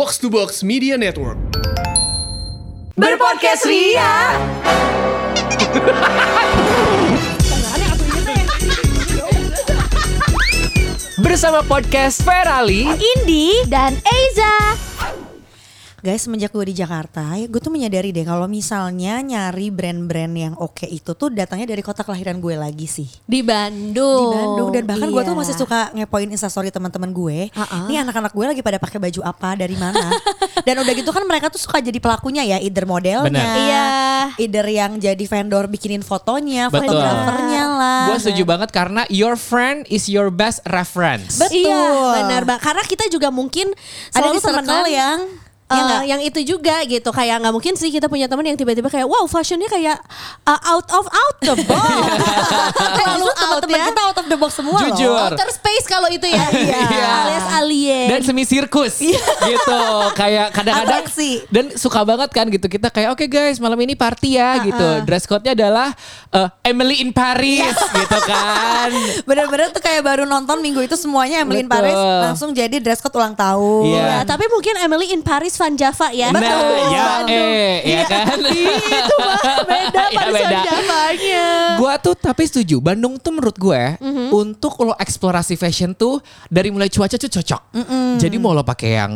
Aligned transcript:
Box 0.00 0.16
to 0.16 0.30
Box 0.32 0.64
Media 0.64 0.96
Network. 0.96 1.36
Berpodcast 2.96 3.68
Ria. 3.68 4.32
Bersama 11.20 11.60
podcast 11.68 12.24
Ferali 12.24 12.88
Indi 12.96 13.60
dan 13.68 13.92
Eiza. 14.00 14.89
Guys, 16.00 16.24
semenjak 16.24 16.48
gue 16.56 16.64
di 16.64 16.80
Jakarta, 16.80 17.36
ya 17.36 17.44
gue 17.44 17.60
tuh 17.60 17.68
menyadari 17.68 18.08
deh 18.08 18.24
kalau 18.24 18.48
misalnya 18.48 19.20
nyari 19.20 19.68
brand-brand 19.68 20.32
yang 20.32 20.54
oke 20.56 20.88
itu 20.88 21.12
tuh 21.12 21.28
datangnya 21.28 21.76
dari 21.76 21.84
kota 21.84 22.00
kelahiran 22.00 22.40
gue 22.40 22.56
lagi 22.56 22.88
sih. 22.88 23.04
Di 23.28 23.44
Bandung. 23.44 24.32
Di 24.32 24.36
Bandung 24.40 24.68
dan 24.72 24.88
bahkan 24.88 25.12
gue 25.12 25.20
tuh 25.20 25.36
Iya. 25.36 25.40
masih 25.44 25.54
suka 25.60 25.92
ngepoin 25.92 26.32
instastory 26.32 26.72
teman-teman 26.72 27.12
gue. 27.12 27.52
Uh-uh. 27.52 27.84
Nih 27.84 28.00
anak-anak 28.00 28.32
gue 28.32 28.46
lagi 28.48 28.62
pada 28.64 28.80
pakai 28.80 28.96
baju 28.96 29.20
apa 29.20 29.60
dari 29.60 29.76
mana? 29.76 30.08
dan 30.66 30.80
udah 30.80 30.92
gitu 30.96 31.12
kan 31.12 31.20
mereka 31.28 31.52
tuh 31.52 31.60
suka 31.60 31.84
jadi 31.84 32.00
pelakunya 32.00 32.48
ya, 32.48 32.56
either 32.64 32.88
modelnya, 32.88 33.28
Benar. 33.28 33.56
Iya. 33.60 33.84
either 34.40 34.66
yang 34.72 34.96
jadi 34.96 35.24
vendor 35.28 35.68
bikinin 35.68 36.00
fotonya, 36.00 36.72
Betul. 36.72 36.96
fotografernya 36.96 37.64
lah. 37.76 38.04
Gue 38.08 38.16
setuju 38.24 38.48
banget 38.48 38.72
karena 38.72 39.04
your 39.12 39.36
friend 39.36 39.84
is 39.92 40.08
your 40.08 40.32
best 40.32 40.64
reference. 40.64 41.36
Betul. 41.36 41.68
Iya, 41.68 42.24
benar 42.24 42.48
Bang. 42.48 42.56
Karena 42.56 42.88
kita 42.88 43.04
juga 43.12 43.28
mungkin 43.28 43.68
Ada 44.16 44.32
di 44.32 44.40
circle 44.40 44.88
yang 44.88 45.49
eh, 45.70 45.76
ya 45.76 45.82
nggak? 45.82 46.02
yang 46.04 46.20
itu 46.20 46.40
juga 46.44 46.76
gitu 46.82 47.08
kayak 47.08 47.36
nggak 47.38 47.54
mungkin 47.54 47.74
sih 47.74 47.88
kita 47.88 48.06
punya 48.06 48.26
teman 48.26 48.42
yang 48.44 48.58
tiba-tiba 48.58 48.86
kayak 48.86 49.06
wow 49.06 49.24
fashionnya 49.24 49.66
kayak 49.66 49.96
uh, 50.42 50.60
out 50.68 50.88
of 50.90 51.06
out 51.06 51.36
the 51.40 51.54
box 51.64 51.86
terlalu 52.98 53.28
out 53.28 53.38
teman-teman 53.62 53.78
ya 53.78 53.84
kita 53.88 54.00
out 54.02 54.18
of 54.18 54.26
the 54.26 54.36
box 54.36 54.52
semua 54.54 54.78
Jujur. 54.82 55.08
loh. 55.08 55.30
outer 55.30 55.48
space 55.48 55.86
kalau 55.86 56.08
itu 56.08 56.26
ya 56.26 56.44
Iya. 56.90 57.08
alias 57.24 57.46
alien 57.54 58.08
Dan 58.08 58.20
semi 58.22 58.42
sirkus 58.42 58.98
gitu 58.98 59.80
Kayak 60.12 60.50
kadang-kadang. 60.56 61.04
Dan 61.48 61.64
suka 61.74 62.02
banget 62.02 62.30
kan 62.30 62.46
gitu 62.46 62.66
Kita 62.66 62.90
kayak 62.90 63.14
oke 63.14 63.24
guys 63.26 63.56
malam 63.56 63.78
ini 63.78 63.94
party 63.94 64.36
ya 64.36 64.58
gitu 64.60 64.88
Dress 65.04 65.24
code-nya 65.24 65.54
adalah 65.54 65.94
eh, 66.30 66.48
Emily 66.64 67.00
in 67.00 67.10
Paris 67.10 67.76
gitu 67.76 68.18
kan 68.24 68.90
Bener-bener 69.22 69.70
tuh 69.70 69.80
kayak 69.80 70.02
baru 70.02 70.24
nonton 70.24 70.58
minggu 70.58 70.82
itu 70.82 70.96
semuanya 70.96 71.42
Emily 71.42 71.62
in 71.62 71.68
Betul. 71.68 71.78
Paris 71.78 71.98
langsung 72.20 72.50
jadi 72.50 72.76
dress 72.80 72.98
code 72.98 73.14
ulang 73.14 73.34
tahun. 73.34 73.84
Iya. 73.86 74.02
Ya, 74.02 74.18
tapi 74.24 74.44
mungkin 74.48 74.74
Emily 74.78 75.12
in 75.12 75.20
Paris 75.20 75.54
Van 75.60 75.76
Java 75.76 76.08
ya. 76.10 76.32
Nah 76.32 76.40
Betul. 76.40 76.76
ya 76.88 77.06
eh 77.28 77.74
ya 77.84 78.02
kan 78.04 78.40
Itu 78.96 79.14
mah 79.20 79.60
beda 79.68 80.02
Iya, 80.12 80.16
Paris 80.16 80.32
Van 80.32 80.40
beda. 80.40 80.60
Javanya. 80.64 81.44
Gua 81.76 81.92
tuh 82.00 82.16
tapi 82.16 82.48
setuju 82.48 82.80
Bandung 82.80 83.20
tuh 83.20 83.30
menurut 83.30 83.52
gue 83.54 83.82
Untuk 84.32 84.80
lo 84.80 84.96
eksplorasi 84.96 85.54
fashion 85.54 85.92
tuh 85.92 86.16
Dari 86.48 86.72
mulai 86.72 86.88
cuaca 86.88 87.14
tuh 87.14 87.28
cocok 87.28 87.62
Jadi 88.16 88.36
mau 88.40 88.56
lo 88.56 88.64
pakai 88.64 88.90
yang 88.96 89.12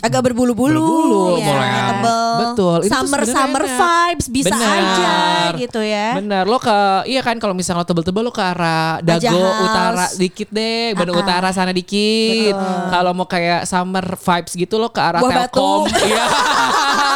Agak 0.00 0.20
berbulu-bulu, 0.24 0.80
Berbulu, 0.80 1.24
ya, 1.36 1.92
tebel. 1.92 2.32
betul. 2.40 2.78
Itu 2.80 2.90
Summer 2.90 3.20
summer 3.22 3.62
enak. 3.62 3.76
vibes 3.76 4.26
bisa 4.28 4.48
Benar. 4.50 4.76
aja 4.80 5.12
gitu 5.54 5.80
ya. 5.80 6.16
Bener 6.16 6.44
lo 6.44 6.56
ke 6.56 6.72
iya 7.04 7.20
kan 7.20 7.36
kalau 7.36 7.52
misalnya 7.52 7.82
lo 7.82 7.86
tebel-tebel 7.86 8.22
lo 8.22 8.30
ke 8.30 8.40
arah 8.40 8.96
Dago 9.00 9.28
House. 9.28 9.60
utara 9.62 10.06
dikit 10.16 10.48
deh, 10.48 10.94
Bandung 10.94 11.20
utara 11.20 11.48
sana 11.50 11.68
dikit. 11.70 12.56
Kalau 12.88 13.12
mau 13.12 13.24
kayak 13.24 13.64
summer 13.64 14.16
vibes 14.16 14.52
gitu 14.54 14.74
lo 14.74 14.88
ke 14.88 14.98
arah 14.98 15.20
Buah 15.20 15.46
Telkom. 15.46 15.84
batu. 15.84 16.00
Iya. 16.00 16.24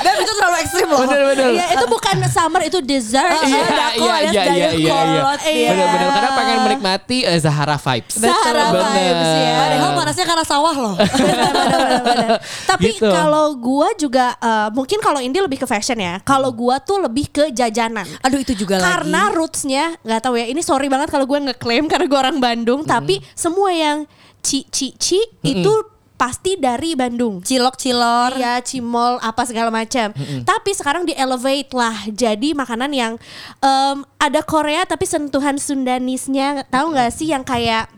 Beb 0.00 0.16
itu 0.20 0.32
terlalu 0.32 0.56
ekstrim 0.58 0.86
loh. 0.86 0.98
bener 1.02 1.20
bener. 1.28 1.48
Iya 1.52 1.66
itu 1.72 1.86
bukan 1.86 2.16
summer 2.26 2.62
itu 2.62 2.78
dessert. 2.80 3.30
Iya 3.42 3.64
iya 3.96 4.16
iya 4.24 4.42
iya 4.52 4.70
iya 4.72 4.98
iya. 5.44 5.70
Bener 5.70 5.86
bener 5.88 6.08
karena 6.10 6.30
pengen 6.32 6.58
menikmati 6.62 7.18
eh, 7.22 7.36
Zahara 7.36 7.76
vibes. 7.76 8.14
Sahara 8.16 8.70
Bener. 8.70 8.90
vibes 8.90 9.30
ya. 9.36 9.52
Padahal 9.56 9.90
panasnya 9.94 10.26
karena 10.26 10.44
sawah 10.44 10.74
loh. 10.74 10.94
Tapi 12.70 12.88
Gitu. 12.90 13.06
kalau 13.06 13.54
gua 13.54 13.88
juga 13.94 14.34
eh, 14.36 14.68
mungkin 14.72 14.98
kalau 14.98 15.18
Indi 15.18 15.38
lebih 15.38 15.58
ke 15.58 15.66
fashion 15.66 15.96
ya. 15.96 16.18
Kalau 16.20 16.50
gua 16.50 16.78
tuh 16.78 17.00
lebih 17.00 17.28
ke 17.28 17.44
jajanan. 17.50 18.04
Aduh 18.20 18.38
itu 18.38 18.54
juga 18.54 18.78
Karena 18.78 19.28
lagi. 19.28 19.36
rootsnya 19.36 19.84
nggak 20.00 20.20
tahu 20.20 20.34
ya. 20.36 20.46
Ini 20.48 20.60
sorry 20.60 20.86
banget 20.86 21.08
kalau 21.08 21.24
gue 21.24 21.38
ngeklaim 21.40 21.86
karena 21.86 22.06
gue 22.06 22.18
orang 22.18 22.38
Bandung. 22.38 22.82
Tapi 22.82 23.20
semua 23.32 23.70
yang 23.70 24.04
ci 24.40 24.64
ci 24.68 24.92
ci 24.96 25.20
itu 25.42 25.72
pasti 26.20 26.60
dari 26.60 26.92
Bandung. 26.92 27.40
Cilok-cilor. 27.40 28.36
Iya, 28.36 28.60
cimol 28.60 29.16
apa 29.24 29.48
segala 29.48 29.72
macam. 29.72 30.12
Tapi 30.44 30.70
sekarang 30.76 31.08
di 31.08 31.16
elevate 31.16 31.72
lah 31.72 31.96
jadi 32.12 32.52
makanan 32.52 32.92
yang 32.92 33.16
em, 33.64 34.04
ada 34.20 34.44
Korea 34.44 34.84
tapi 34.84 35.08
sentuhan 35.08 35.56
Sundanisnya. 35.56 36.68
Tahu 36.68 36.92
nggak 36.92 37.10
sih 37.16 37.32
yang 37.32 37.40
kayak 37.40 37.88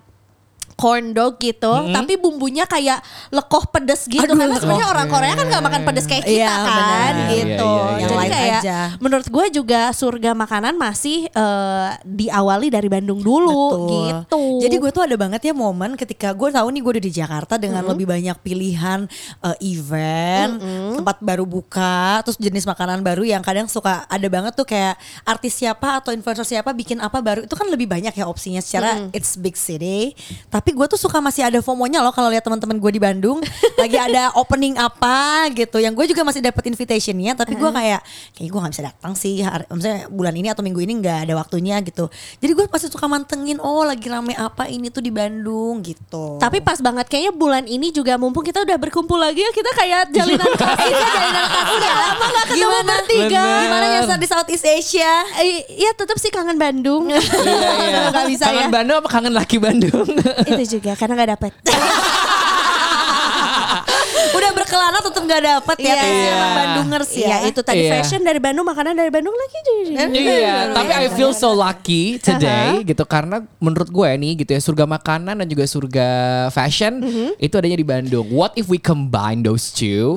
corn 0.75 1.13
dog 1.13 1.37
gitu, 1.39 1.71
tapi 1.93 2.17
bumbunya 2.17 2.65
kayak 2.65 2.99
lekoh 3.31 3.69
pedes 3.71 4.09
gitu. 4.09 4.25
Aduh, 4.25 4.35
Karena 4.35 4.57
sebenarnya 4.59 4.89
orang 4.89 5.07
Korea 5.09 5.33
kan 5.35 5.47
nggak 5.47 5.65
makan 5.65 5.83
pedes 5.87 6.07
kayak 6.07 6.25
kita 6.27 6.43
Iya, 6.43 6.53
kan, 6.53 6.69
benar. 6.77 7.13
gitu. 7.33 7.73
Iya, 7.73 7.83
iya. 7.83 8.01
Yang 8.03 8.11
Jadi 8.13 8.29
kayak 8.31 8.63
aja. 8.63 8.79
menurut 8.99 9.27
gue 9.27 9.47
juga 9.53 9.81
surga 9.91 10.31
makanan 10.35 10.75
masih 10.77 11.19
eh, 11.29 11.91
diawali 12.03 12.69
dari 12.69 12.89
Bandung 12.89 13.19
dulu, 13.19 13.89
gitu. 13.91 14.63
Jadi 14.63 14.75
gue 14.79 14.91
tuh 14.91 15.03
ada 15.03 15.17
banget 15.19 15.41
ya 15.43 15.55
momen 15.55 15.95
ketika 15.99 16.31
gue 16.31 16.49
tahu 16.51 16.69
nih 16.71 16.81
gue 16.81 16.93
udah 16.99 17.05
di 17.05 17.13
Jakarta 17.13 17.55
dengan 17.59 17.83
lebih 17.83 18.07
banyak 18.07 18.37
pilihan 18.43 19.07
eh, 19.43 19.57
event, 19.67 20.53
tempat 20.99 21.17
baru 21.19 21.45
buka, 21.47 22.23
terus 22.23 22.39
jenis 22.39 22.63
makanan 22.63 23.03
baru 23.03 23.27
yang 23.27 23.43
kadang 23.43 23.67
suka 23.67 24.07
ada 24.07 24.27
banget 24.31 24.55
tuh 24.55 24.67
kayak 24.67 24.95
artis 25.23 25.59
siapa 25.59 25.99
atau 25.99 26.15
influencer 26.15 26.47
siapa 26.47 26.71
bikin 26.71 26.99
apa 26.99 27.19
baru 27.19 27.45
itu 27.47 27.55
kan 27.55 27.67
lebih 27.67 27.87
banyak 27.87 28.15
ya 28.15 28.25
opsinya 28.27 28.63
secara 28.63 29.11
it's 29.11 29.35
big 29.35 29.55
city. 29.55 30.15
Tapi 30.51 30.62
gue 30.71 30.87
tuh 30.87 31.01
suka 31.01 31.19
masih 31.19 31.43
ada 31.43 31.59
FOMO-nya 31.59 31.99
loh 31.99 32.15
kalau 32.15 32.31
lihat 32.31 32.47
teman-teman 32.47 32.79
gue 32.79 32.91
di 32.95 33.01
Bandung 33.03 33.43
lagi 33.83 33.99
ada 33.99 34.31
opening 34.39 34.79
apa 34.79 35.51
gitu. 35.51 35.83
Yang 35.83 35.99
gue 35.99 36.07
juga 36.15 36.23
masih 36.23 36.39
dapat 36.47 36.63
invitationnya, 36.71 37.35
tapi 37.35 37.59
gue 37.59 37.71
kayak 37.75 38.01
kayak 38.39 38.49
gue 38.55 38.61
nggak 38.63 38.73
bisa 38.79 38.85
datang 38.87 39.13
sih. 39.19 39.43
Hari, 39.43 39.67
maksudnya 39.67 40.07
bulan 40.07 40.35
ini 40.39 40.49
atau 40.55 40.63
minggu 40.63 40.79
ini 40.79 41.03
nggak 41.03 41.19
ada 41.27 41.35
waktunya 41.35 41.83
gitu. 41.83 42.07
Jadi 42.39 42.53
gue 42.55 42.65
pasti 42.71 42.87
suka 42.87 43.11
mantengin 43.11 43.59
oh 43.59 43.83
lagi 43.83 44.07
rame 44.07 44.39
apa 44.39 44.71
ini 44.71 44.95
tuh 44.95 45.03
di 45.03 45.11
Bandung 45.11 45.83
gitu. 45.83 46.39
Tapi 46.39 46.63
pas 46.63 46.79
banget 46.79 47.11
kayaknya 47.11 47.33
bulan 47.35 47.65
ini 47.67 47.91
juga 47.91 48.15
mumpung 48.21 48.47
kita 48.47 48.63
udah 48.63 48.77
berkumpul 48.79 49.17
lagi 49.17 49.41
ya 49.41 49.51
kita 49.51 49.71
kayak 49.75 50.03
jalinan 50.13 50.51
kasih 50.61 50.93
ya 50.93 51.01
jalinan 51.01 51.47
kasih 51.49 51.75
udah 51.81 51.95
lama 51.97 52.25
gak 52.29 52.45
ketemu 52.45 52.61
Gimana? 52.61 52.91
bertiga. 52.93 53.45
Gimana 53.65 53.87
yang 53.89 54.05
di 54.21 54.29
Southeast 54.29 54.67
Asia? 54.69 55.15
Iya 55.73 55.91
tetap 55.97 56.17
sih 56.21 56.29
kangen 56.29 56.61
Bandung. 56.61 57.09
Iya 57.43 57.71
iya. 57.89 58.03
Gak 58.13 58.27
bisa 58.29 58.45
kangen 58.51 58.69
ya. 58.69 58.71
Bandung 58.71 58.97
apa 59.01 59.09
kangen 59.09 59.33
laki 59.35 59.57
Bandung? 59.59 60.07
Itu 60.55 60.65
juga 60.79 60.93
karena 60.95 61.13
gak 61.17 61.31
dapet. 61.39 61.53
Udah 64.33 64.51
berkelana 64.57 64.99
tetap 65.05 65.23
nggak 65.23 65.43
dapet 65.45 65.77
ya. 65.77 65.93
Iya. 65.93 65.97
Tapi 66.01 66.17
emang 66.33 66.53
Bandungers 66.57 67.11
ya. 67.13 67.27
Iya 67.29 67.39
itu 67.53 67.61
tadi 67.61 67.85
Iya. 67.85 67.91
fashion 68.01 68.21
dari 68.25 68.41
Bandung, 68.41 68.65
makanan 68.65 68.97
dari 68.97 69.11
Bandung 69.13 69.35
lagi. 69.37 69.61
Iya, 69.93 70.73
tapi 70.73 70.93
I 70.95 71.07
feel 71.13 71.37
so 71.37 71.53
lucky 71.53 72.17
today 72.17 72.81
gitu 72.81 73.05
karena 73.05 73.45
menurut 73.61 73.93
gue 73.93 74.09
nih 74.17 74.33
gitu 74.41 74.51
ya 74.57 74.61
surga 74.63 74.85
makanan 74.89 75.45
dan 75.45 75.47
juga 75.49 75.65
surga 75.69 76.09
fashion 76.49 77.03
itu 77.37 77.55
adanya 77.57 77.77
di 77.77 77.85
Bandung. 77.85 78.25
What 78.33 78.57
if 78.57 78.73
we 78.73 78.81
combine 78.81 79.45
those 79.45 79.69
two 79.69 80.17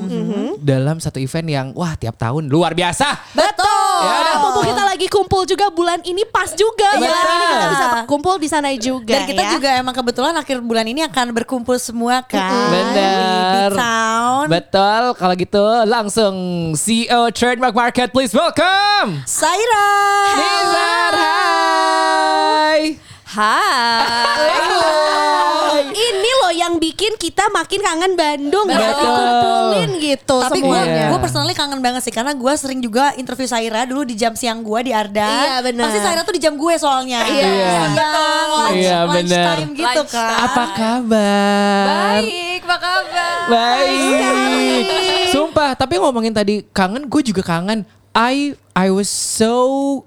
dalam 0.63 1.03
satu 1.03 1.19
event 1.19 1.47
yang 1.47 1.67
wah 1.75 1.95
tiap 1.99 2.15
tahun 2.15 2.47
luar 2.47 2.71
biasa. 2.71 3.35
Betul. 3.35 3.74
Ya, 3.95 4.17
Nah, 4.25 4.35
mumpung 4.43 4.65
kita 4.67 4.83
lagi 4.83 5.07
kumpul 5.07 5.41
juga 5.47 5.65
bulan 5.71 5.99
ini 6.03 6.27
pas 6.27 6.51
juga. 6.51 6.89
Iya. 6.97 7.07
Bulan 7.07 7.23
ini 7.23 7.45
kita 7.47 7.67
bisa 7.71 7.85
kumpul 8.09 8.35
di 8.35 8.47
sana 8.51 8.69
juga. 8.75 9.15
Dan 9.15 9.23
kita 9.29 9.43
ya. 9.47 9.51
juga 9.55 9.69
emang 9.79 9.95
kebetulan 9.95 10.33
akhir 10.35 10.57
bulan 10.59 10.85
ini 10.87 11.01
akan 11.07 11.31
berkumpul 11.31 11.79
semua 11.79 12.19
kan. 12.25 12.51
Bener. 12.71 13.71
Di 13.71 13.79
town. 13.79 14.45
Betul, 14.51 15.01
kalau 15.15 15.33
gitu 15.39 15.63
langsung 15.87 16.35
CEO 16.75 17.31
Trademark 17.31 17.75
Market 17.75 18.11
please 18.11 18.35
welcome 18.35 19.23
Saira. 19.23 19.87
Nizar. 20.35 21.13
Hai. 21.15 22.81
Hai. 23.25 24.47
Ini 24.47 24.67
loh 24.75 24.94
yang 26.55 26.73
bikin 26.75 27.13
kita 27.15 27.47
makin 27.49 27.79
kangen 27.79 28.13
Bandung. 28.13 28.65
Bisa 28.65 28.79
Betul. 28.81 28.95
dikumpulin 28.95 29.89
gitu 29.99 30.37
Tapi 30.39 30.59
gue 30.59 30.71
semuanya. 30.79 31.05
gue 31.07 31.19
personally 31.19 31.51
kangen 31.51 31.79
banget 31.79 32.01
sih 32.01 32.09
karena 32.09 32.31
gue 32.31 32.53
sering 32.55 32.79
juga 32.79 33.11
interview 33.15 33.45
Saira 33.45 33.83
dulu 33.83 34.01
di 34.01 34.15
jam 34.15 34.33
siang 34.33 34.59
gue 34.59 34.79
di 34.81 34.91
Arda. 34.91 35.27
Iya, 35.27 35.55
benar. 35.61 35.83
Pasti 35.85 35.99
Saira 35.99 36.21
tuh 36.21 36.33
di 36.33 36.41
jam 36.41 36.55
gue 36.55 36.73
soalnya. 36.75 37.19
Iya. 37.21 37.43
Siang, 37.45 37.93
lunch, 38.49 38.73
Iya, 38.73 38.97
lunch 39.03 39.15
benar. 39.21 39.45
time 39.53 39.71
gitu 39.73 40.01
kan. 40.07 40.29
Apa 40.41 40.63
kabar? 40.71 41.85
Baik, 41.85 42.61
apa 42.63 42.77
kabar? 42.77 43.35
Baik. 43.45 44.85
Sumpah, 45.29 45.69
tapi 45.73 45.99
ngomongin 45.99 46.31
tadi 46.31 46.63
kangen, 46.69 47.05
gue 47.05 47.21
juga 47.21 47.43
kangen. 47.43 47.83
I 48.15 48.55
I 48.75 48.91
was 48.91 49.07
so 49.07 49.55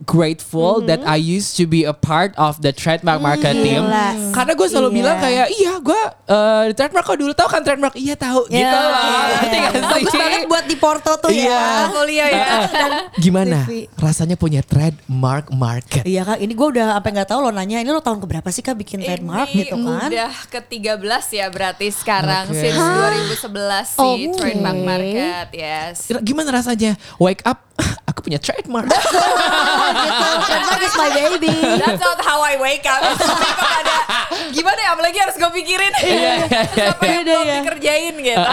grateful 0.05 0.85
that 0.85 1.01
I 1.03 1.17
used 1.17 1.57
to 1.57 1.65
be 1.65 1.89
a 1.89 1.97
part 1.97 2.37
of 2.37 2.61
the 2.61 2.69
trademark 2.69 3.17
market 3.19 3.57
team. 3.57 3.81
Gila. 3.81 4.37
Karena 4.37 4.53
gue 4.53 4.69
selalu 4.69 4.89
Iya. 4.89 4.97
bilang 5.01 5.17
kayak 5.19 5.47
iya 5.51 5.73
gue 5.81 6.01
uh, 6.29 6.65
trademark 6.73 7.01
kok 7.03 7.17
dulu 7.17 7.33
tahu 7.33 7.49
kan 7.49 7.65
trademark 7.65 7.97
iya 7.97 8.13
tahu 8.13 8.45
Ya, 8.47 8.61
gitu 8.61 8.77
iya. 8.77 9.25
Ngerti 9.33 9.57
gak 9.57 9.73
sih? 9.73 9.83
Bagus 9.89 10.13
banget 10.15 10.41
buat 10.45 10.65
di 10.69 10.77
Porto 10.77 11.13
tuh 11.17 11.33
Iya. 11.33 11.49
ya. 11.49 11.89
Kuliah 11.89 12.29
ya. 12.29 12.47
Gimana 13.17 13.65
Livi. 13.65 13.89
rasanya 13.97 14.37
punya 14.37 14.61
trademark 14.61 15.49
market? 15.49 16.05
Iya 16.05 16.23
kak, 16.27 16.39
ini 16.39 16.53
gue 16.53 16.69
udah 16.69 16.85
sampai 16.93 17.11
nggak 17.11 17.29
tahu 17.33 17.41
lo 17.41 17.51
nanya 17.51 17.81
ini 17.81 17.89
lo 17.89 18.05
tahun 18.05 18.21
keberapa 18.21 18.49
sih 18.49 18.61
kak 18.61 18.77
bikin 18.77 19.01
trademark 19.01 19.49
Ini 19.49 19.65
gitu 19.65 19.81
kan? 19.81 20.13
udah 20.13 20.33
ke-13 20.53 21.01
ya 21.33 21.47
berarti 21.49 21.89
sekarang 21.89 22.53
Oke. 22.53 22.61
since 22.61 22.77
2011 22.77 23.97
sih 23.97 24.29
Oke. 24.29 24.37
trademark 24.37 24.77
market. 24.79 25.47
Yes. 25.51 26.13
Gimana 26.21 26.53
rasanya 26.53 27.01
wake 27.17 27.41
up 27.43 27.65
aku 28.19 28.27
punya 28.27 28.43
trademark? 28.43 28.91
gitu, 28.91 30.27
trademark 30.51 30.83
is 30.83 30.95
my 30.99 31.11
baby. 31.15 31.55
That's 31.79 32.03
not 32.03 32.19
how 32.19 32.43
I 32.43 32.59
wake 32.59 32.83
up. 32.83 32.99
Kepada 33.15 33.97
gimana 34.51 34.79
ya 34.83 34.91
apalagi 34.99 35.19
harus 35.23 35.39
gue 35.39 35.51
pikirin. 35.63 35.93
Apa 36.91 37.03
yang 37.07 37.23
belum 37.23 37.47
dikerjain 37.63 38.15
gitu. 38.19 38.51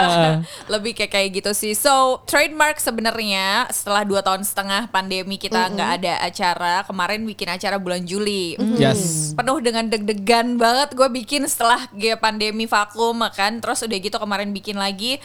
Lebih 0.70 0.92
kayak 0.94 1.10
kayak 1.10 1.28
gitu 1.42 1.50
sih. 1.50 1.74
So 1.74 2.22
trademark 2.30 2.78
sebenarnya 2.78 3.66
setelah 3.74 4.06
dua 4.06 4.22
tahun 4.22 4.46
setengah 4.46 4.86
pandemi 4.94 5.34
kita 5.34 5.66
nggak 5.74 5.90
ada 5.98 6.14
acara. 6.22 6.86
Kemarin 6.86 7.26
bikin 7.26 7.50
acara 7.50 7.76
bulan 7.82 8.06
Juli. 8.06 8.54
yes. 8.78 9.34
penuh 9.34 9.58
dengan 9.58 9.90
deg-degan 9.90 10.54
banget 10.54 10.94
gue 10.94 11.08
bikin 11.10 11.48
setelah 11.50 11.90
ge- 11.96 12.14
pandemi 12.20 12.68
vakum 12.68 13.18
kan 13.32 13.58
terus 13.58 13.82
udah 13.82 13.98
gitu 13.98 14.16
kemarin 14.20 14.52
bikin 14.52 14.76
lagi 14.76 15.18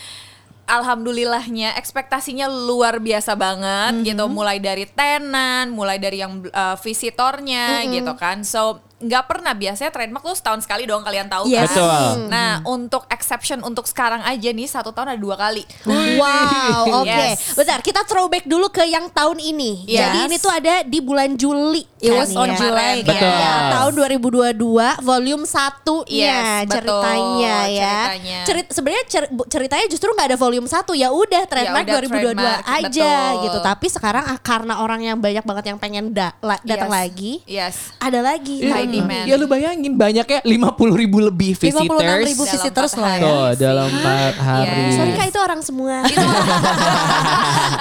Alhamdulillahnya 0.72 1.76
ekspektasinya 1.76 2.48
luar 2.48 3.04
biasa 3.04 3.36
banget 3.36 4.08
gitu. 4.08 4.24
Mulai 4.32 4.64
dari 4.64 4.88
tenan 4.88 5.76
mulai 5.76 6.00
dari 6.00 6.24
yang 6.24 6.48
uh, 6.48 6.80
visitornya 6.80 7.84
gitu 7.92 8.16
kan. 8.16 8.48
So 8.48 8.80
nggak 9.02 9.24
pernah 9.26 9.52
biasanya 9.52 9.90
trademark 9.90 10.24
tuh 10.24 10.34
setahun 10.34 10.62
sekali 10.62 10.86
dong 10.86 11.02
kalian 11.02 11.26
tahu 11.26 11.44
Yes. 11.44 11.68
kan 11.68 11.74
Betul. 11.74 12.18
nah 12.28 12.52
untuk 12.64 13.04
exception 13.08 13.60
untuk 13.62 13.84
sekarang 13.84 14.22
aja 14.22 14.50
nih 14.50 14.66
satu 14.66 14.90
tahun 14.90 15.14
ada 15.14 15.20
dua 15.20 15.36
kali 15.36 15.64
Wow, 15.86 17.02
oke. 17.02 17.08
Yes. 17.08 17.54
Bentar, 17.54 17.80
kita 17.80 18.02
throwback 18.04 18.46
dulu 18.46 18.70
ke 18.70 18.84
yang 18.84 19.10
tahun 19.10 19.38
ini. 19.38 19.86
Yes. 19.86 20.00
Jadi 20.02 20.18
ini 20.24 20.36
tuh 20.38 20.52
ada 20.52 20.74
di 20.84 21.00
bulan 21.00 21.34
Juli. 21.34 21.82
It 21.98 22.10
kan 22.10 22.18
was 22.20 22.34
on 22.34 22.50
ya. 22.50 22.58
July 22.58 22.96
Betul. 23.02 23.18
kan? 23.22 23.42
Ya, 23.42 23.54
tahun 23.72 23.92
2022 23.96 24.58
volume 25.02 25.44
1 25.44 25.56
Yes, 26.04 26.22
ya 26.22 26.42
betul, 26.62 26.70
ceritanya 26.72 27.58
ya. 27.68 27.96
ceritanya. 28.04 28.40
Cerit 28.44 28.68
sebenarnya 28.70 29.06
cer- 29.08 29.32
ceritanya 29.48 29.86
justru 29.88 30.10
nggak 30.12 30.28
ada 30.28 30.40
volume 30.40 30.68
1 30.68 30.94
ya 30.94 31.10
udah 31.10 31.44
trademark 31.46 31.86
udah 31.86 31.96
2022 31.96 32.12
trademark, 32.12 32.62
aja 32.68 33.12
betul. 33.14 33.42
gitu. 33.42 33.58
Tapi 33.62 33.88
sekarang 33.88 34.24
ah, 34.26 34.40
karena 34.40 34.74
orang 34.78 35.02
yang 35.04 35.18
banyak 35.18 35.44
banget 35.44 35.66
yang 35.68 35.78
pengen 35.78 36.06
da- 36.12 36.34
datang 36.64 36.90
Yes. 36.90 36.98
lagi, 36.98 37.32
yes 37.46 37.76
ada 37.98 38.20
lagi. 38.20 38.62
High 38.62 38.90
Hmm. 38.94 39.00
demand. 39.02 39.26
Ya 39.26 39.36
lu 39.36 39.46
bayangin 39.46 39.94
banyaknya 39.94 40.40
50 40.42 41.02
ribu 41.02 41.18
lebih 41.20 41.52
56 41.56 41.64
visitors. 41.64 42.26
ribu 42.26 42.44
Dalam 42.44 42.54
visitors 42.54 42.92
hari. 42.94 43.08
ya. 43.18 43.24
Tuh 43.24 43.50
dalam 43.56 43.88
4 43.88 44.36
hari. 44.38 44.82
Yes. 44.84 44.94
Sorry 44.94 45.12
kak 45.14 45.28
itu 45.32 45.40
orang 45.40 45.62
semua. 45.62 45.96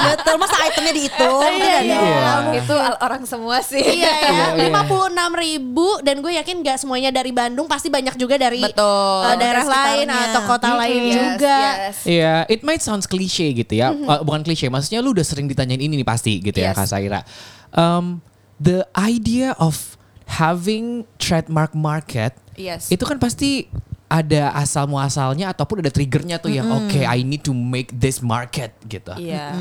Betul, 0.01 0.35
masa 0.37 0.57
itemnya 0.65 0.93
dihitung? 0.93 1.43
Iya, 1.53 1.77
iya. 1.83 1.99
dong. 2.01 2.45
itu 2.53 2.75
orang 2.99 3.23
semua 3.25 3.57
sih 3.61 3.79
Iya 3.81 4.07
ya, 4.07 4.13
Iya, 4.23 4.47
iya. 4.55 4.65
lima 4.67 4.83
puluh 4.85 5.09
enam 5.09 5.33
ribu 5.33 5.87
dan 6.01 6.19
gue 6.19 6.33
yakin 6.33 6.61
gak 6.61 6.79
semuanya 6.79 7.11
dari 7.11 7.31
Bandung, 7.31 7.67
pasti 7.67 7.89
banyak 7.89 8.15
juga 8.15 8.37
dari 8.37 8.63
Betul. 8.63 8.83
uh, 9.23 9.35
daerah 9.37 9.65
lain 9.65 10.07
atau 10.09 10.41
kota 10.47 10.69
lain 10.77 11.01
Yes, 11.03 11.15
juga. 11.17 11.59
yes. 11.59 11.97
Iya, 12.05 12.35
it 12.47 12.61
might 12.61 12.81
sounds 12.81 13.05
cliche 13.05 13.51
gitu 13.53 13.73
ya. 13.73 13.91
Uh, 13.91 14.23
bukan 14.23 14.41
cliche, 14.41 14.67
maksudnya 14.67 15.01
lu 15.01 15.11
udah 15.11 15.25
sering 15.25 15.47
ditanyain 15.47 15.81
ini 15.81 15.95
nih 15.97 16.07
pasti 16.07 16.39
gitu 16.39 16.57
ya. 16.57 16.73
Kak 16.73 16.87
Saira. 16.87 17.23
Um, 17.71 18.19
the 18.57 18.83
idea 18.95 19.55
of 19.57 19.90
having 20.31 21.03
trademark 21.19 21.75
market 21.75 22.33
Yes. 22.55 22.93
itu 22.93 23.03
kan 23.09 23.17
pasti 23.17 23.67
ada 24.11 24.51
asal 24.59 24.91
muasalnya 24.91 25.55
ataupun 25.55 25.87
ada 25.87 25.91
triggernya 25.95 26.43
tuh 26.43 26.51
yang 26.51 26.67
oke 26.67 26.99
I 26.99 27.23
need 27.23 27.47
to 27.47 27.55
make 27.55 27.95
this 27.95 28.19
market 28.19 28.75
gitu. 28.91 29.15
Iya. 29.15 29.55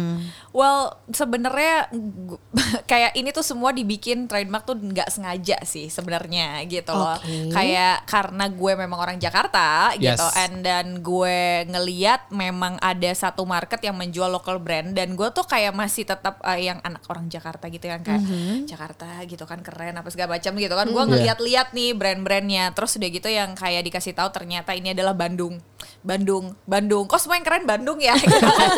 Well, 0.49 0.97
sebenarnya 1.13 1.93
kayak 2.91 3.13
ini 3.13 3.29
tuh 3.29 3.45
semua 3.45 3.69
dibikin 3.69 4.25
trademark 4.25 4.65
tuh 4.65 4.73
nggak 4.73 5.13
sengaja 5.13 5.61
sih 5.61 5.87
sebenarnya 5.87 6.65
gitu 6.65 6.89
loh. 6.89 7.17
Oke. 7.21 7.53
Kayak 7.53 8.09
karena 8.09 8.49
gue 8.49 8.73
memang 8.73 8.97
orang 8.97 9.17
Jakarta 9.17 9.93
Yes. 9.99 10.17
gitu, 10.17 10.27
and 10.41 10.55
dan 10.65 10.85
gue 10.99 11.37
ngeliat 11.69 12.33
memang 12.33 12.81
ada 12.81 13.11
satu 13.13 13.45
market 13.45 13.77
yang 13.81 13.93
menjual 13.93 14.25
local 14.25 14.57
brand 14.57 14.97
dan 14.97 15.13
gue 15.13 15.29
tuh 15.29 15.45
kayak 15.45 15.71
masih 15.71 16.03
tetap 16.03 16.41
uh, 16.41 16.57
yang 16.57 16.81
anak 16.81 17.05
orang 17.05 17.29
Jakarta 17.29 17.69
gitu 17.69 17.85
yang 17.85 18.01
kayak 18.01 18.21
Jakarta 18.65 19.21
gitu 19.25 19.45
kan 19.45 19.61
keren 19.61 19.97
apa 19.97 20.09
segala 20.09 20.37
macam 20.37 20.57
gitu 20.57 20.73
kan. 20.73 20.87
Gue 20.89 21.03
ngeliat-liat 21.05 21.71
nih 21.71 21.93
brand-brandnya, 21.93 22.73
terus 22.73 22.97
udah 22.97 23.09
gitu 23.09 23.29
yang 23.29 23.53
kayak 23.53 23.85
dikasih 23.85 24.17
tahu 24.17 24.33
ternyata 24.33 24.73
ini 24.73 24.97
adalah 24.97 25.13
Bandung. 25.13 25.61
Bandung, 25.99 26.55
Bandung. 26.63 27.05
Kok 27.05 27.19
semua 27.19 27.35
yang 27.37 27.45
keren 27.45 27.65
Bandung 27.67 27.99
ya? 27.99 28.15
Gitu 28.15 28.39
kan. 28.59 28.69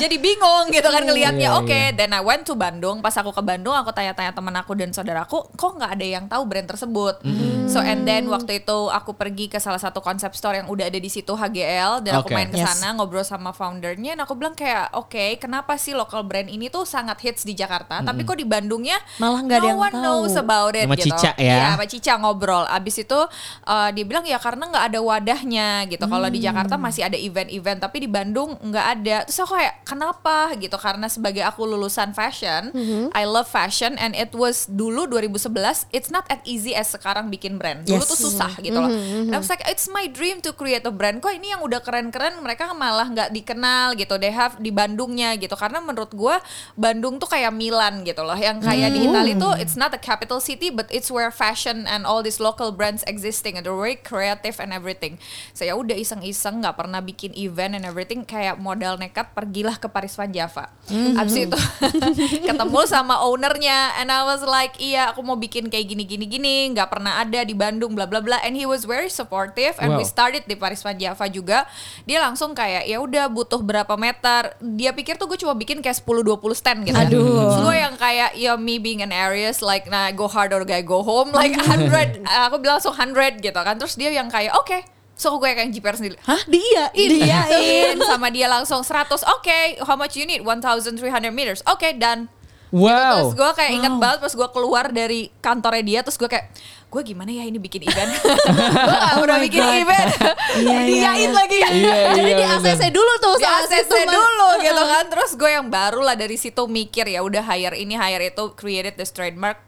Jadi 0.00 0.16
bingung 0.18 0.66
gitu 0.68 0.88
kan 0.88 1.02
ngelihatnya. 1.24 1.48
Iya, 1.48 1.58
Oke, 1.58 1.70
iya. 1.72 1.88
then 1.92 2.10
I 2.10 2.20
went 2.20 2.42
to 2.42 2.54
Bandung. 2.54 2.98
Pas 2.98 3.12
aku 3.12 3.30
ke 3.30 3.40
Bandung, 3.40 3.72
aku 3.72 3.90
tanya-tanya 3.90 4.30
temen 4.30 4.50
aku 4.52 4.72
dan 4.72 4.90
saudaraku, 4.90 5.46
kok 5.52 5.70
nggak 5.72 5.92
ada 5.92 6.06
yang 6.08 6.24
tahu 6.26 6.42
brand 6.44 6.66
tersebut. 6.66 7.22
So 7.64 7.78
and 7.78 8.02
then 8.02 8.26
waktu 8.26 8.60
itu 8.60 8.78
aku 8.88 9.12
pergi 9.12 9.46
ke 9.46 9.56
salah 9.56 9.78
satu 9.78 9.98
konsep 9.98 10.32
store 10.32 10.56
yang 10.56 10.68
udah 10.68 10.86
ada 10.86 10.96
di 10.96 11.06
situ 11.06 11.32
HGL 11.32 12.02
dan 12.02 12.18
aku 12.18 12.28
Oke. 12.28 12.34
main 12.34 12.48
ke 12.48 12.58
Yes. 12.58 12.68
sana 12.74 12.92
ngobrol 12.92 13.22
sama 13.22 13.50
foundernya. 13.50 14.12
Dan 14.12 14.22
aku 14.22 14.34
bilang 14.34 14.52
kayak, 14.52 14.92
oke, 14.92 15.38
kenapa 15.38 15.74
sih 15.74 15.92
local 15.92 16.22
brand 16.22 16.46
ini 16.46 16.66
tuh 16.66 16.82
sangat 16.82 17.18
hits 17.20 17.42
di 17.42 17.52
Jakarta, 17.52 18.00
tapi 18.00 18.22
kok 18.22 18.34
di 18.34 18.44
Bandungnya 18.44 18.98
Malah 19.16 19.40
nggak 19.40 19.56
ada 19.56 19.64
no 19.64 19.68
yang 19.68 19.80
one 19.80 19.94
tahu. 19.94 20.02
knows 20.02 20.34
about 20.34 20.74
it 20.74 20.84
Sama 20.84 20.96
gitu. 20.96 21.06
Cica 21.10 21.30
ya. 21.34 21.42
Iya, 21.42 21.66
sama 21.72 21.86
Cica 21.86 22.12
ngobrol. 22.18 22.64
Abis 22.66 22.96
itu 22.98 23.18
uh, 23.64 23.88
dia 23.90 24.04
bilang 24.04 24.22
ya 24.22 24.36
karena 24.36 24.68
nggak 24.68 24.84
ada 24.88 25.00
wadahnya 25.00 25.68
gitu. 25.86 26.04
Kalau 26.04 26.28
di 26.28 26.38
Jakarta 26.38 26.74
masih 26.76 27.02
ada 27.02 27.16
event-event, 27.16 27.78
tapi 27.78 27.96
di 27.98 28.08
Bandung 28.08 28.54
nggak 28.60 28.86
ada. 28.92 29.16
Terus 29.24 29.38
aku 29.40 29.54
kayak 29.54 29.74
kenapa 29.82 30.36
gitu? 30.56 30.76
Karena 30.76 31.01
sebagai 31.08 31.42
aku 31.42 31.64
lulusan 31.64 32.12
fashion, 32.12 32.70
I 33.10 33.24
love 33.24 33.48
fashion, 33.48 33.96
and 33.96 34.12
it 34.12 34.34
was 34.34 34.66
dulu 34.66 35.06
2011. 35.08 35.88
It's 35.90 36.10
not 36.10 36.26
as 36.28 36.42
easy 36.44 36.74
as 36.74 36.90
sekarang 36.90 37.30
bikin 37.30 37.56
brand. 37.56 37.86
Dulu 37.86 38.02
Yes. 38.02 38.10
tuh 38.10 38.18
susah 38.28 38.52
gitu 38.60 38.76
loh. 38.76 38.90
And 38.90 39.32
I 39.32 39.38
was 39.38 39.48
like, 39.48 39.62
it's 39.64 39.88
my 39.88 40.06
dream 40.06 40.42
to 40.44 40.52
create 40.52 40.84
a 40.84 40.92
brand. 40.92 41.18
Kok 41.18 41.32
ini 41.32 41.54
yang 41.54 41.62
udah 41.62 41.80
keren-keren 41.80 42.38
mereka 42.42 42.70
malah 42.74 43.08
nggak 43.08 43.30
dikenal 43.30 43.94
gitu. 43.96 44.18
They 44.18 44.34
have 44.34 44.58
di 44.58 44.68
Bandungnya 44.68 45.38
gitu. 45.38 45.54
Karena 45.54 45.80
menurut 45.80 46.12
gue 46.12 46.36
Bandung 46.74 47.16
tuh 47.16 47.30
kayak 47.30 47.54
Milan 47.54 48.02
gitu 48.02 48.22
loh. 48.22 48.36
Yang 48.36 48.66
kayak 48.66 48.90
di 48.92 49.00
Italia 49.06 49.34
tuh 49.38 49.52
it's 49.56 49.78
not 49.78 49.94
a 49.94 50.00
capital 50.00 50.42
city 50.42 50.68
but 50.68 50.90
it's 50.90 51.08
where 51.08 51.30
fashion 51.30 51.86
and 51.86 52.04
all 52.04 52.20
these 52.20 52.42
local 52.42 52.74
brands 52.74 53.00
existing 53.06 53.56
and 53.56 53.62
they're 53.64 53.76
very 53.76 53.96
creative 53.96 54.58
and 54.58 54.74
everything. 54.74 55.16
Saya 55.52 55.78
udah 55.78 55.94
iseng-iseng 55.94 56.60
nggak 56.60 56.76
pernah 56.76 57.00
bikin 57.00 57.32
event 57.34 57.76
and 57.76 57.84
everything 57.86 58.26
kayak 58.26 58.58
modal 58.58 58.96
nekat 58.96 59.30
pergilah 59.32 59.78
ke 59.78 59.86
Paris 59.86 60.16
Van 60.16 60.32
Java. 60.32 60.68
Abis 60.92 61.48
itu 61.48 61.58
ketemu 62.48 62.80
sama 62.84 63.20
ownernya 63.20 63.96
and 63.96 64.08
I 64.08 64.22
was 64.22 64.42
like 64.42 64.76
iya 64.76 65.08
aku 65.08 65.20
mau 65.20 65.34
bikin 65.34 65.66
kayak 65.66 65.88
gini-gini 65.88 66.24
gini 66.24 66.54
nggak 66.70 66.88
pernah 66.88 67.18
ada 67.18 67.42
di 67.42 67.52
Bandung 67.52 67.92
bla 67.92 68.04
bla 68.04 68.20
bla. 68.20 68.38
And 68.40 68.52
he 68.52 68.64
was 68.64 68.84
very 68.84 69.08
supportive 69.08 69.76
and 69.78 69.94
we 69.94 70.04
Wow. 70.04 70.08
started 70.08 70.42
di 70.44 70.54
Paris 70.54 70.80
Van 70.80 70.94
Java 70.94 71.26
juga. 71.26 71.64
Dia 72.02 72.18
langsung 72.18 72.52
kayak 72.52 72.84
ya 72.84 72.98
udah 72.98 73.26
butuh 73.26 73.58
berapa 73.58 73.94
meter. 73.94 74.52
Dia 74.58 74.90
pikir 74.90 75.16
tuh 75.16 75.26
gue 75.26 75.38
cuma 75.38 75.54
bikin 75.54 75.78
kayak 75.78 75.96
10-20 75.96 76.38
stand 76.52 76.80
gitu. 76.84 76.98
Aduh. 76.98 77.22
Terus 77.22 77.58
gue 77.62 77.76
yang 77.76 77.94
kayak 77.94 78.30
ya 78.34 78.52
me 78.54 78.76
being 78.76 79.00
an 79.00 79.10
Aries 79.10 79.60
like 79.60 79.86
nah 79.86 80.10
go 80.10 80.26
hard 80.26 80.50
or 80.50 80.62
gak 80.62 80.84
go 80.84 81.00
home 81.00 81.30
like 81.30 81.54
100 81.60 82.22
aku 82.22 82.56
bilang 82.58 82.76
langsung 82.78 82.94
100 82.94 83.40
gitu 83.40 83.56
kan. 83.56 83.78
Terus 83.78 83.94
dia 83.94 84.10
yang 84.10 84.26
kayak 84.26 84.52
oke 84.54 84.78
So 85.22 85.38
gue 85.38 85.46
kayak 85.46 85.70
GPR 85.70 85.94
sendiri 85.94 86.16
Hah? 86.20 86.42
Diiyain. 86.44 86.90
Diain 86.90 87.96
sama 88.10 88.26
dia 88.28 88.50
langsung 88.50 88.82
100 88.82 89.22
Oke 89.30 89.78
how 89.78 89.94
much 89.94 90.18
you 90.18 90.26
need 90.26 90.42
1300 90.42 90.98
meters 91.30 91.62
Oke 91.64 91.94
dan 91.94 92.26
Wow. 92.72 92.88
Terus 93.28 93.36
gue 93.36 93.50
kayak 93.52 93.72
ingat 93.76 93.94
banget 94.00 94.18
pas 94.18 94.32
gue 94.32 94.48
keluar 94.48 94.88
dari 94.88 95.28
kantornya 95.38 95.84
dia 95.84 96.00
Terus 96.00 96.16
gue 96.16 96.24
kayak 96.24 96.48
gue 96.88 97.02
gimana 97.04 97.28
ya 97.28 97.44
ini 97.44 97.60
bikin 97.60 97.84
event 97.84 98.08
Gue 98.88 98.96
gak 98.96 99.16
pernah 99.20 99.36
my 99.36 99.44
bikin 99.44 99.60
God. 99.60 99.76
event 99.76 100.08
Iya, 100.56 100.64
iya, 100.64 100.80
Diain 100.88 101.20
iya. 101.20 101.30
lagi 101.36 101.56
Iya, 101.60 101.68
Jadi 102.16 102.30
iya, 102.32 102.36
di 102.40 102.44
bener. 102.48 102.72
ACC 102.72 102.82
dulu 102.88 103.12
tuh 103.20 103.34
di 103.36 103.44
ACC 103.44 103.92
dulu 104.08 104.48
gitu 104.64 104.82
kan 104.88 105.04
terus 105.04 105.30
gue 105.36 105.50
yang 105.52 105.68
baru 105.68 106.00
lah 106.00 106.16
dari 106.16 106.40
situ 106.40 106.64
mikir 106.64 107.04
ya 107.06 107.20
udah 107.20 107.44
hire 107.44 107.76
ini 107.76 107.92
hire 107.92 108.32
itu 108.32 108.56
created 108.56 108.96
this 108.96 109.12
trademark 109.12 109.60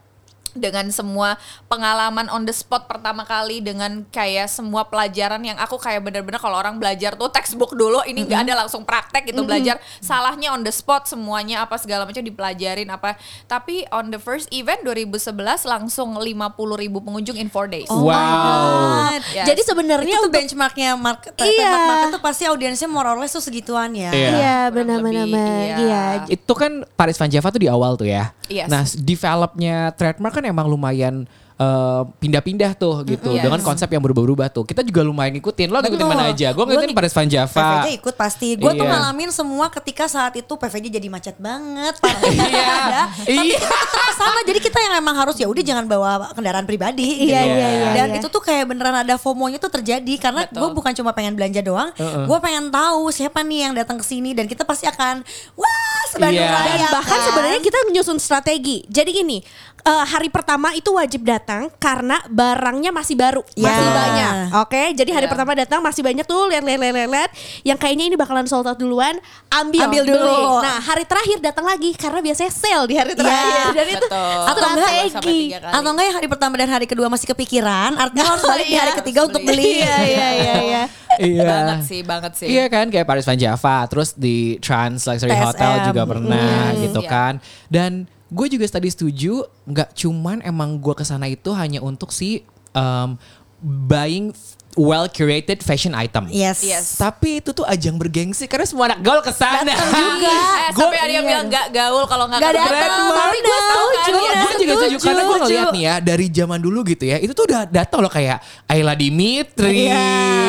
dengan 0.55 0.87
semua 0.89 1.37
pengalaman 1.69 2.31
on 2.31 2.47
the 2.47 2.55
spot 2.55 2.87
pertama 2.87 3.27
kali 3.27 3.61
dengan 3.61 4.07
kayak 4.09 4.47
semua 4.47 4.87
pelajaran 4.87 5.43
yang 5.43 5.59
aku 5.59 5.77
kayak 5.77 6.01
bener-bener 6.01 6.39
kalau 6.39 6.57
orang 6.57 6.79
belajar 6.79 7.19
tuh 7.19 7.29
textbook 7.29 7.75
dulu 7.75 8.01
ini 8.07 8.25
nggak 8.25 8.49
ada 8.49 8.65
langsung 8.65 8.87
praktek 8.87 9.35
gitu 9.35 9.43
belajar 9.43 9.77
salahnya 9.99 10.55
on 10.55 10.63
the 10.63 10.73
spot 10.73 11.11
semuanya 11.11 11.67
apa 11.67 11.75
segala 11.77 12.07
macam 12.07 12.23
dipelajarin 12.23 12.89
apa 12.89 13.19
tapi 13.51 13.85
on 13.91 14.09
the 14.15 14.21
first 14.23 14.47
event 14.55 14.81
2011 14.87 15.35
langsung 15.67 16.17
50 16.17 16.83
ribu 16.83 17.03
pengunjung 17.03 17.37
in 17.37 17.51
four 17.51 17.67
days 17.67 17.91
wow. 17.91 19.11
Yes. 19.35 19.47
Jadi 19.51 19.63
sebenarnya 19.67 20.15
untuk 20.23 20.35
benchmarknya 20.35 20.95
market, 20.95 21.33
Iya. 21.39 21.71
market 21.71 22.09
tuh 22.15 22.23
pasti 22.23 22.43
audiensnya 22.47 22.87
more 22.87 23.09
or 23.11 23.19
less 23.19 23.35
tuh 23.35 23.43
segituan 23.43 23.91
ya. 23.95 24.11
Iya. 24.15 24.31
Iya, 24.31 24.59
benar-benar. 24.71 25.27
Iya. 25.27 25.77
iya. 25.81 26.03
Itu 26.31 26.53
kan 26.55 26.87
Paris 26.95 27.19
Van 27.19 27.31
Java 27.31 27.49
tuh 27.51 27.63
di 27.63 27.69
awal 27.71 27.99
tuh 27.99 28.09
ya. 28.09 28.31
Yes. 28.47 28.69
Nah, 28.69 28.85
developnya 28.85 29.91
trademark 29.97 30.37
kan 30.37 30.44
emang 30.47 30.67
lumayan 30.67 31.25
eh, 31.55 32.03
pindah-pindah 32.19 32.75
tuh 32.75 33.07
gitu 33.07 33.31
Yes. 33.31 33.47
dengan 33.47 33.63
konsep 33.63 33.87
yang 33.87 34.03
berubah-ubah 34.03 34.51
tuh. 34.51 34.65
Kita 34.65 34.83
juga 34.83 35.01
lumayan 35.01 35.31
ngikutin. 35.33 35.71
Lo 35.71 35.79
ngikutin 35.79 36.03
Betul. 36.03 36.11
mana 36.11 36.27
aja? 36.29 36.51
Gue 36.51 36.59
Gua 36.59 36.67
ngikutin 36.67 36.91
ngik- 36.91 36.99
Paris 36.99 37.15
Van 37.15 37.29
Java. 37.29 37.63
PVJ 37.79 37.89
ikut 37.95 38.15
pasti. 38.17 38.49
Gue 38.55 38.73
tuh 38.73 38.83
Iya. 38.83 38.91
ngalamin 38.91 39.31
semua 39.31 39.71
ketika 39.71 40.05
saat 40.05 40.35
itu 40.35 40.51
PVJ 40.51 40.91
jadi 40.91 41.07
macet 41.07 41.39
banget. 41.39 41.95
Iya. 42.27 42.59
ada. 42.59 43.03
Tapi 43.15 43.39
Iya. 43.55 43.59
tetap 43.71 44.13
sama. 44.13 44.41
Jadi 44.43 44.59
kita 44.61 44.79
yang 44.81 44.95
emang 44.99 45.15
harus 45.17 45.39
ya 45.39 45.47
udah 45.47 45.63
jangan 45.63 45.87
bawa 45.87 46.11
kendaraan 46.33 46.65
pribadi. 46.65 47.07
Iya, 47.25 47.39
gitu. 47.41 47.55
iya, 47.55 47.69
iya, 47.71 47.87
Dan 47.95 48.07
iya. 48.11 48.19
itu 48.19 48.27
tuh 48.27 48.43
kayak 48.43 48.65
beneran 48.67 48.97
ada 48.97 49.15
FOMO-nya 49.15 49.57
tuh 49.57 49.71
terjadi 49.71 50.15
karena 50.19 50.43
gue 50.45 50.69
bukan 50.73 50.91
cuma 50.93 51.15
pengen 51.15 51.33
belanja 51.33 51.63
doang, 51.63 51.95
gue 51.95 52.39
pengen 52.41 52.67
tahu 52.69 53.09
siapa 53.09 53.41
nih 53.41 53.61
yang 53.65 53.75
datang 53.75 53.95
ke 53.95 54.05
sini 54.05 54.35
dan 54.35 54.45
kita 54.45 54.63
pasti 54.63 54.85
akan 54.85 55.23
wah 55.55 56.04
sebandung 56.07 56.41
Iya. 56.41 56.55
raya. 56.55 56.77
Dan 56.79 56.93
bahkan 56.93 57.17
kan? 57.17 57.27
sebenarnya 57.27 57.61
kita 57.61 57.79
nyusun 57.91 58.19
strategi. 58.19 58.83
Jadi 58.87 59.11
gini, 59.13 59.39
eh, 59.81 60.05
hari 60.05 60.29
pertama 60.29 60.73
itu 60.73 60.91
wajib 60.91 61.23
datang 61.23 61.69
karena 61.77 62.21
barangnya 62.27 62.91
masih 62.91 63.15
baru, 63.15 63.43
Ya. 63.53 63.69
masih 63.69 63.89
banyak. 63.91 64.33
Oke, 64.59 64.83
jadi 64.93 65.11
hari 65.13 65.27
Ya. 65.27 65.31
pertama 65.31 65.53
datang 65.53 65.81
masih 65.81 66.01
banyak 66.01 66.23
tuh 66.23 66.47
lihat 66.47 66.63
lihat 66.63 66.81
lihat 66.81 66.95
lihat, 66.95 67.11
lihat. 67.11 67.31
yang 67.63 67.77
kayaknya 67.77 68.05
ini 68.07 68.17
bakalan 68.17 68.45
sold 68.45 68.65
out 68.65 68.77
duluan, 68.77 69.17
ambil, 69.51 69.85
Ambil 69.85 70.03
dulu. 70.05 70.21
beli. 70.21 70.45
Nah, 70.63 70.79
hari 70.79 71.05
terakhir 71.05 71.39
datang 71.41 71.65
lagi 71.65 71.91
karena 71.95 72.21
biasanya 72.21 72.51
sale 72.51 72.85
di 72.85 72.95
hari 72.95 73.13
terakhir. 73.13 73.65
Dan 73.73 73.87
itu 73.91 74.05
Betul. 74.05 74.41
Atau 74.45 74.61
enggak, 74.61 74.73
Dua 74.75 74.85
sampai 74.85 75.09
strategi. 75.09 75.39
tiga 75.45 75.59
kali. 75.61 75.73
Atau 75.73 75.89
enggak 75.91 76.05
yang 76.05 76.17
hari 76.17 76.29
pertama 76.29 76.55
dan 76.57 76.69
hari 76.71 76.87
kedua 76.87 77.07
masih 77.07 77.27
kepikiran, 77.27 77.91
artinya 77.95 78.25
harus 78.31 78.43
balik 78.43 78.67
di 78.67 78.77
hari 78.77 78.91
Iya. 78.91 78.99
ketiga 79.01 79.21
untuk 79.23 79.41
beli. 79.43 79.71
Iya, 79.79 79.97
iya, 80.01 80.29
iya, 80.33 80.55
iya. 80.63 80.83
Iya. 81.19 81.45
banget 81.45 81.79
sih 81.85 82.01
banget 82.01 82.33
sih 82.35 82.49
Iya 82.49 82.67
kan 82.67 82.87
kayak 82.89 83.05
Paris 83.05 83.25
Van 83.25 83.37
Java, 83.37 83.77
terus 83.87 84.13
di 84.13 84.57
Trans 84.59 85.03
Luxury 85.03 85.31
TSM. 85.31 85.45
Hotel 85.45 85.73
juga 85.89 86.03
pernah 86.05 86.63
Hmm, 86.71 86.81
gitu 86.81 87.01
iya. 87.01 87.11
kan. 87.11 87.35
Dan 87.67 87.93
gue 88.29 88.47
juga 88.49 88.67
tadi 88.67 88.89
setuju, 88.89 89.33
nggak 89.65 89.95
cuman 89.95 90.43
emang 90.43 90.77
gue 90.77 90.93
ke 90.93 91.03
sana 91.03 91.27
itu 91.27 91.53
hanya 91.53 91.79
untuk 91.79 92.11
si 92.11 92.43
um, 92.73 93.15
buying 93.61 94.35
well 94.75 95.07
curated 95.07 95.59
fashion 95.61 95.93
item. 95.93 96.27
Yes. 96.29 96.61
Yes. 96.61 96.95
Tapi 96.95 97.39
itu 97.39 97.51
tuh 97.51 97.63
ajang 97.63 97.95
bergengsi 97.95 98.45
karena 98.45 98.63
semua 98.65 98.89
anak 98.89 99.01
gaul 99.01 99.21
ke 99.21 99.31
sana. 99.31 99.71
juga. 99.87 100.35
Eh, 100.65 100.73
Gua- 100.73 100.89
sampai 100.89 100.97
ada 100.99 101.13
yang 101.13 101.23
bilang 101.23 101.47
gak 101.47 101.67
gaul 101.71 102.05
kalau 102.05 102.25
nggak 102.25 102.41
Gak 102.41 102.51
ke 102.51 102.57
datang, 102.57 103.05
tapi 103.07 103.37
gue 103.39 103.59
setuju. 103.61 104.15
Kan, 104.15 104.25
ya. 104.25 104.41
Gue 104.41 104.55
juga 104.57 104.73
setuju 104.75 104.97
karena 104.99 105.23
gue 105.23 105.37
ngeliat 105.37 105.67
nih 105.69 105.83
ya 105.83 105.95
dari 106.01 106.27
zaman 106.27 106.59
dulu 106.59 106.79
gitu 106.85 107.05
ya 107.05 107.17
itu 107.17 107.33
tuh 107.33 107.45
udah 107.45 107.61
datang 107.65 108.01
loh 108.01 108.09
kayak 108.09 108.39
Ayla 108.65 108.97
Dimitri 108.97 109.85
Iya, 109.85 110.01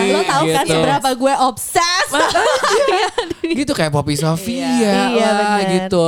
lo 0.10 0.22
tahu 0.24 0.44
kan 0.50 0.64
gitu. 0.64 0.72
seberapa 0.74 1.10
gue 1.12 1.34
obses. 1.44 2.08
gitu 3.60 3.72
kayak 3.72 3.92
Poppy 3.92 4.16
Sofia 4.16 4.64
Iya, 4.64 4.96
lah 4.96 5.36
bener. 5.60 5.70
gitu. 5.84 6.06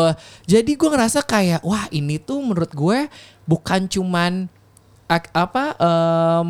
Jadi 0.47 0.71
gue 0.73 0.89
ngerasa 0.89 1.19
kayak 1.21 1.61
wah 1.61 1.85
ini 1.89 2.17
tuh 2.17 2.39
menurut 2.39 2.71
gue 2.71 3.11
bukan 3.43 3.85
cuman 3.85 4.47
apa 5.33 5.63
em, 5.77 6.47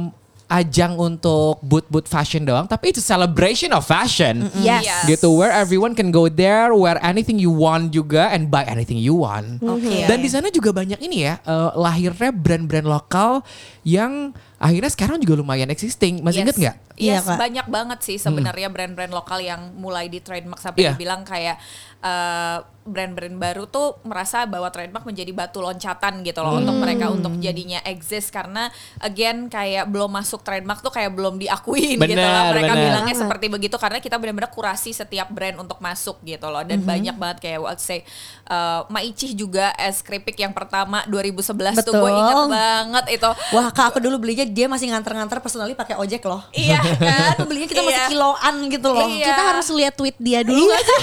ajang 0.47 0.95
untuk 0.95 1.59
boot-boot 1.59 2.07
fashion 2.07 2.47
doang, 2.47 2.65
tapi 2.67 2.95
it's 2.95 3.03
a 3.03 3.05
celebration 3.05 3.75
of 3.75 3.83
fashion. 3.83 4.47
Yes. 4.63 4.87
Yes. 4.87 5.03
Gitu 5.07 5.27
where 5.35 5.51
everyone 5.51 5.91
can 5.91 6.09
go 6.09 6.31
there, 6.31 6.71
wear 6.71 6.95
anything 7.03 7.35
you 7.35 7.51
want 7.51 7.91
juga 7.91 8.31
and 8.31 8.47
buy 8.47 8.63
anything 8.63 8.95
you 8.95 9.19
want. 9.19 9.59
Oke. 9.59 10.07
Dan 10.07 10.23
di 10.23 10.29
sana 10.31 10.47
juga 10.47 10.71
banyak 10.71 11.03
ini 11.03 11.27
ya, 11.27 11.43
eh, 11.43 11.71
lahirnya 11.75 12.31
brand-brand 12.31 12.87
lokal 12.87 13.43
yang 13.83 14.31
akhirnya 14.57 14.89
sekarang 14.89 15.17
juga 15.17 15.33
lumayan 15.35 15.69
existing. 15.69 16.21
Masih 16.21 16.41
Yes. 16.41 16.45
inget 16.45 16.57
nggak? 16.57 16.75
Iya, 16.97 17.13
Yes, 17.13 17.23
Kak. 17.23 17.37
banyak 17.37 17.67
banget 17.67 17.99
sih 18.01 18.17
sebenarnya 18.17 18.67
brand-brand 18.67 19.11
lokal 19.11 19.37
yang 19.37 19.73
mulai 19.73 20.07
di 20.07 20.17
trademark 20.17 20.57
sampai 20.57 20.81
Iya. 20.81 20.91
dibilang 20.93 21.21
kayak 21.21 21.57
eh, 21.99 22.57
brand-brand 22.85 23.35
baru 23.35 23.65
tuh 23.65 23.99
merasa 24.01 24.45
bahwa 24.45 24.69
trademark 24.69 25.03
menjadi 25.03 25.33
batu 25.33 25.59
loncatan 25.59 26.21
gitu 26.21 26.39
loh 26.39 26.55
untuk 26.55 26.77
mereka 26.77 27.09
untuk 27.09 27.35
jadinya 27.37 27.83
exist 27.83 28.29
karena 28.29 28.71
again 28.97 29.49
kayak 29.49 29.83
belum 29.85 30.07
masuk 30.07 30.39
trademark 30.39 30.79
tuh 30.79 30.89
kayak 30.89 31.11
belum 31.11 31.35
diakuin 31.35 31.99
gitu 31.99 32.15
loh 32.15 32.53
mereka 32.53 32.73
benar. 32.73 32.85
bilangnya 32.87 33.15
seperti 33.17 33.45
begitu 33.49 33.75
karena 33.75 33.99
kita 33.99 34.15
benar-benar 34.15 34.47
kurasi 34.47 34.95
setiap 34.95 35.27
brand 35.27 35.59
untuk 35.59 35.81
masuk 35.81 36.23
gitu 36.23 36.47
loh 36.47 36.63
dan 36.63 36.79
banyak 36.81 37.11
banget 37.13 37.37
kayak 37.41 37.59
what 37.59 37.75
say 37.77 38.07
uh, 38.45 38.87
Maichi 38.87 39.35
juga 39.35 39.75
es 39.75 39.99
keripik 39.99 40.37
yang 40.37 40.55
pertama 40.55 41.03
2011 41.07 41.83
tuh 41.83 41.91
gue 41.91 42.07
Betul. 42.07 42.13
inget 42.13 42.43
banget 42.47 43.05
itu 43.11 43.29
Wah 43.51 43.67
kak 43.67 43.91
aku 43.91 43.99
dulu 43.99 44.21
belinya 44.21 44.46
dia 44.49 44.65
masih 44.65 44.87
nganter-nganter 44.87 45.37
personally 45.37 45.73
pakai 45.73 45.95
ojek 45.95 46.21
loh. 46.21 46.41
iya 46.51 46.79
kan 46.97 47.35
Itu 47.35 47.45
belinya 47.45 47.67
kita 47.67 47.81
masih 47.81 47.95
Iya. 47.97 48.07
kiloan 48.07 48.55
gitu 48.67 48.89
loh. 48.89 49.07
Iya. 49.07 49.25
Kita 49.27 49.41
harus 49.45 49.67
lihat 49.69 49.93
tweet 49.93 50.17
dia 50.17 50.39
dulu 50.41 50.63
nggak 50.63 50.81
sih? 50.81 50.99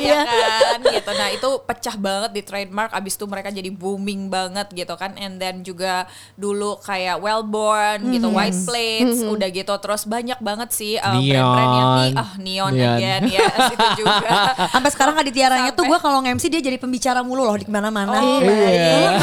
Iya 0.00 0.20
kan 0.32 0.78
gitu. 0.82 1.10
Nah, 1.12 1.28
itu 1.30 1.48
pecah 1.62 1.96
banget 1.96 2.30
di 2.32 2.42
trademark 2.42 2.90
abis 2.92 3.14
itu 3.14 3.24
mereka 3.24 3.48
jadi 3.48 3.68
booming 3.68 4.26
banget 4.26 4.68
gitu 4.70 4.94
kan. 4.94 5.14
And 5.14 5.36
then 5.36 5.60
juga 5.60 6.06
dulu 6.34 6.78
kayak 6.78 7.18
Wellborn 7.18 8.08
gitu, 8.08 8.24
Hmm. 8.24 8.34
White 8.34 8.60
Plates 8.62 9.18
udah 9.22 9.48
gitu 9.48 9.74
terus 9.74 10.02
banyak 10.02 10.38
banget 10.38 10.70
sih 10.70 10.94
uh, 10.94 11.12
brand-brand 11.12 11.32
yang 11.72 11.90
nih 11.92 12.12
ah 12.14 12.30
neon, 12.36 12.72
Neon. 12.72 12.96
again 12.96 13.22
yes 13.34 13.52
itu 13.70 13.86
juga. 13.98 14.30
Sampai 14.68 14.90
sekarang 14.90 15.14
Aditya 15.14 15.46
Ranya 15.48 15.72
tuh 15.72 15.84
gue 15.84 15.98
kalau 15.98 16.18
nge-MC 16.20 16.44
dia 16.48 16.62
jadi 16.62 16.76
pembicara 16.76 17.20
mulu 17.20 17.42
loh 17.42 17.54
di 17.54 17.66
mana-mana. 17.66 18.14
Oh, 18.14 18.40
Iya. 18.40 19.18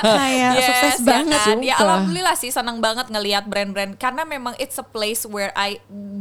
Kayak 0.00 0.52
Yes, 0.52 0.66
sukses 0.66 0.94
ya 0.96 1.04
banget. 1.04 1.40
kan? 1.40 1.58
Ya. 1.60 1.76
Alhamdulillah 2.00 2.36
sih 2.40 2.48
senang 2.48 2.80
banget 2.80 3.12
ngelihat 3.12 3.44
brand-brand 3.44 4.00
karena 4.00 4.24
memang 4.24 4.56
it's 4.56 4.80
a 4.80 4.86
place 4.86 5.28
where 5.28 5.52
I 5.52 5.78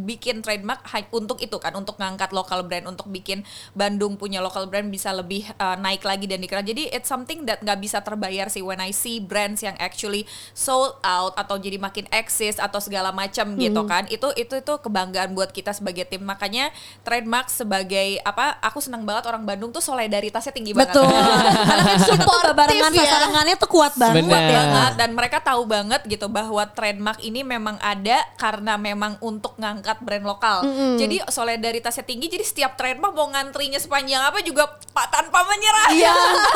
bikin 0.09 0.41
trademark 0.41 0.81
untuk 1.13 1.38
itu 1.38 1.53
kan 1.62 1.77
untuk 1.77 2.01
ngangkat 2.01 2.33
lokal 2.33 2.65
brand 2.65 2.89
untuk 2.89 3.07
bikin 3.13 3.45
Bandung 3.77 4.17
punya 4.17 4.41
lokal 4.41 4.65
brand 4.65 4.89
bisa 4.89 5.13
lebih 5.13 5.45
uh, 5.62 5.77
naik 5.77 6.01
lagi 6.01 6.25
dan 6.25 6.41
dikenal. 6.41 6.65
Jadi 6.65 6.89
it's 6.89 7.05
something 7.05 7.45
that 7.45 7.62
nggak 7.62 7.77
bisa 7.77 8.01
terbayar 8.01 8.50
sih 8.50 8.65
when 8.65 8.81
I 8.81 8.89
see 8.89 9.21
brands 9.21 9.62
yang 9.62 9.77
actually 9.77 10.25
sold 10.57 10.98
out 11.05 11.38
atau 11.38 11.62
jadi 11.62 11.77
makin 11.77 12.09
eksis 12.09 12.57
atau 12.57 12.81
segala 12.81 13.13
macam 13.13 13.53
gitu 13.62 13.86
kan. 13.86 14.09
Itu 14.09 14.33
itu 14.33 14.57
itu 14.57 14.74
kebanggaan 14.81 15.38
buat 15.38 15.53
kita 15.53 15.77
sebagai 15.77 16.09
tim. 16.09 16.25
Makanya 16.25 16.74
trademark 17.05 17.53
sebagai 17.53 18.17
apa? 18.25 18.57
Aku 18.65 18.81
senang 18.81 19.05
banget 19.05 19.29
orang 19.29 19.45
Bandung 19.45 19.69
tuh 19.69 19.83
solidaritasnya 19.83 20.51
tinggi 20.51 20.74
banget. 20.74 20.98
Betul. 20.98 21.05
Karena 21.69 21.83
kan 21.86 22.00
tuh 22.01 22.53
barengan 22.57 22.91
ya. 22.91 23.05
sasarangannya 23.05 23.55
tuh 23.62 23.69
kuat 23.69 23.93
banget 23.93 24.25
Bener. 24.25 24.41
ya. 24.41 24.50
banget 24.57 24.93
dan 24.98 25.09
mereka 25.13 25.38
tahu 25.39 25.62
banget 25.69 26.01
gitu 26.03 26.25
bahwa 26.25 26.65
trademark 26.67 27.21
ini 27.21 27.45
memang 27.45 27.77
ada 27.77 28.25
karena 28.35 28.73
memang 28.75 29.21
untuk 29.21 29.53
ngangkat 29.55 30.01
brand 30.01 30.25
lokal. 30.25 30.65
Jadi 30.97 31.21
solidaritasnya 31.23 32.01
tinggi 32.01 32.25
jadi 32.25 32.41
setiap 32.41 32.73
trademark 32.73 33.13
mau 33.13 33.29
ngantrinya 33.29 33.77
sepanjang 33.77 34.19
apa 34.19 34.41
juga 34.41 34.65
pak 34.89 35.07
tanpa 35.07 35.45
menyerah. 35.45 35.88
Iya. 35.93 36.13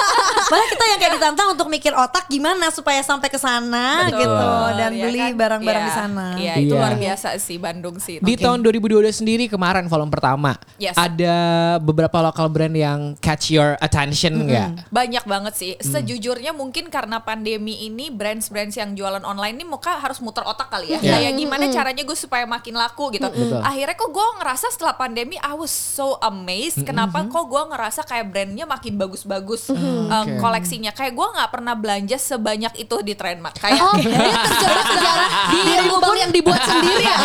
Malah 0.51 0.67
kita 0.67 0.83
yang 0.87 0.99
kayak 0.99 1.13
ditantang 1.13 1.47
untuk 1.53 1.67
mikir 1.69 1.93
otak 1.93 2.25
gimana 2.25 2.69
supaya 2.69 2.99
sampai 2.99 3.29
ke 3.29 3.37
sana 3.37 4.09
gitu 4.09 4.47
dan 4.73 4.91
ya 4.91 5.03
beli 5.05 5.19
kan? 5.21 5.31
barang-barang 5.37 5.83
Iya, 5.83 5.87
di 5.87 5.93
sana. 5.93 6.25
Iya, 6.35 6.53
itu 6.57 6.73
Iya. 6.73 6.79
luar 6.81 6.93
biasa 6.97 7.27
sih 7.37 7.57
Bandung 7.57 7.95
sih. 7.99 8.17
Di 8.17 8.33
Oke. 8.33 8.41
tahun 8.41 8.59
2022 8.63 9.13
sendiri 9.13 9.45
kemarin 9.45 9.85
volume 9.85 10.09
pertama 10.09 10.57
Yes. 10.75 10.97
ada 10.97 11.35
beberapa 11.77 12.17
lokal 12.19 12.49
brand 12.49 12.73
yang 12.73 12.99
catch 13.19 13.51
your 13.51 13.75
attention 13.77 14.47
nggak? 14.47 14.89
Banyak 14.89 15.23
banget 15.23 15.53
sih. 15.53 15.71
Sejujurnya 15.77 16.51
mungkin 16.51 16.87
karena 16.87 17.19
pandemi 17.19 17.83
ini 17.83 18.07
brands-brands 18.09 18.73
yang 18.73 18.95
jualan 19.03 19.23
online 19.27 19.59
ini 19.59 19.65
muka 19.67 19.99
harus 19.99 20.23
muter 20.23 20.47
otak 20.47 20.71
kali 20.71 20.95
ya. 20.95 21.03
Iya. 21.03 21.19
Kayak 21.19 21.31
gimana 21.35 21.65
caranya 21.67 22.03
gue 22.07 22.15
supaya 22.15 22.47
makin 22.47 22.79
laku 22.79 23.11
gitu. 23.11 23.27
Betul. 23.27 23.59
Akhirnya 23.59 23.99
kok 23.99 24.09
gue 24.15 24.27
ngerasa 24.39 24.65
setelah 24.71 24.95
pandemi 24.95 25.35
I 25.43 25.51
was 25.59 25.75
so 25.75 26.15
amazed 26.23 26.87
kenapa 26.87 27.27
kok 27.27 27.45
gue 27.51 27.63
ngerasa 27.75 28.07
kayak 28.07 28.31
brandnya 28.31 28.63
makin 28.63 28.95
bagus-bagus 28.95 29.67
um, 29.75 30.07
Oke. 30.07 30.39
koleksinya. 30.39 30.95
Kayak 30.95 31.19
gue 31.19 31.27
nggak 31.35 31.49
pernah 31.51 31.75
belanja 31.75 32.15
sebanyak 32.15 32.73
itu 32.79 32.95
di 33.03 33.11
Trademark. 33.11 33.59
Kayak 33.59 33.83
Oh, 33.83 33.99
dia 33.99 34.15
terjebak 34.15 34.85
sejarah 34.95 35.27
di 35.51 35.59
lubang 35.91 36.15
yang 36.15 36.31
dibuat 36.31 36.61
sendiri 36.71 37.03
ya. 37.03 37.17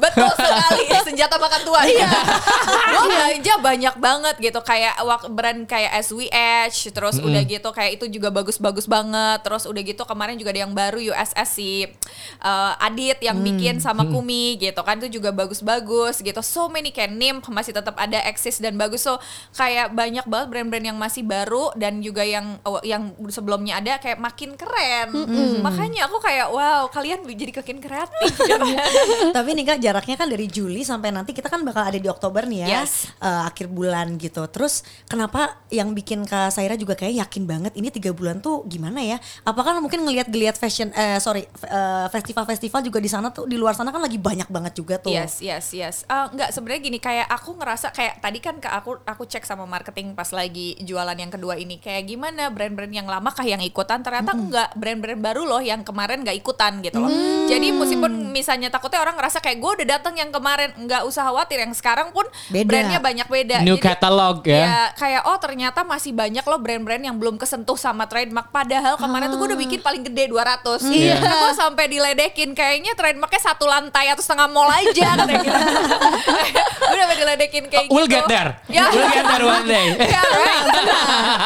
Betul 0.00 0.32
sekali 0.34 0.84
senjata 1.04 1.36
makan 1.36 1.60
tuan. 1.62 1.84
Iya. 1.84 2.08
Gue 2.90 3.04
belanja 3.06 3.52
banyak 3.60 3.94
banget 4.00 4.34
gitu 4.40 4.60
kayak 4.64 4.96
brand 5.30 5.60
kayak 5.68 5.92
SWH 6.02 6.90
terus 6.96 7.20
udah 7.20 7.42
gitu 7.44 7.68
kayak 7.70 8.00
itu 8.00 8.04
juga 8.08 8.32
bagus-bagus 8.32 8.88
banget. 8.88 9.44
Terus 9.44 9.68
udah 9.68 9.82
gitu 9.84 10.02
kemarin 10.08 10.39
juga 10.40 10.56
ada 10.56 10.64
yang 10.64 10.72
baru 10.72 10.98
USS 11.12 11.48
si 11.52 11.84
uh, 12.40 12.72
Adit 12.80 13.20
yang 13.20 13.38
bikin 13.40 13.78
sama 13.78 14.08
Kumi 14.08 14.56
gitu 14.56 14.80
kan 14.80 14.96
itu 14.98 15.20
juga 15.20 15.30
bagus-bagus 15.30 16.24
gitu. 16.24 16.40
So 16.40 16.72
many 16.72 16.90
kayak 16.90 17.12
NIM 17.12 17.36
masih 17.52 17.76
tetap 17.76 17.94
ada 18.00 18.18
eksis 18.24 18.58
dan 18.58 18.80
bagus. 18.80 19.04
So 19.04 19.20
kayak 19.54 19.92
banyak 19.92 20.24
banget 20.24 20.48
brand-brand 20.48 20.86
yang 20.94 20.98
masih 20.98 21.22
baru 21.22 21.70
dan 21.76 22.00
juga 22.00 22.24
yang 22.24 22.58
oh, 22.64 22.80
yang 22.80 23.12
sebelumnya 23.28 23.78
ada 23.78 24.00
kayak 24.00 24.18
makin 24.18 24.56
keren. 24.56 25.08
Makanya 25.60 26.08
aku 26.08 26.18
kayak 26.18 26.48
wow 26.48 26.88
kalian 26.88 27.22
jadi 27.28 27.52
makin 27.60 27.78
kreatif. 27.78 28.32
Tapi 29.36 29.48
nih 29.54 29.64
kak 29.68 29.78
jaraknya 29.84 30.16
kan 30.16 30.28
dari 30.30 30.46
Juli 30.48 30.82
sampai 30.82 31.12
nanti 31.12 31.36
kita 31.36 31.52
kan 31.52 31.60
bakal 31.62 31.84
ada 31.86 31.98
di 31.98 32.08
Oktober 32.08 32.46
nih 32.48 32.66
ya, 32.66 32.82
Yes. 32.82 33.10
eh, 33.20 33.42
akhir 33.46 33.68
bulan 33.68 34.16
gitu. 34.16 34.42
Terus 34.48 34.82
kenapa 35.06 35.60
yang 35.68 35.92
bikin 35.92 36.24
kak 36.24 36.54
Saira 36.54 36.74
juga 36.74 36.96
kayak 36.96 37.26
yakin 37.26 37.44
banget 37.44 37.72
ini 37.76 37.92
tiga 37.92 38.10
bulan 38.16 38.40
tuh 38.40 38.64
gimana 38.66 39.04
ya? 39.04 39.20
Apakah 39.44 39.76
mungkin 39.78 40.02
ngelihat-gelihat 40.30 40.56
fashion, 40.56 40.88
eh 40.94 41.18
sorry 41.18 41.42
eh, 41.66 42.06
festival-festival 42.08 42.80
juga 42.86 42.98
di 43.02 43.10
sana 43.10 43.34
tuh 43.34 43.50
di 43.50 43.58
luar 43.58 43.74
sana 43.74 43.90
kan 43.90 43.98
lagi 43.98 44.16
banyak 44.16 44.46
banget 44.46 44.72
juga 44.78 45.02
tuh. 45.02 45.10
Yes, 45.10 45.42
yes, 45.42 45.74
yes. 45.74 45.96
Eh, 46.06 46.26
enggak 46.30 46.54
sebenarnya 46.54 46.80
gini 46.86 46.98
kayak 47.02 47.26
aku 47.26 47.58
ngerasa 47.58 47.90
kayak 47.90 48.22
tadi 48.22 48.38
kan 48.38 48.62
ke 48.62 48.70
aku 48.70 49.02
aku 49.02 49.26
cek 49.26 49.42
sama 49.42 49.66
marketing 49.66 50.14
pas 50.14 50.30
lagi 50.30 50.78
jualan 50.86 51.18
yang 51.18 51.34
kedua 51.34 51.58
ini 51.58 51.82
kayak 51.82 52.06
gimana 52.06 52.48
brand-brand 52.54 52.94
yang 52.94 53.10
lama 53.10 53.34
kah 53.34 53.44
yang 53.44 53.60
ikutan 53.60 54.00
ternyata 54.06 54.32
enggak 54.32 54.70
brand-brand 54.78 55.20
baru 55.20 55.42
loh 55.44 55.60
yang 55.60 55.82
kemarin 55.82 56.22
nggak 56.22 56.38
ikutan 56.38 56.78
gitu 56.80 57.02
loh. 57.02 57.10
Jadi 57.50 57.74
meskipun 57.74 58.30
misalnya 58.30 58.70
takutnya 58.70 59.02
orang 59.02 59.18
ngerasa 59.18 59.42
kayak 59.42 59.58
gue 59.58 59.70
udah 59.82 59.88
datang 59.98 60.14
yang 60.14 60.30
kemarin 60.30 60.70
nggak 60.78 61.02
usah 61.04 61.26
khawatir 61.26 61.66
yang 61.66 61.74
sekarang 61.74 62.14
pun 62.14 62.24
Beda. 62.48 62.70
brandnya 62.70 63.00
banyak 63.02 63.26
beda. 63.26 63.56
New 63.66 63.76
Jadi, 63.76 63.86
catalog 63.90 64.46
ya. 64.46 64.62
Ya, 64.62 64.80
kayak 64.94 65.22
oh 65.26 65.38
ternyata 65.42 65.82
masih 65.82 66.14
banyak 66.14 66.44
loh 66.46 66.60
brand-brand 66.62 67.02
yang 67.02 67.16
belum 67.18 67.36
kesentuh 67.40 67.74
sama 67.74 68.06
trademark 68.06 68.54
padahal 68.54 68.94
kemarin 69.00 69.26
tuh 69.32 69.38
gue 69.40 69.48
udah 69.50 69.60
bikin 69.60 69.80
paling 69.80 70.02
gede 70.10 70.24
200. 70.28 70.82
Iya. 70.90 71.14
Karena 71.16 71.36
gue 71.40 71.52
sampai 71.54 71.84
diledekin 71.86 72.50
kayaknya 72.52 72.92
trademarknya 72.92 73.40
satu 73.40 73.64
lantai 73.64 74.10
atau 74.10 74.20
setengah 74.20 74.50
mall 74.50 74.66
aja 74.66 75.08
katanya 75.18 75.38
gitu. 75.40 75.60
gue 76.80 76.96
udah 76.98 77.16
diledekin 77.16 77.64
kayak 77.70 77.86
We'll 77.88 78.10
gitu. 78.10 78.18
get 78.18 78.26
there. 78.26 78.50
Ya. 78.66 78.90
We'll 78.90 79.08
get 79.08 79.24
there 79.24 79.46
one 79.46 79.66
day. 79.66 79.88
Ya 80.10 80.22
right. 80.26 80.66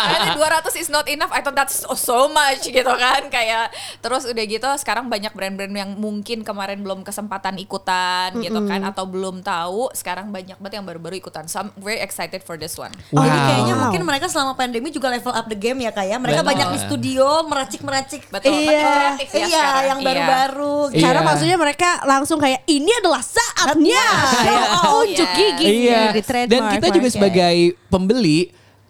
Kayaknya 0.08 0.32
200 0.72 0.80
is 0.80 0.88
not 0.88 1.04
enough. 1.06 1.28
I 1.28 1.44
thought 1.44 1.54
that's 1.54 1.84
so, 1.84 1.92
so 1.94 2.18
much 2.26 2.64
gitu 2.64 2.88
kan. 2.88 3.28
Kayak 3.28 3.70
terus 4.00 4.24
udah 4.24 4.44
gitu 4.44 4.68
sekarang 4.80 5.12
banyak 5.12 5.36
brand-brand 5.36 5.74
yang 5.74 5.90
mungkin 5.94 6.40
kemarin 6.42 6.80
belum 6.80 7.04
kesempatan 7.04 7.60
ikutan 7.60 8.32
gitu 8.40 8.64
kan 8.64 8.80
atau 8.88 9.04
belum 9.04 9.44
tahu. 9.44 9.92
Sekarang 9.92 10.32
banyak 10.32 10.56
banget 10.56 10.80
yang 10.80 10.86
baru-baru 10.88 11.20
ikutan. 11.20 11.44
So 11.44 11.60
I'm 11.60 11.70
very 11.76 12.00
excited 12.00 12.40
for 12.40 12.56
this 12.56 12.80
one. 12.80 12.92
Wow. 13.12 13.26
Jadi 13.26 13.38
kayaknya 13.38 13.74
mungkin 13.76 14.02
mereka 14.08 14.26
selama 14.32 14.56
pandemi 14.56 14.88
juga 14.88 15.12
level 15.12 15.34
up 15.34 15.46
the 15.46 15.58
game 15.58 15.84
ya 15.84 15.92
kak 15.92 16.06
ya. 16.08 16.16
Mereka 16.16 16.40
Betul. 16.40 16.50
banyak 16.56 16.68
di 16.72 16.78
studio 16.80 17.26
meracik-meracik. 17.44 18.22
Betul. 18.32 18.53
Iya. 18.56 18.82
kreatif 18.84 19.28
ya 19.28 19.36
Iya, 19.36 19.48
sekarang. 19.50 19.84
yang 19.84 19.98
Iya. 19.98 20.06
baru-baru. 20.06 20.76
Iya. 20.88 21.02
Karena 21.02 21.20
maksudnya 21.22 21.56
mereka 21.56 21.88
langsung 22.04 22.38
kayak 22.38 22.60
ini 22.66 22.90
adalah 22.94 23.20
saatnya 23.20 24.04
Show 24.24 24.46
ya, 24.46 24.60
off. 24.72 24.94
unjuk 25.00 25.28
Yes. 25.28 25.36
gigi 25.36 25.66
Iya. 25.84 26.00
di 26.10 26.22
trademark 26.22 26.50
Dan 26.52 26.74
kita 26.74 26.86
juga 26.88 27.00
market. 27.02 27.14
sebagai 27.14 27.56
pembeli 27.86 28.38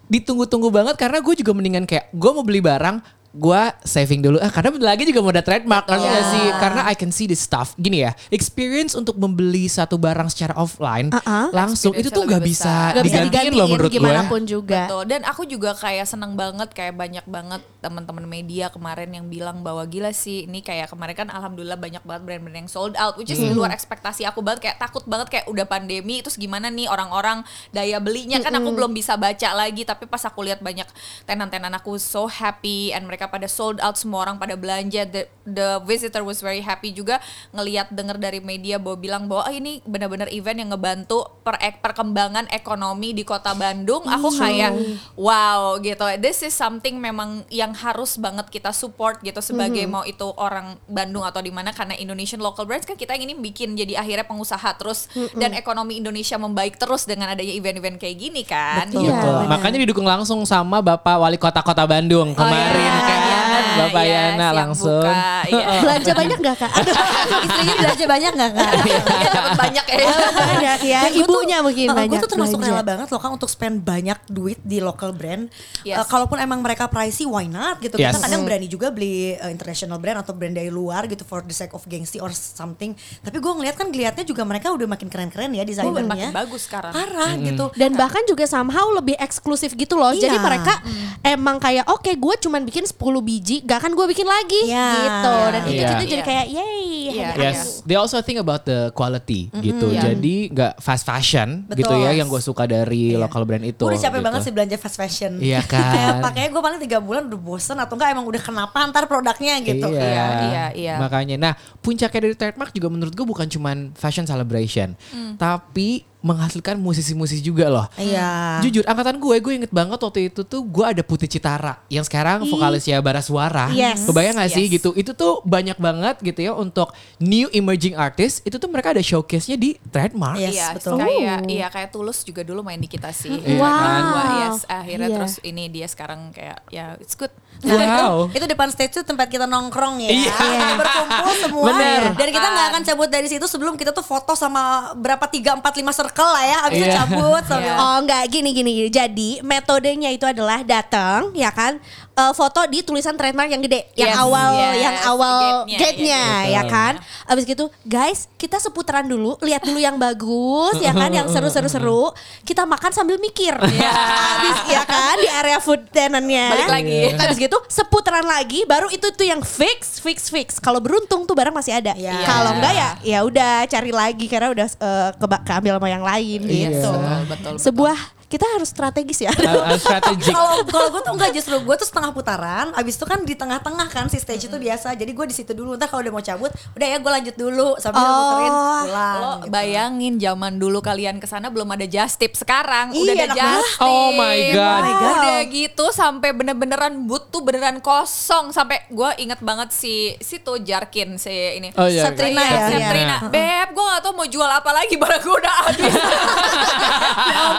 ditunggu-tunggu 0.05 0.69
banget 0.69 0.95
karena 0.95 1.17
gue 1.17 1.33
juga 1.35 1.51
mendingan 1.51 1.83
kayak 1.83 2.09
gue 2.09 2.31
mau 2.31 2.41
beli 2.41 2.61
barang 2.61 3.01
gue 3.33 3.61
saving 3.83 4.23
dulu 4.23 4.39
ah 4.39 4.47
karena 4.47 4.71
lagi 4.79 5.03
juga 5.03 5.19
mau 5.19 5.27
ada 5.27 5.43
trademark 5.43 5.83
ngerti 5.83 6.07
nggak 6.07 6.25
sih 6.31 6.45
karena 6.55 6.81
I 6.85 6.95
can 6.95 7.11
see 7.11 7.25
this 7.25 7.43
stuff 7.43 7.75
gini 7.75 7.99
ya 7.99 8.15
experience 8.29 8.95
untuk 8.95 9.19
membeli 9.19 9.67
satu 9.67 9.99
barang 9.99 10.31
secara 10.31 10.55
offline 10.55 11.11
Uh-uh. 11.11 11.51
langsung 11.51 11.91
itu 11.91 12.07
tuh 12.07 12.23
nggak 12.23 12.39
bisa. 12.39 12.95
Gak 12.95 13.03
bisa 13.03 13.19
digantiin 13.19 13.27
digantiin 13.27 13.53
loh 13.53 13.67
menurut 13.67 13.91
gue 13.91 13.99
gimana 13.99 14.21
pun 14.25 14.41
juga. 14.45 14.87
Betul. 14.87 15.03
Dan 15.03 15.21
aku 15.25 15.43
juga 15.43 15.75
kayak 15.75 16.07
seneng 16.07 16.31
banget 16.33 16.71
kayak 16.71 16.95
banyak 16.95 17.25
banget 17.27 17.59
teman-teman 17.85 18.25
media 18.25 18.73
kemarin 18.73 19.13
yang 19.13 19.29
bilang 19.29 19.61
bahwa 19.61 19.85
gila 19.85 20.09
sih 20.09 20.49
ini 20.49 20.65
kayak 20.65 20.89
kemarin 20.89 21.13
kan 21.13 21.29
alhamdulillah 21.29 21.77
banyak 21.77 22.01
banget 22.01 22.23
brand-brand 22.25 22.65
yang 22.65 22.71
sold 22.71 22.97
out 22.97 23.13
which 23.21 23.29
is 23.29 23.37
di 23.37 23.53
luar 23.53 23.69
ekspektasi 23.69 24.25
aku 24.25 24.41
banget 24.41 24.65
kayak 24.65 24.77
takut 24.81 25.05
banget 25.05 25.29
kayak 25.29 25.45
udah 25.45 25.69
pandemi 25.69 26.25
terus 26.25 26.41
gimana 26.41 26.73
nih 26.73 26.89
orang-orang 26.89 27.45
daya 27.69 28.01
belinya 28.01 28.41
kan 28.41 28.57
aku 28.57 28.73
belum 28.73 28.97
bisa 28.97 29.13
baca 29.21 29.53
lagi 29.53 29.85
tapi 29.85 30.09
pas 30.09 30.25
aku 30.25 30.41
lihat 30.41 30.65
banyak 30.65 30.89
tenan-tenan 31.29 31.77
aku 31.77 32.01
so 32.01 32.25
happy 32.25 32.89
and 32.89 33.05
mereka 33.05 33.29
pada 33.29 33.45
sold 33.45 33.77
out 33.85 33.93
semua 33.93 34.25
orang 34.25 34.41
pada 34.41 34.57
belanja 34.57 35.05
the, 35.05 35.29
the 35.45 35.77
visitor 35.85 36.25
was 36.25 36.41
very 36.41 36.65
happy 36.65 36.89
juga 36.89 37.21
ngelihat 37.53 37.93
denger 37.93 38.17
dari 38.17 38.41
media 38.41 38.81
bahwa 38.81 38.97
bilang 38.97 39.23
bahwa 39.29 39.45
"Ah, 39.45 39.53
ini 39.53 39.85
benar-benar 39.85 40.33
event 40.33 40.57
yang 40.57 40.73
ngebantu 40.73 41.37
per 41.45 41.61
perkembangan 41.61 42.49
ekonomi 42.49 43.13
di 43.13 43.21
kota 43.21 43.53
Bandung 43.53 44.07
aku 44.09 44.33
kayak 44.41 44.71
wow 45.19 45.75
gitu. 45.83 46.05
This 46.17 46.41
is 46.41 46.55
something 46.55 46.97
memang 46.97 47.43
yang 47.51 47.74
harus 47.75 48.15
banget 48.15 48.47
kita 48.47 48.71
support 48.71 49.19
gitu 49.19 49.43
sebagai 49.43 49.83
mau 49.85 50.01
itu 50.01 50.23
orang 50.39 50.79
Bandung 50.87 51.21
atau 51.21 51.43
di 51.43 51.51
mana 51.51 51.75
karena 51.75 51.93
Indonesian 51.93 52.39
local 52.39 52.63
brands 52.63 52.87
kan 52.87 52.95
kita 52.95 53.13
ini 53.13 53.35
bikin 53.35 53.75
jadi 53.75 53.99
akhirnya 53.99 54.23
pengusaha 54.23 54.71
terus 54.79 55.11
dan 55.35 55.51
ekonomi 55.53 55.99
Indonesia 55.99 56.39
membaik 56.39 56.79
terus 56.79 57.03
dengan 57.03 57.29
adanya 57.29 57.51
event-event 57.51 57.99
kayak 57.99 58.17
gini 58.17 58.41
kan 58.41 58.87
Betul. 58.87 59.05
Iya, 59.05 59.19
Betul. 59.19 59.41
Makanya 59.51 59.77
didukung 59.83 60.07
langsung 60.07 60.39
sama 60.45 60.79
Bapak 60.79 61.19
Wali 61.19 61.35
Kota 61.35 61.59
Kota 61.59 61.83
Bandung 61.83 62.31
kemarin 62.31 62.79
iya, 62.79 63.01
kan. 63.03 63.19
iya, 63.19 63.39
Bapak 63.75 64.03
yes, 64.07 64.13
Yana 64.15 64.39
yang 64.39 64.55
langsung. 64.55 65.03
buka, 65.03 65.19
iya. 65.51 65.67
Belanja 65.83 66.11
banyak 66.15 66.37
gak 66.39 66.55
kak? 66.55 66.71
Aduh, 66.71 66.95
Istrinya 67.45 67.73
belanja 67.75 68.05
banyak 68.07 68.31
gak 68.31 68.51
kak? 68.55 68.71
Banyak 69.65 69.85
ya 69.87 69.97
banyak 70.35 70.79
ya. 70.85 70.99
Dan 71.07 71.13
Ibunya 71.17 71.57
tuh- 71.59 71.65
mungkin 71.65 71.87
uh, 71.89 71.95
banyak 71.97 72.19
Gue 72.19 72.23
tuh 72.23 72.31
termasuk 72.31 72.57
belanja. 72.61 72.75
rela 72.75 72.83
banget 72.85 73.07
loh 73.09 73.21
kan 73.21 73.31
untuk 73.33 73.49
spend 73.49 73.81
banyak 73.81 74.19
duit 74.29 74.59
di 74.61 74.77
local 74.79 75.09
brand. 75.11 75.49
Yes. 75.81 76.03
Uh, 76.03 76.05
kalaupun 76.05 76.37
emang 76.37 76.61
mereka 76.61 76.85
pricey, 76.85 77.25
why 77.25 77.49
not 77.49 77.64
gitu. 77.79 77.95
Yes. 77.95 78.13
Kita 78.13 78.19
kadang 78.23 78.41
berani 78.43 78.67
juga 78.67 78.87
beli 78.89 79.33
uh, 79.33 79.49
international 79.49 79.97
brand 79.97 80.21
atau 80.21 80.31
brand 80.31 80.53
dari 80.53 80.69
luar 80.69 81.05
gitu 81.05 81.21
for 81.21 81.41
the 81.41 81.51
sake 81.51 81.73
of 81.73 81.81
gengsi 81.85 82.17
or 82.17 82.29
something. 82.29 82.93
Tapi 83.19 83.37
gue 83.37 83.51
ngeliat 83.51 83.75
kan 83.75 83.87
ngeliatnya 83.87 84.21
juga 84.21 84.43
mereka 84.43 84.69
udah 84.69 84.85
makin 84.85 85.07
keren-keren 85.07 85.51
ya 85.51 85.63
desainernya. 85.63 86.05
makin 86.05 86.29
bagus 86.31 86.65
sekarang. 86.65 86.93
Parah 86.93 87.33
gitu. 87.35 87.65
Dan 87.73 87.93
bahkan 87.93 88.21
juga 88.23 88.45
somehow 88.45 88.85
lebih 88.93 89.17
eksklusif 89.17 89.73
gitu 89.73 89.95
loh. 89.95 90.11
Jadi 90.11 90.31
Iya. 90.31 90.43
mereka 90.43 90.73
emang 91.21 91.57
kayak 91.57 91.85
oke 91.87 92.11
gue 92.11 92.35
cuman 92.39 92.61
bikin 92.63 92.83
10 92.83 92.95
biji, 93.21 93.61
gak 93.61 93.81
akan 93.81 93.91
gue 93.93 94.05
bikin 94.09 94.27
lagi 94.27 94.61
Iya, 94.67 94.89
gitu. 94.95 95.33
Dan 95.49 95.61
iya. 95.65 95.71
itu 95.71 95.83
Iya. 95.95 96.09
jadi 96.11 96.23
kayak 96.23 96.45
yay. 96.47 96.83
Iya. 97.05 97.25
hadiah 97.31 97.53
Yes, 97.53 97.79
they 97.83 97.95
also 97.95 98.19
think 98.19 98.37
about 98.37 98.65
the 98.65 98.91
quality 98.91 99.47
gitu. 99.55 99.87
Iya. 99.89 100.11
Jadi 100.11 100.35
nggak 100.51 100.73
fast 100.77 101.05
fashion 101.05 101.63
Betul. 101.65 101.79
gitu 101.79 101.93
ya 101.95 102.11
yang 102.11 102.27
gue 102.27 102.41
suka 102.41 102.65
dari 102.65 103.13
Iya. 103.13 103.21
local 103.21 103.45
brand 103.45 103.63
itu. 103.63 103.79
Gue 103.79 103.93
udah 103.93 104.01
capek 104.01 104.19
gitu. 104.19 104.25
banget 104.25 104.39
sih 104.41 104.51
belanja 104.51 104.75
fast 104.75 104.97
fashion. 104.97 105.31
Iya 105.37 105.61
kan? 105.63 105.85
Kayak 105.95 106.13
pakainya 106.21 106.49
gue 106.51 106.61
paling 106.61 106.79
tiga 106.81 106.97
bulan 106.99 107.21
udah 107.25 107.39
bosen 107.55 107.79
atau 107.79 107.95
enggak 107.95 108.11
emang 108.11 108.27
udah 108.27 108.41
kenapa 108.43 108.77
antar 108.83 109.07
produknya 109.07 109.63
gitu. 109.63 109.87
Iya. 109.87 110.03
Iya, 110.03 110.25
iya, 110.43 110.65
iya. 110.75 110.95
Makanya, 110.99 111.35
nah 111.39 111.53
puncaknya 111.79 112.19
dari 112.19 112.35
trademark 112.35 112.75
juga 112.75 112.91
menurut 112.91 113.15
gue 113.15 113.23
bukan 113.23 113.47
cuman 113.47 113.95
fashion 113.95 114.27
celebration, 114.27 114.91
Hmm. 115.15 115.39
tapi 115.39 116.03
menghasilkan 116.25 116.75
musisi-musisi 116.75 117.37
juga 117.39 117.69
loh. 117.69 117.85
Iya. 117.95 118.57
Jujur, 118.59 118.81
angkatan 118.83 119.21
gue, 119.21 119.35
gue 119.37 119.53
inget 119.55 119.69
banget 119.69 120.01
waktu 120.01 120.33
itu 120.33 120.41
tuh 120.41 120.65
gue 120.65 120.81
ada 120.81 121.05
Putih 121.05 121.29
Citara 121.29 121.77
yang 121.87 122.01
sekarang 122.01 122.41
vokalisnya 122.43 122.97
Bara 122.97 123.21
Suara. 123.21 123.69
Yes. 123.69 124.09
Kebayang 124.09 124.41
gak 124.41 124.49
sih 124.49 124.65
Yes. 124.65 124.81
gitu? 124.81 124.89
Itu 124.91 125.13
tuh 125.13 125.45
banyak 125.45 125.77
banget 125.77 126.17
gitu 126.19 126.41
ya 126.41 126.51
untuk 126.51 126.89
new 127.19 127.45
emerging 127.51 127.93
artist. 127.93 128.41
Itu 128.41 128.57
tuh 128.57 128.65
mereka 128.67 128.89
ada 128.89 128.99
showcase-nya 128.99 129.53
di 129.53 129.77
trademark. 129.85 130.41
Yes, 130.41 130.53
iya, 130.53 130.67
betul. 130.73 130.97
Kayak 130.97 131.37
Oh. 131.37 131.47
iya 131.47 131.67
kayak 131.69 131.89
Tulus 131.91 132.23
juga 132.23 132.41
dulu 132.41 132.65
main 132.65 132.81
di 132.81 132.87
kita 132.87 133.13
sih. 133.13 133.29
Iya 133.35 133.61
Wow. 133.61 133.69
kan? 133.69 134.01
Wah, 134.07 134.25
yes, 134.41 134.57
akhirnya 134.65 135.07
Iya. 135.07 135.15
terus 135.15 135.33
ini 135.43 135.63
dia 135.69 135.85
sekarang 135.85 136.33
kayak 136.33 136.57
ya 136.69 136.97
it's 136.97 137.13
good. 137.13 137.29
Wow. 137.61 138.27
itu 138.35 138.45
depan 138.45 138.67
stage 138.67 138.93
tuh 138.93 139.05
tempat 139.05 139.27
kita 139.27 139.45
nongkrong 139.45 140.01
ya. 140.01 140.09
Iya. 140.09 140.33
Kita 140.33 140.73
berkumpul 140.75 141.33
semua. 141.37 141.65
Bener. 141.69 142.01
Dan 142.15 142.27
kita 142.29 142.47
nggak 142.47 142.67
akan 142.71 142.81
cabut 142.83 143.09
dari 143.11 143.27
situ 143.27 143.45
sebelum 143.45 143.75
kita 143.75 143.91
tuh 143.91 144.01
foto 144.01 144.33
sama 144.33 144.63
berapa 144.95 145.21
3 145.21 145.53
4 145.53 145.61
5 145.61 145.91
circle 145.91 146.13
lah 146.23 146.43
ya. 146.45 146.57
Abis 146.69 146.77
itu 146.79 146.87
Iya. 146.87 146.95
cabut 147.03 147.43
sambil 147.43 147.73
Iya. 147.73 147.81
Oh 147.81 147.95
enggak 147.99 148.23
gini 148.31 148.49
gini 148.55 148.71
gini. 148.71 148.87
Jadi 148.87 149.29
metodenya 149.41 150.13
itu 150.13 150.23
adalah 150.23 150.63
datang 150.63 151.35
ya 151.35 151.51
kan 151.51 151.81
eh, 152.15 152.33
foto 152.33 152.63
di 152.65 152.79
tulisan 152.79 153.13
trademark 153.13 153.47
yang 153.47 153.59
gede, 153.59 153.91
yang 153.93 154.09
Yes, 154.09 154.17
awal 154.17 154.49
yes, 154.53 154.75
yang 154.77 154.97
awal 155.05 155.39
iya, 155.67 156.23
ya 156.49 156.61
betul. 156.61 156.71
kan. 156.71 156.93
Abis 157.25 157.43
gitu 157.43 157.65
guys 157.81 158.31
kita 158.35 158.57
seputaran 158.57 159.03
dulu, 159.03 159.35
lihat 159.39 159.61
dulu 159.61 159.77
yang 159.77 159.95
bagus 159.95 160.79
ya 160.79 160.91
kan, 160.91 161.09
yang 161.09 161.27
seru-seru-seru. 161.27 162.13
Kita 162.41 162.63
makan 162.63 162.91
sambil 162.91 163.17
mikir. 163.17 163.51
Abis 164.33 164.57
ya 164.67 164.83
kan 164.83 165.15
di 165.17 165.27
area 165.27 165.59
food 165.59 165.85
tenannya. 165.89 166.45
Balik 166.51 166.69
lagi. 166.71 166.99
Abis 167.15 167.37
gitu 167.37 167.57
seputaran 167.67 168.23
lagi, 168.23 168.63
baru 168.63 168.87
itu 168.87 169.09
tuh 169.09 169.25
yang 169.25 169.41
fix, 169.41 169.97
fix, 169.97 170.29
fix. 170.29 170.47
Kalau 170.57 170.79
beruntung 170.79 171.25
tuh 171.25 171.33
barang 171.33 171.51
masih 171.51 171.75
ada. 171.75 171.91
Iya. 171.93 172.23
Kalau 172.23 172.51
enggak 172.53 172.73
ya 172.73 172.89
ya 173.03 173.19
udah 173.21 173.65
cari 173.65 173.91
lagi 173.91 174.25
karena 174.25 174.49
udah 174.49 174.67
eh, 174.69 175.09
keba- 175.17 175.43
keambil 175.43 175.77
sama 175.77 175.89
yang 175.89 176.03
lain 176.03 176.39
Iya. 176.41 176.69
gitu. 176.71 176.91
Betul, 176.91 177.01
betul, 177.01 177.21
betul. 177.27 177.53
Sebuah 177.59 177.97
kita 178.35 178.47
harus 178.49 178.67
strategis 178.67 179.19
ya. 179.21 179.31
Strategic. 179.75 180.29
Kalau 180.29 180.63
kalau 180.65 180.87
gue 180.89 181.01
tuh 181.01 181.13
enggak 181.13 181.31
justru 181.31 181.55
gue 181.57 181.75
tuh 181.77 181.87
setengah 181.87 182.11
putaran, 182.11 182.67
abis 182.73 182.95
itu 182.95 183.05
kan 183.05 183.19
di 183.21 183.31
tengah-tengah 183.33 183.87
kan 183.87 184.05
si 184.05 184.17
stage 184.17 184.45
itu 184.45 184.57
biasa. 184.57 184.91
Jadi 184.91 185.07
gue 185.09 185.25
di 185.25 185.33
situ 185.33 185.51
dulu. 185.51 185.73
Ntar 185.73 185.87
kalau 185.87 186.01
udah 186.01 186.11
mau 186.11 186.21
cabut, 186.21 186.51
udah 186.73 186.83
ya 186.85 186.97
gue 186.97 187.11
lanjut 187.13 187.35
dulu 187.35 187.67
sambil 187.77 188.01
Oh. 188.01 188.11
muterin 188.11 188.51
pulang. 188.51 189.15
Lo 189.15 189.31
gitu. 189.37 189.47
bayangin 189.49 190.13
zaman 190.17 190.53
dulu 190.55 190.79
kalian 190.79 191.17
ke 191.17 191.25
sana 191.25 191.47
belum 191.47 191.69
ada 191.69 191.85
just 191.85 192.17
tip 192.17 192.33
sekarang 192.33 192.91
udah 192.91 193.13
Iya, 193.13 193.23
ada 193.23 193.33
just 193.33 193.71
tip. 193.71 193.85
Oh 193.85 194.11
my 194.11 194.37
God. 194.51 194.63
Oh 194.75 194.83
my 194.83 194.93
God. 194.93 195.15
Udah 195.15 195.39
gitu 195.47 195.85
sampai 195.89 196.29
bener-beneran 196.31 196.75
boot 197.05 197.29
tuh 197.29 197.39
beneran 197.39 197.79
kosong 197.79 198.51
sampai 198.51 198.83
gue 198.87 199.09
inget 199.17 199.39
banget 199.39 199.69
si 199.69 199.93
situ 200.19 200.59
Jarkin 200.59 201.15
si 201.15 201.31
ini. 201.31 201.71
Oh 201.73 201.85
iya. 201.85 202.03
Satrina 202.05 202.41
Iya, 202.41 202.51
ya? 202.51 202.67
Satrina. 202.69 203.15
Beb, 203.25 203.67
gue 203.71 203.83
gak 203.85 204.01
tau 204.01 204.11
mau 204.11 204.25
jual 204.25 204.47
apa 204.47 204.71
lagi 204.71 204.95
barang 205.01 205.21
gue 205.21 205.35
udah 205.35 205.53
habis. 205.63 205.93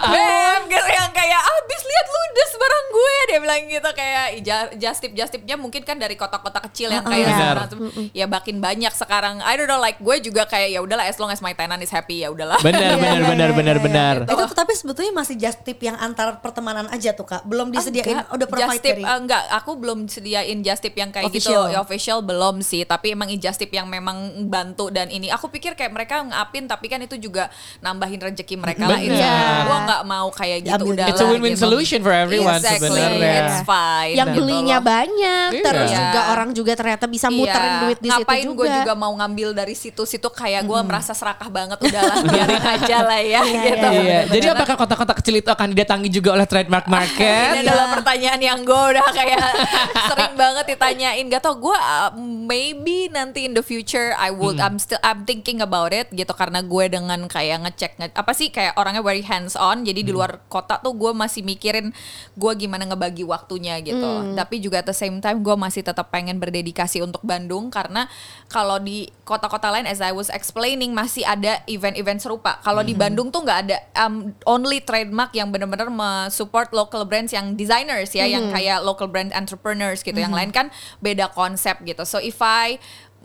Beb, 0.08 0.60
gitu 0.66 0.88
yang 0.88 1.10
kayak 1.10 1.40
habis 1.40 1.82
lihat 1.82 2.06
ludes 2.06 2.50
barang 2.52 2.86
gue. 2.88 3.14
Dia 3.26 3.38
bilang 3.38 3.60
gitu 3.64 3.90
kayak 3.92 4.26
"Ja- 4.40 4.70
just 4.72 4.98
tip 4.98 5.12
just 5.12 5.30
tipnya 5.30 5.54
mungkin 5.54 5.82
kan 5.82 5.96
dari 5.96 6.14
kota-kota 6.14 6.60
kecil 6.62 6.90
yang 6.90 7.02
kayak 7.02 7.66
tuh, 7.68 7.78
ya 8.12 8.26
makin 8.26 8.58
banyak 8.58 8.92
sekarang. 8.92 9.40
I 9.40 9.54
don't 9.54 9.66
know 9.66 9.78
like 9.78 9.98
gue 9.98 10.16
juga 10.20 10.44
kayak 10.44 10.68
ya 10.70 10.80
udahlah 10.80 11.04
as 11.04 11.16
long 11.16 11.28
as 11.28 11.40
my 11.40 11.52
tenant 11.52 11.80
is 11.80 11.90
happy 11.90 12.20
ya 12.20 12.28
udahlah. 12.28 12.58
Benar, 12.60 12.96
benar, 13.02 13.22
benar, 13.24 13.50
benar, 13.52 13.76
benar. 13.78 14.14
Itu 14.22 14.32
tuh 14.32 14.56
tapi 14.56 14.72
sebetulnya 14.72 15.12
masih 15.12 15.36
just 15.36 15.62
tip 15.62 15.78
yang 15.78 15.96
antar 15.96 16.38
pertemanan 16.38 16.86
aja 16.88 17.12
tuh 17.12 17.24
kak. 17.24 17.42
Belum 17.44 17.68
disediain 17.68 18.06
Enggak, 18.16 18.26
udah 18.30 18.46
just 18.46 18.52
provide 18.56 18.80
tip 18.80 18.92
dari. 18.92 19.02
eh, 19.04 19.18
enggak 19.18 19.42
aku 19.52 19.70
belum 19.76 19.98
sediain 20.06 20.58
just 20.60 20.80
tip 20.80 20.94
yang 20.94 21.10
kayak 21.10 21.26
Official. 21.26 21.66
gitu 21.66 21.72
ya, 21.72 21.78
official 21.78 22.18
belum 22.20 22.56
sih 22.60 22.82
tapi 22.82 23.12
emang 23.12 23.28
just 23.36 23.58
tip 23.58 23.70
yang 23.70 23.86
memang 23.86 24.16
bantu 24.46 24.88
dan 24.88 25.08
ini 25.08 25.28
aku 25.28 25.48
pikir 25.48 25.74
kayak 25.74 25.90
mereka 25.90 26.22
ngapin 26.22 26.64
tapi 26.64 26.86
kan 26.86 26.98
itu 26.98 27.16
juga 27.16 27.50
nambahin 27.80 28.18
rezeki 28.18 28.56
mereka 28.56 28.84
lah 28.84 28.98
itu 28.98 29.12
Benar. 29.12 29.62
gua 29.62 29.78
nggak 29.84 30.02
mau 30.04 30.28
kayak 30.30 30.45
gitu 30.56 30.70
Diambil. 30.72 30.92
udah 30.92 31.06
It's 31.06 31.18
a 31.18 31.26
win-win 31.26 31.56
solution 31.56 32.00
for 32.00 32.10
everyone 32.10 32.56
exactly. 32.56 32.88
sebenarnya. 32.88 33.34
it's 33.42 33.60
fine 33.62 34.14
yang 34.14 34.28
gitu 34.28 34.38
belinya 34.38 34.78
loh. 34.78 34.86
banyak, 34.86 35.48
Iya. 35.52 35.62
terus 35.62 35.88
Iya. 35.88 35.98
juga 35.98 36.20
orang 36.30 36.50
juga 36.52 36.72
ternyata 36.72 37.04
bisa 37.06 37.26
muterin 37.28 37.66
Iya, 37.68 37.80
duit 37.82 37.98
di 37.98 38.08
situ 38.08 38.20
ngapain 38.20 38.44
juga. 38.44 38.56
gue 38.56 38.68
juga 38.76 38.92
mau 38.94 39.12
ngambil 39.14 39.48
dari 39.52 39.74
situ-situ 39.74 40.28
kayak 40.28 40.62
gue 40.62 40.80
merasa 40.82 41.12
serakah 41.12 41.48
banget 41.48 41.78
udahlah 41.80 42.16
biarin 42.26 42.64
aja 42.64 42.96
lah 43.02 43.20
ya 43.20 43.40
gitu 43.42 43.88
Iya, 43.96 44.18
jadi 44.28 44.46
apakah 44.52 44.76
kota-kota 44.76 45.12
kecil 45.14 45.34
itu 45.36 45.48
akan 45.48 45.66
didatangi 45.68 46.08
juga 46.08 46.30
oleh 46.32 46.44
trademark 46.44 46.84
Ini 46.84 46.92
market? 46.92 47.50
adalah 47.60 47.86
pertanyaan 47.92 48.40
yang 48.40 48.58
gue 48.60 48.82
udah 48.92 49.06
kayak 49.08 49.40
sering 50.08 50.34
banget 50.34 50.64
ditanyain. 50.68 51.24
Gak 51.26 51.42
tau 51.42 51.54
gue 51.54 51.72
uh, 51.72 52.10
maybe 52.42 53.08
nanti 53.08 53.42
in 53.42 53.52
the 53.52 53.62
future 53.62 54.12
I 54.14 54.28
would 54.28 54.56
I'm 54.56 54.76
still 54.76 55.00
I'm 55.00 55.24
thinking 55.24 55.58
about 55.58 55.90
it 55.90 56.08
gitu 56.10 56.30
karena 56.30 56.60
gue 56.60 56.84
dengan 56.88 57.24
kayak 57.26 57.64
ngecek 57.64 57.92
nge- 57.96 58.14
apa 58.14 58.32
sih 58.32 58.48
kayak 58.48 58.74
orangnya 58.74 59.00
very 59.00 59.22
hands 59.22 59.54
on. 59.54 59.82
Jadi 59.82 60.02
di 60.02 60.12
luar 60.12 60.35
kota 60.46 60.78
tuh 60.80 60.92
gue 60.94 61.12
masih 61.12 61.42
mikirin 61.42 61.92
gue 62.36 62.52
gimana 62.56 62.86
ngebagi 62.86 63.24
waktunya 63.26 63.80
gitu. 63.80 64.34
Tapi 64.36 64.60
juga 64.62 64.80
at 64.80 64.88
the 64.88 64.96
same 64.96 65.20
time 65.20 65.42
gue 65.42 65.56
masih 65.56 65.82
tetap 65.82 66.08
pengen 66.12 66.38
berdedikasi 66.38 67.02
untuk 67.02 67.20
Bandung 67.24 67.68
karena 67.72 68.06
kalau 68.46 68.78
di 68.78 69.10
kota-kota 69.26 69.74
lain 69.74 69.90
as 69.90 69.98
I 69.98 70.14
was 70.14 70.30
explaining 70.30 70.94
masih 70.94 71.26
ada 71.26 71.60
event-event 71.66 72.22
serupa. 72.22 72.62
Kalau 72.62 72.86
di 72.86 72.94
Bandung 72.94 73.34
tuh 73.34 73.42
nggak 73.42 73.58
ada 73.66 73.76
um, 74.06 74.30
only 74.46 74.78
trademark 74.80 75.34
yang 75.34 75.50
benar-benar 75.50 75.90
support 76.30 76.70
local 76.70 77.02
brands 77.08 77.34
yang 77.34 77.58
designers 77.58 78.14
ya, 78.14 78.28
yang 78.28 78.52
kayak 78.54 78.82
local 78.86 79.10
brand 79.10 79.34
entrepreneurs 79.34 80.06
gitu. 80.06 80.16
Yang 80.16 80.34
lain 80.34 80.50
kan 80.54 80.66
beda 81.02 81.32
konsep 81.34 81.80
gitu. 81.82 82.06
So 82.06 82.22
if 82.22 82.38
I 82.38 82.78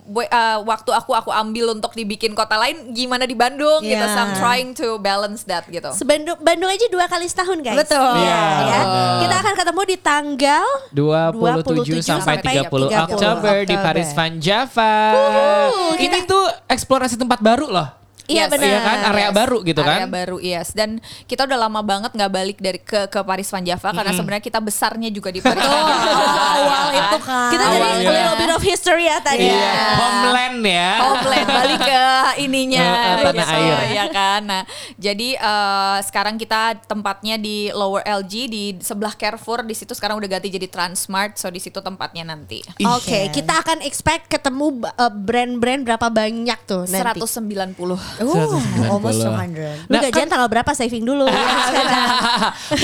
uh, 0.10 0.58
waktu 0.66 0.92
aku 0.92 1.12
aku 1.14 1.30
ambil 1.30 1.78
untuk 1.78 1.94
dibikin 1.94 2.34
kota 2.34 2.58
lain 2.58 2.92
gimana 2.92 3.30
di 3.30 3.36
Bandung 3.38 3.82
gitu. 3.86 4.06
So 4.06 4.18
I'm 4.18 4.34
trying 4.38 4.70
to 4.78 4.98
balance 4.98 5.46
that 5.46 5.68
gitu. 5.70 5.92
Sebandung 5.94 6.38
Bandung 6.42 6.70
aja 6.70 6.86
dua 6.90 7.06
kali 7.06 7.30
setahun 7.30 7.62
guys. 7.62 7.78
Betul. 7.86 8.14
Iya. 8.22 8.42
Ya. 8.66 8.82
Kita 9.26 9.36
akan 9.46 9.54
ketemu 9.54 9.82
di 9.86 9.98
tanggal 10.02 10.66
27, 10.94 12.02
27 12.02 12.06
sampai 12.06 12.36
30, 12.42 12.68
30 12.68 13.04
Oktober 13.06 13.56
di. 13.66 13.76
Paris 13.82 14.10
Van 14.14 14.34
Java. 14.38 14.96
Wuhu, 15.18 15.98
Ini 15.98 16.24
tuh 16.30 16.46
eksplorasi 16.70 17.18
tempat 17.18 17.42
baru 17.42 17.68
loh. 17.68 18.01
Iya 18.24 18.40
Yes. 18.40 18.50
benar. 18.50 18.68
Iya 18.68 18.80
kan, 18.80 18.98
area 19.08 19.30
baru 19.32 19.58
gitu 19.62 19.80
area 19.80 19.94
kan? 20.00 20.10
baru 20.10 20.38
yes 20.38 20.72
dan 20.72 20.98
kita 21.24 21.44
udah 21.44 21.58
lama 21.60 21.82
banget 21.82 22.12
nggak 22.12 22.32
balik 22.32 22.58
dari 22.58 22.78
ke 22.78 23.06
ke 23.06 23.20
Paris 23.22 23.48
Van 23.48 23.62
Java 23.62 23.90
karena 23.92 24.12
sebenarnya 24.12 24.44
kita 24.44 24.60
besarnya 24.60 25.10
juga 25.10 25.30
di 25.30 25.40
Paris 25.40 25.62
Java 25.62 25.94
awal 26.56 26.86
itu 26.92 27.18
kan? 27.20 27.50
Kita 27.50 27.64
jadi 27.66 27.88
a 27.88 28.12
little 28.12 28.38
bit 28.38 28.52
of 28.52 28.62
history 28.62 29.06
ya 29.06 29.18
tadi. 29.20 29.46
Iya, 29.46 29.78
homeland 29.96 30.60
ya. 30.62 30.90
Homeland 31.02 31.48
balik 31.48 31.80
ke 31.80 32.02
ininya 32.40 32.80
Eh, 32.82 32.92
eh, 32.92 33.24
tanah 33.24 33.48
gitu, 33.48 33.56
air. 33.58 33.80
ya 33.92 34.06
kan. 34.08 34.42
Nah, 34.44 34.64
jadi 34.96 35.30
eh, 35.34 35.98
sekarang 36.02 36.36
kita 36.36 36.62
tempatnya 36.84 37.36
di 37.36 37.70
Lower 37.72 38.02
LG 38.02 38.34
di 38.48 38.64
sebelah 38.78 39.14
Carrefour 39.14 39.62
di 39.62 39.74
situ 39.74 39.92
sekarang 39.92 40.18
udah 40.18 40.30
ganti 40.30 40.50
jadi 40.50 40.68
Transmart. 40.68 41.36
So 41.36 41.48
di 41.48 41.58
situ 41.58 41.78
tempatnya 41.78 42.26
nanti. 42.26 42.62
Oke, 42.82 43.30
kita 43.30 43.60
akan 43.60 43.82
expect 43.82 44.28
ketemu 44.28 44.72
uh, 44.90 45.10
brand-brand 45.10 45.84
berapa 45.84 46.08
banyak 46.08 46.60
tuh 46.64 46.84
nanti. 46.86 47.20
190. 47.22 47.76
Uh, 48.17 48.60
almost 48.89 49.19
200. 49.19 49.88
Lu 49.88 49.91
Nah, 49.91 50.00
gajian 50.02 50.28
tanggal 50.28 50.47
berapa 50.47 50.71
saving 50.71 51.04
dulu. 51.04 51.26
ya, 51.28 51.38
sekarang. 51.63 52.04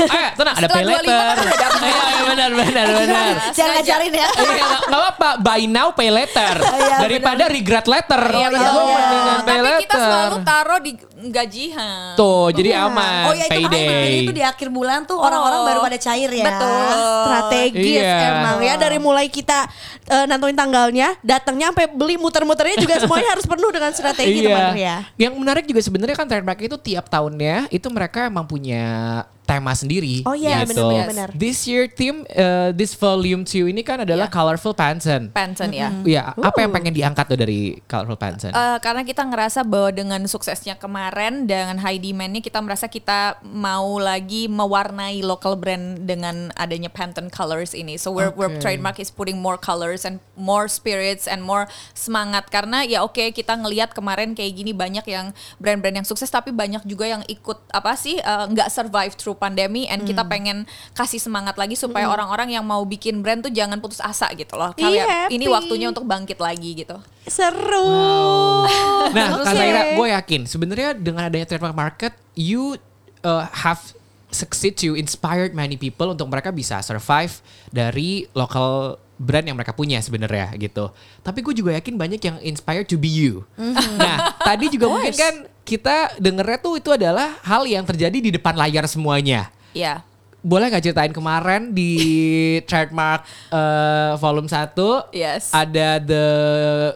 eh, 0.07 0.27
tenang 0.33 0.55
ada 0.55 0.67
pay 0.67 0.81
Setelah 0.81 1.01
25 1.01 1.03
letter. 1.03 1.51
kan. 1.53 1.71
Iya, 1.87 1.93
iya, 2.09 2.21
benar, 2.25 2.49
benar, 2.53 2.85
benar. 2.89 3.33
Jangan 3.51 3.71
ngajarin 3.75 4.11
ya. 4.11 4.27
Iya, 4.29 4.51
nggak 4.57 4.81
nggak 4.83 4.99
apa-apa. 4.99 5.29
Buy 5.39 5.63
now, 5.65 5.87
pay 5.91 6.09
later. 6.09 6.55
Iya, 6.57 6.95
Daripada 6.99 7.43
regret 7.47 7.85
letter. 7.85 8.21
Iya, 8.29 8.47
betul. 8.49 8.83
Tapi 9.39 9.57
kita 9.57 9.63
letter. 9.63 9.99
selalu 9.99 10.35
taruh 10.43 10.79
di 10.79 10.91
gajian. 11.17 12.13
Tuh, 12.13 12.53
jadi 12.53 12.85
aman. 12.85 13.29
Oh 13.29 13.33
ya 13.33 13.49
itu 13.49 13.57
makanya 13.57 13.69
payday. 13.73 13.87
penting 13.89 14.15
itu 14.21 14.33
di 14.37 14.43
akhir 14.45 14.67
bulan 14.69 14.99
tuh 15.09 15.17
orang-orang 15.17 15.59
baru 15.65 15.79
pada 15.81 15.97
cair 15.97 16.29
ya. 16.29 16.45
Betul. 16.45 16.87
Strategis 17.25 18.05
Iya. 18.05 18.17
emang 18.37 18.57
ya 18.61 18.73
dari 18.77 18.97
mulai 19.01 19.25
kita 19.27 19.65
uh, 20.13 20.25
nentuin 20.29 20.53
tanggalnya, 20.53 21.17
datangnya 21.25 21.73
sampai 21.73 21.87
beli 21.89 22.15
muter-muternya 22.21 22.77
juga 22.77 22.95
semuanya 23.03 23.33
harus 23.33 23.45
penuh 23.49 23.69
dengan 23.73 23.91
strategi 23.91 24.39
teman 24.45 24.77
ya. 24.77 24.95
Yang 25.17 25.33
menarik 25.37 25.65
juga 25.65 25.81
sebenarnya 25.81 26.15
kan 26.15 26.27
trademark 26.29 26.59
itu 26.61 26.77
tiap 26.77 27.09
tahunnya 27.09 27.69
itu 27.73 27.87
mereka 27.89 28.29
emang 28.29 28.45
punya 28.45 29.23
tema 29.47 29.71
sendiri. 29.71 30.27
Oh 30.27 30.35
iya, 30.35 30.67
gitu. 30.67 30.75
benar, 30.75 31.07
benar, 31.07 31.07
benar. 31.07 31.29
This 31.31 31.63
year 31.63 31.87
theme, 31.87 32.27
uh, 32.29 32.75
this 32.75 32.91
volume 32.91 33.47
2 33.47 33.71
ini 33.71 33.79
kan 33.79 34.03
adalah 34.03 34.27
Iya. 34.27 34.35
colorful 34.35 34.75
Panson. 34.75 35.31
Pension 35.31 35.71
ya. 35.71 35.87
Iya, 36.03 36.35
apa 36.35 36.59
yang 36.59 36.75
pengen 36.75 36.91
diangkat 36.91 37.25
tuh 37.25 37.39
dari 37.39 37.79
colorful 37.87 38.19
Panson? 38.19 38.51
Eh, 38.51 38.77
karena 38.83 39.07
kita 39.07 39.23
ngerasa 39.23 39.63
bahwa 39.63 39.95
dengan 39.95 40.19
suksesnya 40.27 40.75
kemarin 40.75 41.47
dengan 41.47 41.79
high 41.79 41.95
demandnya 41.95 42.43
kita 42.43 42.59
merasa 42.59 42.91
kita 42.91 43.39
mau 43.41 43.95
lagi 43.95 44.51
mewarnai 44.51 45.23
local 45.23 45.55
brand 45.55 46.03
dengan 46.03 46.51
adanya 46.53 46.91
Pantone 46.91 47.31
colors 47.31 47.71
ini. 47.71 47.95
So 47.95 48.11
we're, 48.11 48.35
we're 48.35 48.49
Okay. 48.49 48.75
trademark 48.75 48.99
is 48.99 49.07
putting 49.07 49.39
more 49.39 49.55
colors 49.55 50.03
and 50.03 50.19
more 50.35 50.67
spirits 50.67 51.23
and 51.23 51.39
more 51.39 51.69
semangat 51.93 52.49
karena 52.49 52.83
ya 52.83 52.99
oke 52.99 53.31
kita 53.31 53.53
ngelihat 53.53 53.93
kemarin 53.93 54.33
kayak 54.33 54.57
gini 54.57 54.73
banyak 54.73 55.05
yang 55.05 55.31
brand-brand 55.55 56.03
yang 56.03 56.07
sukses 56.07 56.27
tapi 56.27 56.51
banyak 56.51 56.83
juga 56.83 57.07
yang 57.07 57.23
ikut 57.27 57.55
apa 57.69 57.95
sih 57.95 58.17
eh, 58.17 58.45
nggak 58.49 58.67
survive 58.67 59.13
through 59.15 59.36
pandemi 59.37 59.85
and 59.87 60.03
kita 60.03 60.25
pengen 60.25 60.65
kasih 60.97 61.21
semangat 61.21 61.55
lagi 61.55 61.77
supaya 61.77 62.09
orang-orang 62.09 62.57
yang 62.57 62.65
mau 62.65 62.81
bikin 62.83 63.21
brand 63.21 63.45
tuh 63.45 63.53
jangan 63.53 63.77
putus 63.79 64.01
asa 64.03 64.27
gitu 64.35 64.57
loh. 64.57 64.73
Iya, 64.75 65.05
Kayak 65.05 65.27
ini 65.31 65.45
waktunya 65.47 65.87
untuk 65.93 66.03
bangkit 66.03 66.41
lagi 66.41 66.83
gitu. 66.83 66.97
Seru. 67.29 67.89
Nah, 69.13 69.39
Oke. 69.39 69.45
Kak 69.47 69.53
Zaira, 69.55 69.81
gue 69.95 70.07
yakin 70.11 70.41
sebenarnya 70.49 70.89
dengan 70.97 71.31
adanya 71.31 71.47
trademark 71.47 71.77
market, 71.77 72.13
you 72.35 72.75
uh, 73.23 73.47
have 73.53 73.79
succeed 74.31 74.75
to 74.75 74.93
inspired 74.99 75.55
many 75.55 75.79
people 75.79 76.11
untuk 76.11 76.27
mereka 76.27 76.51
bisa 76.51 76.83
survive 76.83 77.39
dari 77.71 78.27
local 78.35 78.99
brand 79.17 79.43
yang 79.43 79.57
mereka 79.57 79.73
punya 79.73 79.97
sebenarnya 79.99 80.53
gitu. 80.55 80.93
Tapi 81.21 81.41
gue 81.41 81.53
juga 81.53 81.73
yakin 81.73 81.97
banyak 81.97 82.21
yang 82.21 82.37
inspired 82.41 82.85
to 82.85 82.95
be 82.95 83.09
you. 83.09 83.43
Nah, 83.97 84.37
tadi 84.39 84.69
juga 84.69 84.87
mungkin 84.87 85.13
kan 85.13 85.33
kita 85.61 86.15
dengernya 86.17 86.57
tuh 86.61 86.79
itu 86.79 86.89
adalah 86.93 87.35
hal 87.43 87.65
yang 87.65 87.83
terjadi 87.83 88.17
di 88.17 88.29
depan 88.31 88.55
layar 88.55 88.85
semuanya. 88.85 89.49
Ya. 89.73 90.05
Boleh 90.37 90.69
nggak 90.71 90.85
ceritain 90.85 91.11
kemarin 91.11 91.75
di 91.75 91.91
trademark 92.63 93.25
uh, 93.51 94.15
volume 94.15 94.47
1 94.47 94.77
Yes. 95.11 95.51
ada 95.51 95.99
the 95.99 96.25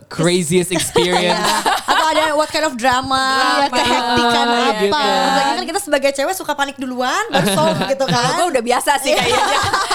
craziest 0.08 0.72
experience 0.78 1.42
Atau 1.84 1.91
ada 2.12 2.24
what 2.34 2.48
kind 2.48 2.64
of 2.64 2.74
drama, 2.76 3.26
Iya, 3.32 3.68
kehektikan 3.70 4.46
apa. 4.48 4.80
gitu. 4.80 4.96
Lagi 5.32 5.52
kan 5.54 5.66
kita 5.66 5.80
sebagai 5.80 6.12
cewek 6.12 6.36
suka 6.36 6.54
panik 6.54 6.76
duluan, 6.76 7.24
baru 7.30 7.48
solve 7.58 7.80
gitu 7.88 8.06
kan. 8.06 8.36
gue 8.36 8.48
udah 8.52 8.64
biasa 8.64 8.92
sih 8.98 9.12
kayaknya 9.12 9.42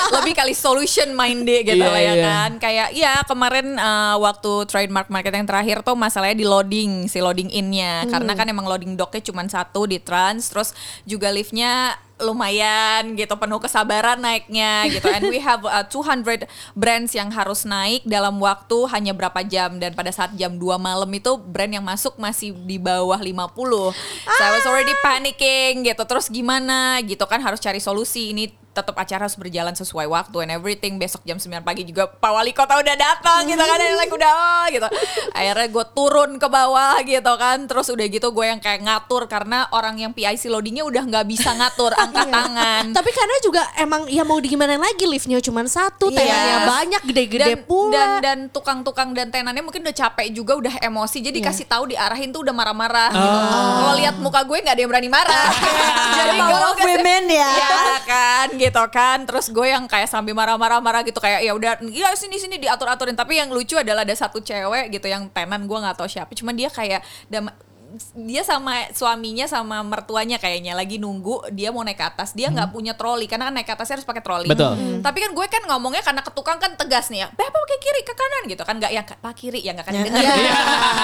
Lebih 0.06 0.32
kali 0.34 0.54
solution 0.54 1.10
minded 1.12 1.66
gitu 1.66 1.82
Iya, 1.82 1.90
lah 1.90 1.98
ya 1.98 2.12
iya. 2.12 2.24
kan 2.24 2.50
Kayak 2.56 2.88
ya 2.94 3.12
kemarin 3.22 3.74
uh, 3.74 4.14
waktu 4.16 4.52
trademark 4.66 5.10
market 5.10 5.34
yang 5.34 5.44
terakhir 5.44 5.82
tuh 5.82 5.98
masalahnya 5.98 6.38
di 6.38 6.46
loading 6.46 7.10
Si 7.10 7.18
loading 7.18 7.50
innya 7.50 8.06
Karena 8.06 8.32
kan 8.32 8.46
emang 8.46 8.64
loading 8.64 8.94
docknya 8.94 9.18
cuma 9.20 9.42
satu 9.44 9.84
di 9.84 9.98
trans 9.98 10.46
Terus 10.46 10.70
juga 11.02 11.28
liftnya 11.28 11.98
lumayan 12.16 13.12
gitu 13.12 13.36
penuh 13.36 13.60
kesabaran 13.60 14.16
naiknya 14.16 14.88
gitu. 14.88 15.04
And 15.12 15.28
we 15.28 15.36
have 15.40 15.62
uh, 15.68 15.84
200 15.84 16.48
brands 16.72 17.12
yang 17.12 17.28
harus 17.28 17.68
naik 17.68 18.08
dalam 18.08 18.40
waktu 18.40 18.88
hanya 18.88 19.12
berapa 19.12 19.44
jam. 19.44 19.76
Dan 19.76 19.92
pada 19.92 20.08
saat 20.08 20.32
jam 20.34 20.56
2 20.56 20.80
malam 20.80 21.08
itu 21.12 21.36
brand 21.36 21.72
yang 21.72 21.84
masuk 21.84 22.16
masih 22.16 22.56
di 22.64 22.80
bawah 22.80 23.20
50 23.20 23.36
so 24.26 24.40
I 24.42 24.50
was 24.56 24.64
already 24.64 24.94
panicking 25.04 25.84
gitu. 25.84 26.02
Terus 26.08 26.32
gimana 26.32 27.00
gitu 27.04 27.22
kan 27.28 27.40
harus 27.44 27.60
cari 27.60 27.78
solusi. 27.78 28.32
Ini 28.32 28.65
tetap 28.76 28.92
acara 28.92 29.24
harus 29.24 29.40
berjalan 29.40 29.72
sesuai 29.72 30.04
waktu 30.04 30.36
and 30.44 30.52
everything 30.52 31.00
besok 31.00 31.24
jam 31.24 31.40
9 31.40 31.64
pagi 31.64 31.88
juga 31.88 32.04
Pak 32.04 32.28
Wali 32.28 32.52
Kota 32.52 32.76
udah 32.76 32.92
datang 32.92 33.48
gitu 33.48 33.62
kan 33.64 33.78
like 33.80 34.12
udah 34.12 34.32
oh, 34.36 34.64
gitu 34.68 34.88
akhirnya 35.32 35.66
gue 35.72 35.84
turun 35.96 36.36
ke 36.36 36.48
bawah 36.52 37.00
gitu 37.00 37.32
kan 37.40 37.64
terus 37.64 37.88
udah 37.88 38.04
gitu 38.04 38.28
gue 38.28 38.44
yang 38.44 38.60
kayak 38.60 38.84
ngatur 38.84 39.24
karena 39.24 39.64
orang 39.72 39.96
yang 39.96 40.12
PIC 40.12 40.52
loadingnya 40.52 40.84
udah 40.84 41.02
nggak 41.08 41.24
bisa 41.24 41.56
ngatur 41.56 41.96
angkat 42.02 42.28
tangan 42.28 42.84
Tapi 42.92 43.10
karena 43.16 43.36
juga 43.40 43.62
emang 43.80 44.04
ya 44.12 44.22
mau 44.26 44.36
di 44.36 44.52
gimana 44.52 44.76
lagi 44.76 45.08
liftnya 45.08 45.40
cuma 45.40 45.64
satu, 45.66 46.12
Iya. 46.12 46.18
tenannya 46.20 46.58
banyak, 46.68 47.02
gede-gede 47.08 47.54
dan, 47.56 47.60
pula. 47.64 47.92
dan 47.96 48.08
dan 48.20 48.38
tukang-tukang 48.52 49.16
dan 49.16 49.32
tenannya 49.32 49.62
mungkin 49.64 49.82
udah 49.82 49.96
capek 49.96 50.28
juga 50.34 50.52
udah 50.58 50.74
emosi 50.82 51.22
jadi 51.24 51.38
Iya. 51.40 51.46
kasih 51.50 51.66
tahu 51.66 51.84
diarahin 51.94 52.30
tuh 52.34 52.44
udah 52.44 52.54
marah-marah 52.54 53.10
gitu. 53.10 53.38
kalau 53.56 53.94
lihat 53.96 54.16
muka 54.20 54.40
gue 54.44 54.58
nggak 54.60 54.74
ada 54.74 54.82
yang 54.82 54.90
berani 54.90 55.10
marah 55.10 55.46
jadi 56.18 56.38
of 56.42 56.76
women 56.82 57.22
ya. 57.30 57.50
ya 57.54 57.98
kan 58.02 58.46
gitu 58.54 58.65
kan. 58.72 59.22
Terus 59.28 59.52
gue 59.52 59.66
yang 59.68 59.86
kayak 59.86 60.10
sambil 60.10 60.34
marah-marah-marah 60.34 61.06
gitu 61.06 61.20
kayak 61.22 61.44
ya 61.44 61.52
udah 61.54 61.78
ya 61.92 62.10
sini 62.16 62.40
sini 62.40 62.56
diatur 62.58 62.90
aturin 62.90 63.14
tapi 63.14 63.38
yang 63.38 63.52
lucu 63.52 63.76
adalah 63.78 64.02
ada 64.02 64.14
satu 64.16 64.42
cewek 64.42 64.90
gitu 64.90 65.06
yang 65.06 65.28
tenan 65.30 65.68
gue 65.68 65.78
nggak 65.78 65.96
tahu 65.98 66.08
siapa. 66.08 66.32
Cuman 66.32 66.54
dia 66.56 66.72
kayak 66.72 67.04
dia 68.14 68.42
sama 68.46 68.88
suaminya 68.92 69.46
sama 69.48 69.82
mertuanya 69.82 70.36
kayaknya 70.36 70.72
lagi 70.76 70.96
nunggu 70.96 71.50
dia 71.52 71.70
mau 71.72 71.82
naik 71.82 71.98
ke 71.98 72.06
atas 72.06 72.32
dia 72.36 72.48
nggak 72.52 72.70
punya 72.72 72.92
troli 72.94 73.26
karena 73.28 73.50
kan 73.50 73.54
naik 73.56 73.66
ke 73.68 73.74
atasnya 73.74 74.00
harus 74.00 74.08
pakai 74.08 74.22
troli 74.22 74.48
Betul. 74.48 74.74
Hmm. 74.76 75.00
tapi 75.02 75.18
kan 75.24 75.30
gue 75.32 75.46
kan 75.48 75.62
ngomongnya 75.68 76.02
karena 76.04 76.22
ke 76.22 76.30
tukang 76.32 76.58
kan 76.60 76.74
tegas 76.76 77.08
nih 77.08 77.26
ya 77.26 77.28
Bapak 77.32 77.56
pakai 77.56 77.78
kiri 77.82 78.00
ke 78.06 78.14
kanan 78.14 78.42
gitu 78.48 78.62
kan 78.62 78.74
nggak 78.78 78.92
yang 78.92 79.04
pak 79.06 79.34
kiri 79.34 79.60
ya 79.64 79.72
nggak 79.74 79.86
akan 79.88 79.94
denger 80.06 80.36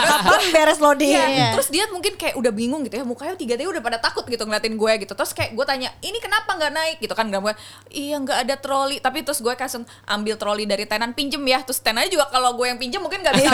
Kapan 0.03 0.43
beres 0.53 0.79
loading? 0.83 1.15
Iya. 1.15 1.49
Terus 1.57 1.69
dia 1.73 1.85
mungkin 1.91 2.15
kayak 2.19 2.35
udah 2.37 2.53
bingung 2.53 2.83
gitu 2.87 3.01
ya, 3.01 3.05
mukanya 3.07 3.35
tiga 3.39 3.55
tiga 3.55 3.71
udah 3.71 3.83
pada 3.83 3.99
takut 3.99 4.25
gitu 4.27 4.43
ngeliatin 4.45 4.75
gue 4.75 4.93
gitu. 5.07 5.13
Terus 5.15 5.33
kayak 5.33 5.55
gue 5.55 5.65
tanya, 5.65 5.91
ini 6.05 6.19
kenapa 6.19 6.55
nggak 6.57 6.73
naik 6.73 6.97
gitu 7.01 7.15
kan? 7.15 7.29
Gak 7.31 7.41
gue, 7.43 7.55
iya 7.93 8.17
nggak 8.19 8.39
ada 8.49 8.55
troli. 8.59 8.97
Tapi 8.99 9.25
terus 9.25 9.41
gue 9.41 9.55
kasih 9.55 9.85
ambil 10.09 10.35
troli 10.37 10.65
dari 10.69 10.85
tenan 10.85 11.15
pinjem 11.17 11.43
ya. 11.47 11.63
Terus 11.65 11.81
tenannya 11.81 12.11
juga 12.11 12.29
kalau 12.31 12.55
gue 12.59 12.67
yang 12.69 12.79
pinjem 12.79 13.01
mungkin 13.01 13.23
nggak 13.23 13.35
bisa. 13.39 13.51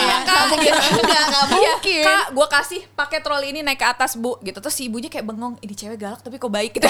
Iya 0.00 0.16
kan? 0.24 0.46
Gitu. 0.60 0.76
Enggak, 1.00 1.22
enggak 1.28 1.44
Iya, 1.50 1.72
mungkin. 1.76 2.04
Gue 2.30 2.46
kasih 2.46 2.80
pakai 2.94 3.18
troli 3.20 3.52
ini 3.52 3.60
naik 3.60 3.80
ke 3.80 3.86
atas 3.86 4.14
bu, 4.16 4.38
gitu. 4.42 4.58
Terus 4.58 4.74
si 4.74 4.86
ibunya 4.86 5.10
kayak 5.10 5.26
bengong, 5.26 5.58
ini 5.62 5.74
cewek 5.74 5.98
galak 5.98 6.20
tapi 6.22 6.38
kok 6.38 6.50
baik 6.50 6.74
gitu. 6.76 6.86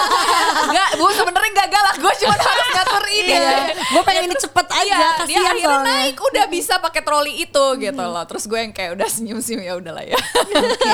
Enggak, 0.68 0.88
bu 0.98 1.06
sebenarnya 1.12 1.50
nggak 1.54 1.70
galak, 1.70 1.96
gue 1.98 2.12
cuma 2.24 2.34
harus 2.48 2.68
ngatur 2.74 3.04
ini. 3.10 3.34
Gue 3.88 4.02
pengen 4.06 4.22
ini 4.30 4.36
cepet 4.38 4.66
aja, 4.68 4.84
Iya, 4.84 5.08
dia 5.26 5.38
akhirnya 5.42 5.66
soalnya. 5.68 5.92
naik 5.92 6.16
udah 6.18 6.44
bisa 6.46 6.74
pakai 6.78 7.02
troli 7.02 7.32
itu 7.42 7.64
gitu 7.80 8.04
loh. 8.04 8.24
Terus 8.24 8.44
gue 8.46 8.58
yang 8.58 8.72
kayak 8.72 8.90
udah 8.98 9.08
senyum-senyum 9.08 9.62
ya 9.64 9.74
udahlah 9.78 10.04
ya. 10.04 10.18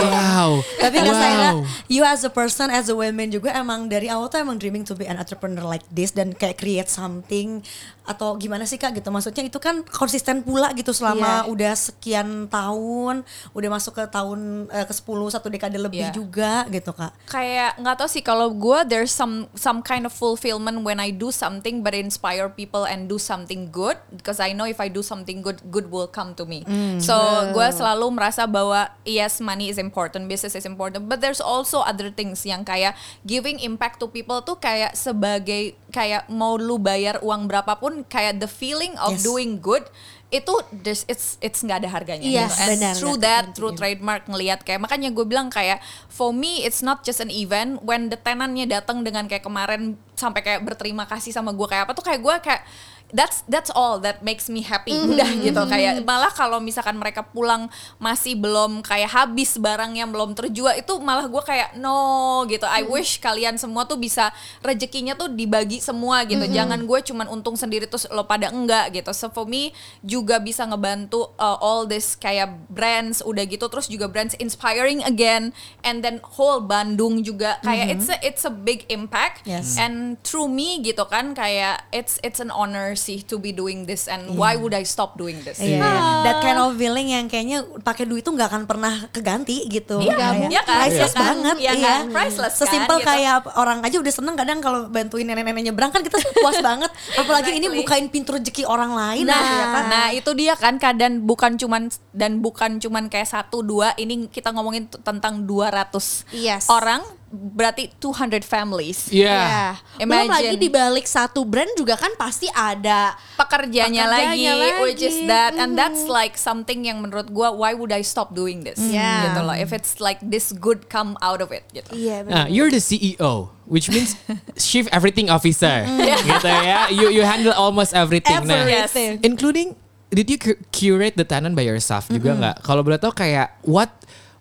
Wow. 0.01 0.51
Tapi 0.83 0.97
nggak 1.01 1.17
wow. 1.17 1.23
saya 1.23 1.49
you 1.89 2.03
as 2.03 2.25
a 2.25 2.33
person, 2.33 2.69
as 2.73 2.89
a 2.89 2.97
woman 2.97 3.31
juga 3.31 3.53
emang 3.55 3.87
dari 3.87 4.09
awal 4.09 4.29
tuh 4.33 4.41
emang 4.41 4.57
dreaming 4.57 4.85
to 4.87 4.97
be 4.97 5.05
an 5.05 5.21
entrepreneur 5.21 5.65
like 5.65 5.85
this 5.93 6.11
dan 6.15 6.33
kayak 6.33 6.59
create 6.61 6.89
something 6.89 7.61
atau 8.05 8.37
gimana 8.37 8.63
sih 8.63 8.77
kak 8.77 8.93
gitu 8.95 9.09
maksudnya 9.09 9.43
itu 9.43 9.57
kan 9.57 9.81
konsisten 9.87 10.41
pula 10.41 10.71
gitu 10.73 10.93
selama 10.93 11.25
Iya. 11.41 11.49
udah 11.49 11.73
sekian 11.75 12.29
tahun 12.47 13.25
udah 13.51 13.69
masuk 13.71 13.97
ke 13.97 14.05
tahun 14.07 14.69
eh, 14.69 14.85
ke 14.85 14.93
10 14.93 15.05
satu 15.31 15.49
dekade 15.49 15.77
lebih 15.77 16.05
Iya. 16.05 16.13
juga 16.13 16.69
gitu 16.69 16.93
kak 16.93 17.17
kayak 17.27 17.77
nggak 17.77 17.97
tahu 17.97 18.09
sih 18.09 18.21
kalau 18.21 18.53
gue 18.53 18.79
there's 18.85 19.09
some 19.09 19.49
some 19.53 19.81
kind 19.81 20.05
of 20.05 20.13
fulfillment 20.13 20.81
when 20.81 20.99
I 20.99 21.11
do 21.11 21.29
something 21.29 21.81
but 21.81 21.93
inspire 21.93 22.47
people 22.47 22.85
and 22.85 23.07
do 23.07 23.17
something 23.17 23.69
good 23.69 23.97
because 24.11 24.37
I 24.37 24.53
know 24.53 24.65
if 24.65 24.79
I 24.79 24.89
do 24.89 25.01
something 25.01 25.41
good 25.41 25.65
good 25.67 25.89
will 25.89 26.07
come 26.07 26.37
to 26.37 26.45
me 26.45 26.61
so 26.99 27.17
gue 27.51 27.69
selalu 27.71 28.13
merasa 28.13 28.45
bahwa 28.45 28.85
yes 29.03 29.41
money 29.41 29.69
is 29.69 29.77
important 29.77 30.27
business 30.27 30.53
is 30.53 30.65
important 30.65 31.07
but 31.07 31.19
there's 31.19 31.41
also 31.41 31.81
other 31.81 32.09
things 32.09 32.45
yang 32.45 32.63
kayak 32.63 32.93
giving 33.23 33.57
impact 33.59 33.97
to 33.97 34.07
people 34.07 34.39
tuh 34.39 34.57
kayak 34.57 34.93
sebagai 34.95 35.73
kayak 35.89 36.29
mau 36.29 36.55
lu 36.55 36.77
bayar 36.77 37.17
uang 37.19 37.47
berapapun 37.47 37.94
kayak 38.11 38.43
the 38.43 38.51
feeling 38.51 38.99
of 38.99 39.15
Yes. 39.15 39.23
doing 39.23 39.63
good 39.63 39.87
itu 40.35 40.51
there's 40.75 41.07
it's 41.07 41.39
it's 41.39 41.63
nggak 41.63 41.87
ada 41.87 41.91
harganya 41.95 42.27
Yes, 42.27 42.59
gitu. 42.59 42.59
And 42.59 42.71
benar, 42.75 42.95
through 42.99 43.19
that 43.23 43.45
through 43.55 43.73
trademark 43.79 44.27
ngelihat 44.27 44.67
kayak 44.67 44.83
makanya 44.83 45.15
gue 45.15 45.23
bilang 45.23 45.47
kayak 45.47 45.79
for 46.11 46.35
me 46.35 46.67
it's 46.67 46.83
not 46.83 47.07
just 47.07 47.23
an 47.23 47.31
event 47.31 47.79
when 47.87 48.11
the 48.11 48.19
tenantnya 48.19 48.67
datang 48.67 49.07
dengan 49.07 49.31
kayak 49.31 49.47
kemarin 49.47 49.95
sampai 50.19 50.43
kayak 50.43 50.67
berterima 50.67 51.07
kasih 51.07 51.31
sama 51.31 51.55
gue 51.55 51.67
kayak 51.71 51.87
apa 51.87 51.95
tuh 51.95 52.03
kayak 52.03 52.19
gue 52.19 52.35
kayak 52.43 52.63
that's 53.13 53.45
that's 53.47 53.71
all 53.71 54.01
that 54.01 54.25
makes 54.25 54.49
me 54.49 54.65
happy. 54.65 54.97
Udah 54.97 55.29
gitu 55.39 55.63
kayak 55.69 56.03
malah 56.03 56.33
kalau 56.33 56.59
misalkan 56.59 56.97
mereka 56.99 57.23
pulang 57.23 57.71
masih 58.01 58.35
belum 58.35 58.81
kayak 58.81 59.13
habis 59.13 59.61
barang 59.61 59.95
yang 59.95 60.11
belum 60.11 60.33
terjual 60.33 60.75
itu 60.75 60.97
malah 60.99 61.29
gue 61.29 61.43
kayak 61.45 61.77
no 61.79 62.43
gitu. 62.49 62.65
I 62.65 62.83
wish 62.83 63.21
kalian 63.23 63.61
semua 63.61 63.87
tuh 63.87 64.01
bisa 64.01 64.35
rezekinya 64.65 65.15
tuh 65.15 65.31
dibagi 65.31 65.79
semua 65.79 66.27
gitu. 66.27 66.43
Jangan 66.49 66.83
gue 66.83 66.99
cuman 67.07 67.31
untung 67.31 67.55
sendiri 67.55 67.87
terus 67.87 68.09
lo 68.11 68.27
pada 68.27 68.51
enggak 68.51 68.97
gitu. 68.97 69.13
So 69.15 69.31
for 69.31 69.47
me 69.47 69.71
juga 70.03 70.43
bisa 70.43 70.67
ngebantu 70.67 71.31
uh, 71.39 71.61
all 71.61 71.87
this 71.87 72.19
kayak 72.19 72.51
brands 72.67 73.23
udah 73.23 73.47
gitu 73.47 73.71
terus 73.71 73.87
juga 73.87 74.11
brands 74.11 74.35
inspiring 74.43 75.05
again 75.07 75.55
and 75.87 76.03
then 76.03 76.19
whole 76.35 76.59
Bandung 76.59 77.23
juga. 77.23 77.63
Kayak 77.63 77.87
it's 77.95 78.09
a 78.11 78.17
it's 78.25 78.43
a 78.43 78.53
big 78.53 78.89
impact. 78.91 79.47
Yes. 79.47 79.77
and 79.79 80.17
through 80.25 80.49
me 80.49 80.81
gitu 80.81 81.05
kan 81.07 81.37
kayak 81.37 81.85
it's 81.93 82.17
it's 82.25 82.41
an 82.41 82.49
honor 82.49 82.97
sih 83.05 83.21
to 83.21 83.37
be 83.37 83.53
doing 83.53 83.85
this 83.85 84.09
and 84.09 84.33
why 84.33 84.55
would 84.55 84.73
I 84.73 84.81
stop 84.83 85.15
doing 85.15 85.37
this 85.41 85.61
Iya, 85.61 85.85
that 86.23 86.41
kind 86.41 86.57
of 86.57 86.73
feeling 86.75 87.13
yang 87.13 87.27
kayaknya 87.27 87.61
pakai 87.79 88.05
duit 88.05 88.21
tuh 88.21 88.33
nggak 88.33 88.49
akan 88.49 88.63
pernah 88.65 89.05
keganti 89.09 89.69
gitu. 89.69 90.01
Iya, 90.01 90.17
Kayak 90.17 90.49
iya 90.49 90.63
kan? 90.63 90.77
Priceless 90.81 90.97
Iya 91.05 91.13
kan? 91.13 91.23
banget, 91.23 91.57
Iya 91.57 91.73
iya. 91.73 91.85
kan? 91.85 92.03
Priceless 92.09 92.55
kan, 92.55 92.61
Sesimpel 92.65 92.97
gitu. 92.97 93.07
kayak 93.07 93.35
orang 93.55 93.79
aja 93.81 93.97
udah 93.99 94.13
seneng 94.15 94.35
kadang 94.35 94.59
kalau 94.59 94.89
bantuin 94.89 95.25
nenek-nenek 95.25 95.69
nyebrang 95.69 95.91
kan 95.91 96.01
kita 96.01 96.17
puas 96.35 96.57
banget. 96.65 96.89
Apalagi 97.15 97.51
ini 97.53 97.67
Exactly. 97.67 97.81
bukain 97.85 98.07
pintu 98.09 98.31
rezeki 98.33 98.65
orang 98.65 98.93
lain. 98.93 99.25
Nah, 99.25 99.37
gitu 99.37 99.55
ya 99.55 99.67
kan? 99.69 99.85
nah 99.85 100.07
itu 100.11 100.31
dia 100.33 100.55
kan 100.55 100.75
kadang 100.79 101.21
bukan 101.21 101.53
cuman 101.55 101.83
dan 102.11 102.41
bukan 102.41 102.79
cuman 102.79 103.07
kayak 103.07 103.29
satu 103.29 103.61
dua 103.61 103.93
ini 103.95 104.27
kita 104.27 104.49
ngomongin 104.49 104.89
tentang 104.89 105.45
200 105.45 106.25
Yes. 106.31 106.67
orang 106.69 107.03
berarti 107.35 107.91
200 107.99 108.41
families. 108.41 109.11
Iya. 109.11 109.27
Ya. 109.27 109.67
Belum 109.99 110.07
Imagine. 110.07 110.31
lagi 110.31 110.55
di 110.57 110.69
balik 110.69 111.05
satu 111.05 111.43
brand 111.43 111.69
juga 111.75 111.95
kan 111.95 112.15
pasti 112.15 112.47
ada 112.49 113.13
pekerjanya, 113.35 114.07
Pekerjanya 114.07 114.53
lagi, 114.55 114.83
which 114.83 115.03
is 115.03 115.19
lagi. 115.19 115.29
that 115.29 115.53
and 115.55 115.75
that's 115.75 116.07
like 116.07 116.35
something 116.35 116.83
yang 116.83 116.99
menurut 116.99 117.29
gua 117.29 117.51
why 117.51 117.73
would 117.73 117.91
I 117.91 118.01
stop 118.01 118.31
doing 118.31 118.63
this 118.63 118.79
Yeah. 118.79 119.29
gitu 119.29 119.41
loh 119.43 119.53
if 119.53 119.71
it's 119.71 119.99
like 119.99 120.23
this 120.23 120.55
good 120.55 120.87
come 120.87 121.19
out 121.19 121.39
of 121.39 121.51
it 121.51 121.67
gitu 121.71 121.91
Iya 121.91 122.23
Nah, 122.25 122.47
you're 122.47 122.69
the 122.69 122.79
CEO, 122.79 123.51
which 123.65 123.89
means 123.89 124.15
chief 124.57 124.87
everything 124.89 125.27
officer, 125.27 125.83
gitu 126.29 126.47
ya. 126.47 126.87
You 126.89 127.11
you 127.11 127.23
handle 127.23 127.53
almost 127.53 127.91
everything. 127.93 128.39
Nah, 128.43 128.63
Everything. 128.63 129.19
including 129.21 129.75
did 130.09 130.29
you 130.29 130.39
cu- 130.39 130.61
curate 130.71 131.15
the 131.15 131.25
tenant 131.25 131.53
by 131.53 131.63
yourself 131.63 132.07
juga 132.07 132.31
nggak? 132.33 132.57
Kalau 132.63 132.81
boleh 132.81 132.97
tahu 132.97 133.11
kayak 133.11 133.59
what 133.63 133.91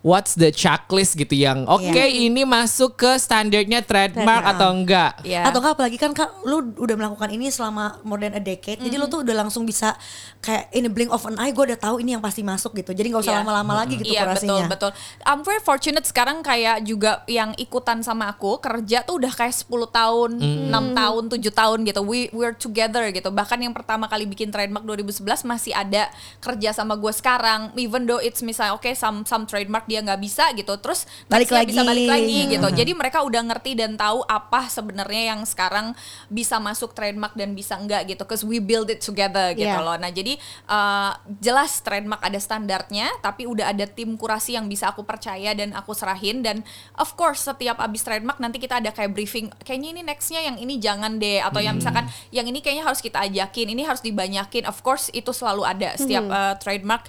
what's 0.04 0.36
the 0.36 0.52
checklist 0.52 1.16
gitu 1.16 1.32
yang 1.32 1.64
oke 1.64 1.80
Iya. 1.80 2.28
ini 2.28 2.44
masuk 2.44 2.94
ke 2.94 3.16
standarnya 3.16 3.80
trademark 3.80 4.04
Trademark. 4.36 4.44
atau 4.52 4.68
enggak? 4.70 5.12
Iya. 5.24 5.48
Atau 5.48 5.58
enggak 5.58 5.74
apalagi 5.74 5.96
kan 5.96 6.12
kak 6.12 6.44
lu 6.44 6.76
udah 6.76 6.92
melakukan 6.94 7.30
ini 7.30 7.48
selama 7.48 7.98
more 8.02 8.20
than 8.20 8.32
a 8.32 8.42
decade 8.42 8.78
Jadi 8.78 8.94
lu 8.94 9.08
tuh 9.08 9.24
udah 9.24 9.32
langsung 9.34 9.64
bisa 9.64 9.96
kayak 10.38 10.68
in 10.70 10.84
a 10.84 10.92
blink 10.92 11.08
of 11.08 11.24
an 11.24 11.40
eye 11.40 11.50
gue 11.50 11.64
udah 11.64 11.80
tahu 11.80 11.98
ini 11.98 12.12
yang 12.12 12.20
pasti 12.20 12.44
masuk 12.44 12.76
gitu 12.76 12.92
Jadi 12.92 13.08
nggak 13.08 13.22
usah 13.22 13.32
Iya. 13.32 13.40
lama-lama 13.40 13.72
lagi 13.76 13.96
gitu 13.96 14.12
Iya 14.12 14.28
betul 14.28 14.52
kurasinya 14.52 14.64
betul. 14.68 14.90
I'm 15.24 15.40
very 15.40 15.58
fortunate 15.58 16.04
sekarang 16.04 16.44
kayak 16.44 16.84
juga 16.84 17.24
yang 17.24 17.56
ikutan 17.56 18.04
sama 18.04 18.28
aku 18.28 18.60
kerja 18.60 19.00
tuh 19.02 19.16
udah 19.16 19.32
kayak 19.32 19.56
10 19.56 19.72
tahun, 19.88 20.30
6 20.68 20.68
tahun, 20.92 21.22
7 21.32 21.48
tahun 21.50 21.78
gitu. 21.82 22.00
We 22.04 22.28
we're 22.30 22.52
together 22.52 23.08
gitu. 23.08 23.32
Bahkan 23.32 23.56
yang 23.58 23.72
pertama 23.72 24.04
kali 24.04 24.26
bikin 24.26 24.52
trademark 24.52 24.84
2011 24.84 25.24
masih 25.42 25.72
ada 25.72 26.12
kerja 26.38 26.70
sama 26.70 26.92
gue 26.94 27.08
sekarang. 27.10 27.72
Even 27.74 28.04
though 28.04 28.20
it's 28.20 28.44
misalnya 28.44 28.76
oke 28.76 28.90
some 28.92 29.24
some 29.24 29.48
trademark 29.48 29.88
dia 29.94 30.02
nggak 30.02 30.18
bisa 30.18 30.50
gitu. 30.58 30.74
Terus 30.82 31.06
Balik 31.30 31.46
nextnya 31.54 31.62
bisa 31.70 31.82
lagi. 31.86 31.90
balik 31.94 32.06
lagi 32.10 32.38
gitu. 32.50 32.68
Jadi 32.74 32.92
mereka 32.98 33.22
udah 33.22 33.42
ngerti 33.46 33.78
dan 33.78 33.94
tahu 33.94 34.26
apa 34.26 34.66
sebenarnya 34.66 35.30
yang 35.30 35.46
sekarang 35.46 35.94
bisa 36.26 36.58
masuk 36.58 36.90
trademark 36.98 37.38
dan 37.38 37.54
bisa 37.54 37.78
enggak 37.78 38.10
gitu. 38.10 38.26
Cause 38.26 38.42
we 38.42 38.58
build 38.58 38.90
it 38.90 38.98
together 38.98 39.54
gitu 39.54 39.70
Yeah. 39.70 39.78
loh. 39.78 39.94
Nah 39.94 40.10
jadi 40.10 40.34
uh, 40.66 41.14
jelas 41.38 41.78
trademark 41.80 42.18
ada 42.26 42.36
standarnya, 42.42 43.06
tapi 43.22 43.46
udah 43.46 43.70
ada 43.70 43.86
tim 43.86 44.18
kurasi 44.18 44.58
yang 44.58 44.66
bisa 44.66 44.90
aku 44.90 45.06
percaya 45.06 45.54
dan 45.54 45.70
aku 45.76 45.94
serahin 45.94 46.42
dan 46.42 46.66
of 46.98 47.14
course 47.14 47.46
setiap 47.46 47.78
abis 47.78 48.02
trademark 48.02 48.42
nanti 48.42 48.58
kita 48.58 48.82
ada 48.82 48.90
kayak 48.90 49.14
briefing. 49.14 49.52
Kayaknya 49.62 49.88
ini 49.94 50.02
nextnya 50.02 50.40
yang 50.42 50.56
ini 50.58 50.80
jangan 50.82 51.20
deh 51.20 51.38
atau 51.38 51.60
yang 51.62 51.76
misalkan 51.78 52.08
yang 52.34 52.48
ini 52.48 52.64
kayaknya 52.64 52.88
harus 52.88 52.98
kita 53.04 53.22
ajakin, 53.22 53.70
ini 53.70 53.84
harus 53.84 54.00
dibanyakin. 54.00 54.64
Of 54.64 54.80
course 54.80 55.12
itu 55.12 55.30
selalu 55.30 55.62
ada 55.62 55.94
setiap 55.94 56.24
uh, 56.26 56.54
trademark 56.58 57.06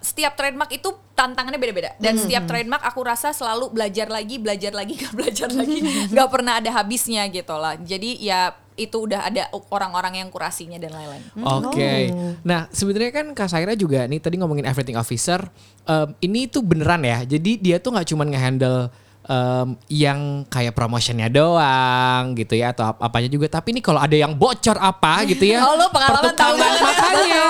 setiap 0.00 0.34
trademark 0.34 0.66
itu 0.68 0.86
tantangannya 1.12 1.56
beda-beda 1.56 1.94
dan 1.96 2.18
setiap 2.18 2.42
trademark 2.44 2.82
aku 2.82 3.00
rasa 3.00 3.30
selalu 3.30 3.70
belajar 3.70 4.06
lagi 4.08 4.36
belajar 4.36 4.70
lagi 4.70 4.98
gak 5.00 5.14
belajar 5.14 5.48
lagi 5.48 5.78
nggak 6.10 6.28
pernah 6.28 6.58
ada 6.58 6.70
habisnya 6.72 7.22
gitu 7.28 7.54
lah 7.54 7.74
jadi 7.76 8.10
ya 8.16 8.40
itu 8.74 9.06
udah 9.06 9.22
ada 9.24 9.46
orang-orang 9.68 10.18
yang 10.18 10.28
kurasinya 10.28 10.74
dan 10.76 10.90
lain-lain 10.90 11.22
Oke. 11.38 12.10
Nah, 12.42 12.66
sebenarnya 12.68 13.14
kan 13.14 13.26
Kak 13.30 13.46
Saira 13.46 13.72
juga 13.72 14.02
nih 14.02 14.18
tadi 14.18 14.34
ngomongin 14.34 14.66
everything 14.66 14.94
officer. 14.94 15.38
em, 15.84 16.10
ini 16.18 16.44
tuh 16.44 16.58
beneran 16.60 16.98
ya. 17.00 17.22
Jadi 17.24 17.54
dia 17.56 17.78
tuh 17.78 17.94
nggak 17.94 18.08
cuman 18.08 18.26
ngehandle 18.26 18.90
em, 19.22 19.68
yang 19.88 20.18
kayak 20.44 20.74
promotionnya 20.74 21.30
doang 21.30 22.34
gitu 22.34 22.54
ya 22.54 22.74
atau 22.74 22.90
ap- 22.90 22.98
apanya 23.00 23.28
juga. 23.28 23.46
Tapi 23.48 23.70
ini 23.70 23.80
kalau 23.80 23.96
ada 23.96 24.12
yang 24.12 24.34
bocor 24.34 24.74
apa 24.74 25.22
gitu 25.24 25.46
ya. 25.46 25.62
Oh, 25.64 25.78
lu 25.78 25.86
pengalaman 25.88 26.34
tahu 26.34 26.54
banget. 26.56 26.80
makanya. 26.82 27.43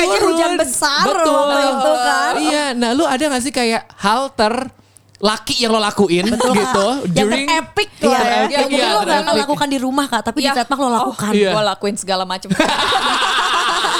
Turun. 0.00 0.26
hujan 0.30 0.52
besar 0.54 1.04
Betul. 1.04 1.34
waktu 1.34 1.58
itu 1.64 1.92
kan. 1.98 2.32
Iya, 2.38 2.64
nah 2.72 2.90
lu 2.92 3.04
ada 3.04 3.18
gak 3.20 3.40
sih 3.40 3.50
kayak 3.50 3.82
halter 3.94 4.70
laki 5.18 5.58
yang 5.58 5.74
lo 5.74 5.80
lakuin 5.80 6.30
gitu 6.30 6.86
Yang 7.04 7.26
during 7.26 7.48
epic 7.50 7.88
Iya, 7.98 8.06
ya. 8.14 8.38
epic, 8.46 8.70
di 9.66 9.74
rumah 9.76 10.06
kak, 10.06 10.22
tapi 10.22 10.38
di 10.38 10.46
Iya. 10.46 10.54
trademark 10.54 10.78
lo 10.78 10.90
lakukan. 10.92 11.32
Iya. 11.32 11.50
gue 11.50 11.62
lakuin 11.66 11.96
segala 11.96 12.22
macam 12.22 12.48
Yang 12.48 12.62
gak, 12.62 12.70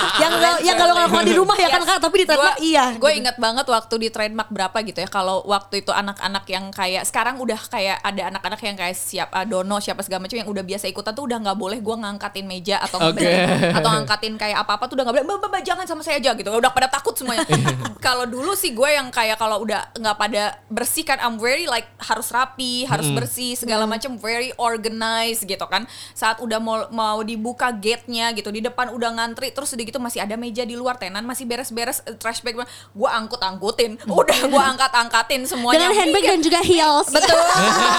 yang 0.66 0.76
gak 0.78 0.86
lo 0.86 0.94
lakukan 0.94 1.26
di 1.26 1.34
rumah 1.34 1.56
ya 1.58 1.68
kan 1.68 1.82
kak, 1.82 1.98
tapi 1.98 2.16
di 2.22 2.26
trademark 2.28 2.58
iya. 2.62 2.84
Gue 2.96 3.12
ingat 3.18 3.36
banget 3.36 3.66
waktu 3.66 3.94
di 3.98 4.08
trademark 4.08 4.48
berapa 4.52 4.76
gitu 4.86 4.98
ya. 5.02 5.08
Kalau 5.10 5.42
waktu 5.44 5.82
itu 5.82 5.90
anak-anak 5.90 6.44
yang 6.48 6.70
kayak 6.70 7.02
sekarang 7.08 7.40
udah 7.42 7.58
kayak 7.68 7.98
ada 8.00 8.22
anak-anak 8.30 8.60
yang 8.62 8.76
kayak 8.78 8.96
siap 8.96 9.28
ah, 9.34 9.42
dono 9.42 9.82
siapa 9.82 10.00
segala 10.06 10.24
macam 10.24 10.38
yang 10.38 10.48
udah 10.48 10.64
biasa 10.64 10.84
ikutan 10.86 11.12
tuh 11.12 11.26
udah 11.26 11.38
nggak 11.42 11.58
boleh 11.58 11.78
gue 11.82 11.96
ngangkatin 11.98 12.46
meja 12.46 12.76
atau 12.82 12.98
Oke. 13.10 13.26
atau 13.74 13.88
ngangkatin 13.88 14.34
kayak 14.38 14.58
apa-apa 14.62 14.84
tuh 14.86 14.94
udah 15.00 15.04
nggak 15.08 15.14
boleh. 15.18 15.26
Mbak, 15.26 15.48
mbak, 15.50 15.62
jangan 15.66 15.84
sama 15.84 16.02
saya 16.06 16.22
aja 16.22 16.30
gitu. 16.38 16.48
Udah 16.48 16.70
pada 16.70 16.86
takut 16.86 17.14
semuanya. 17.18 17.44
kalau 18.06 18.24
dulu 18.24 18.54
sih 18.54 18.72
gue 18.72 18.90
yang 18.94 19.10
kayak 19.10 19.36
kalau 19.40 19.64
udah 19.64 19.90
nggak 19.98 20.16
pada 20.16 20.60
bersih 20.70 21.02
kan 21.02 21.18
I'm 21.18 21.36
very 21.40 21.66
like 21.66 21.90
harus 21.98 22.30
rapi, 22.30 22.86
harus 22.86 23.10
bersih 23.10 23.58
segala 23.58 23.84
macam 23.84 24.14
very 24.20 24.54
organized 24.60 25.44
gitu 25.44 25.66
kan. 25.66 25.88
Saat 26.14 26.38
udah 26.44 26.60
mau 26.62 26.86
mau 26.92 27.20
dibuka 27.24 27.72
gate-nya 27.74 28.30
gitu 28.36 28.52
di 28.52 28.62
depan 28.62 28.92
udah 28.92 29.10
ngantri 29.18 29.50
terus 29.50 29.72
udah 29.74 29.86
gitu 29.88 29.98
masih 29.98 30.20
ada 30.20 30.36
meja 30.36 30.62
di 30.62 30.76
luar 30.76 31.00
tenan 31.00 31.24
masih 31.24 31.48
beres-beres 31.48 32.04
eh, 32.04 32.12
trash 32.14 32.44
bag 32.44 32.54
gue 32.58 33.08
angkut-angkutin. 33.08 33.96
Udah 34.04 34.38
gue 34.44 34.62
angkat-angkatin 34.76 35.48
semuanya. 35.48 35.88
Dengan 35.88 35.92
handbag 35.96 36.24
dan 36.28 36.40
juga 36.40 36.60
heels. 36.60 37.08
Betul. 37.08 37.40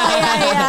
Iya 0.09 0.31
iya. 0.41 0.67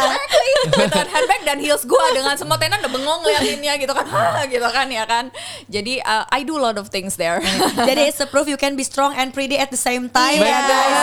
Dengan 0.69 1.07
handbag 1.09 1.41
dan 1.43 1.57
heels 1.57 1.83
gue 1.83 2.05
dengan 2.13 2.35
semua 2.37 2.57
tenan 2.57 2.77
udah 2.81 2.91
bengong 2.91 3.21
liatinnya 3.25 3.73
gitu 3.77 3.91
kan. 3.91 4.05
Hah, 4.05 4.45
gitu 4.45 4.65
kan 4.65 4.87
ya 4.87 5.03
kan. 5.05 5.29
Jadi 5.67 6.01
uh, 6.01 6.23
I 6.29 6.41
do 6.41 6.57
a 6.57 6.61
lot 6.61 6.77
of 6.77 6.89
things 6.89 7.17
there. 7.17 7.41
Jadi 7.89 8.09
it's 8.09 8.21
a 8.21 8.27
proof 8.27 8.45
you 8.45 8.57
can 8.57 8.73
be 8.73 8.85
strong 8.85 9.13
and 9.13 9.29
pretty 9.31 9.57
at 9.57 9.69
the 9.69 9.79
same 9.79 10.09
time 10.09 10.39
Iya. 10.39 10.47
ya 10.47 10.59
guys. 10.63 10.97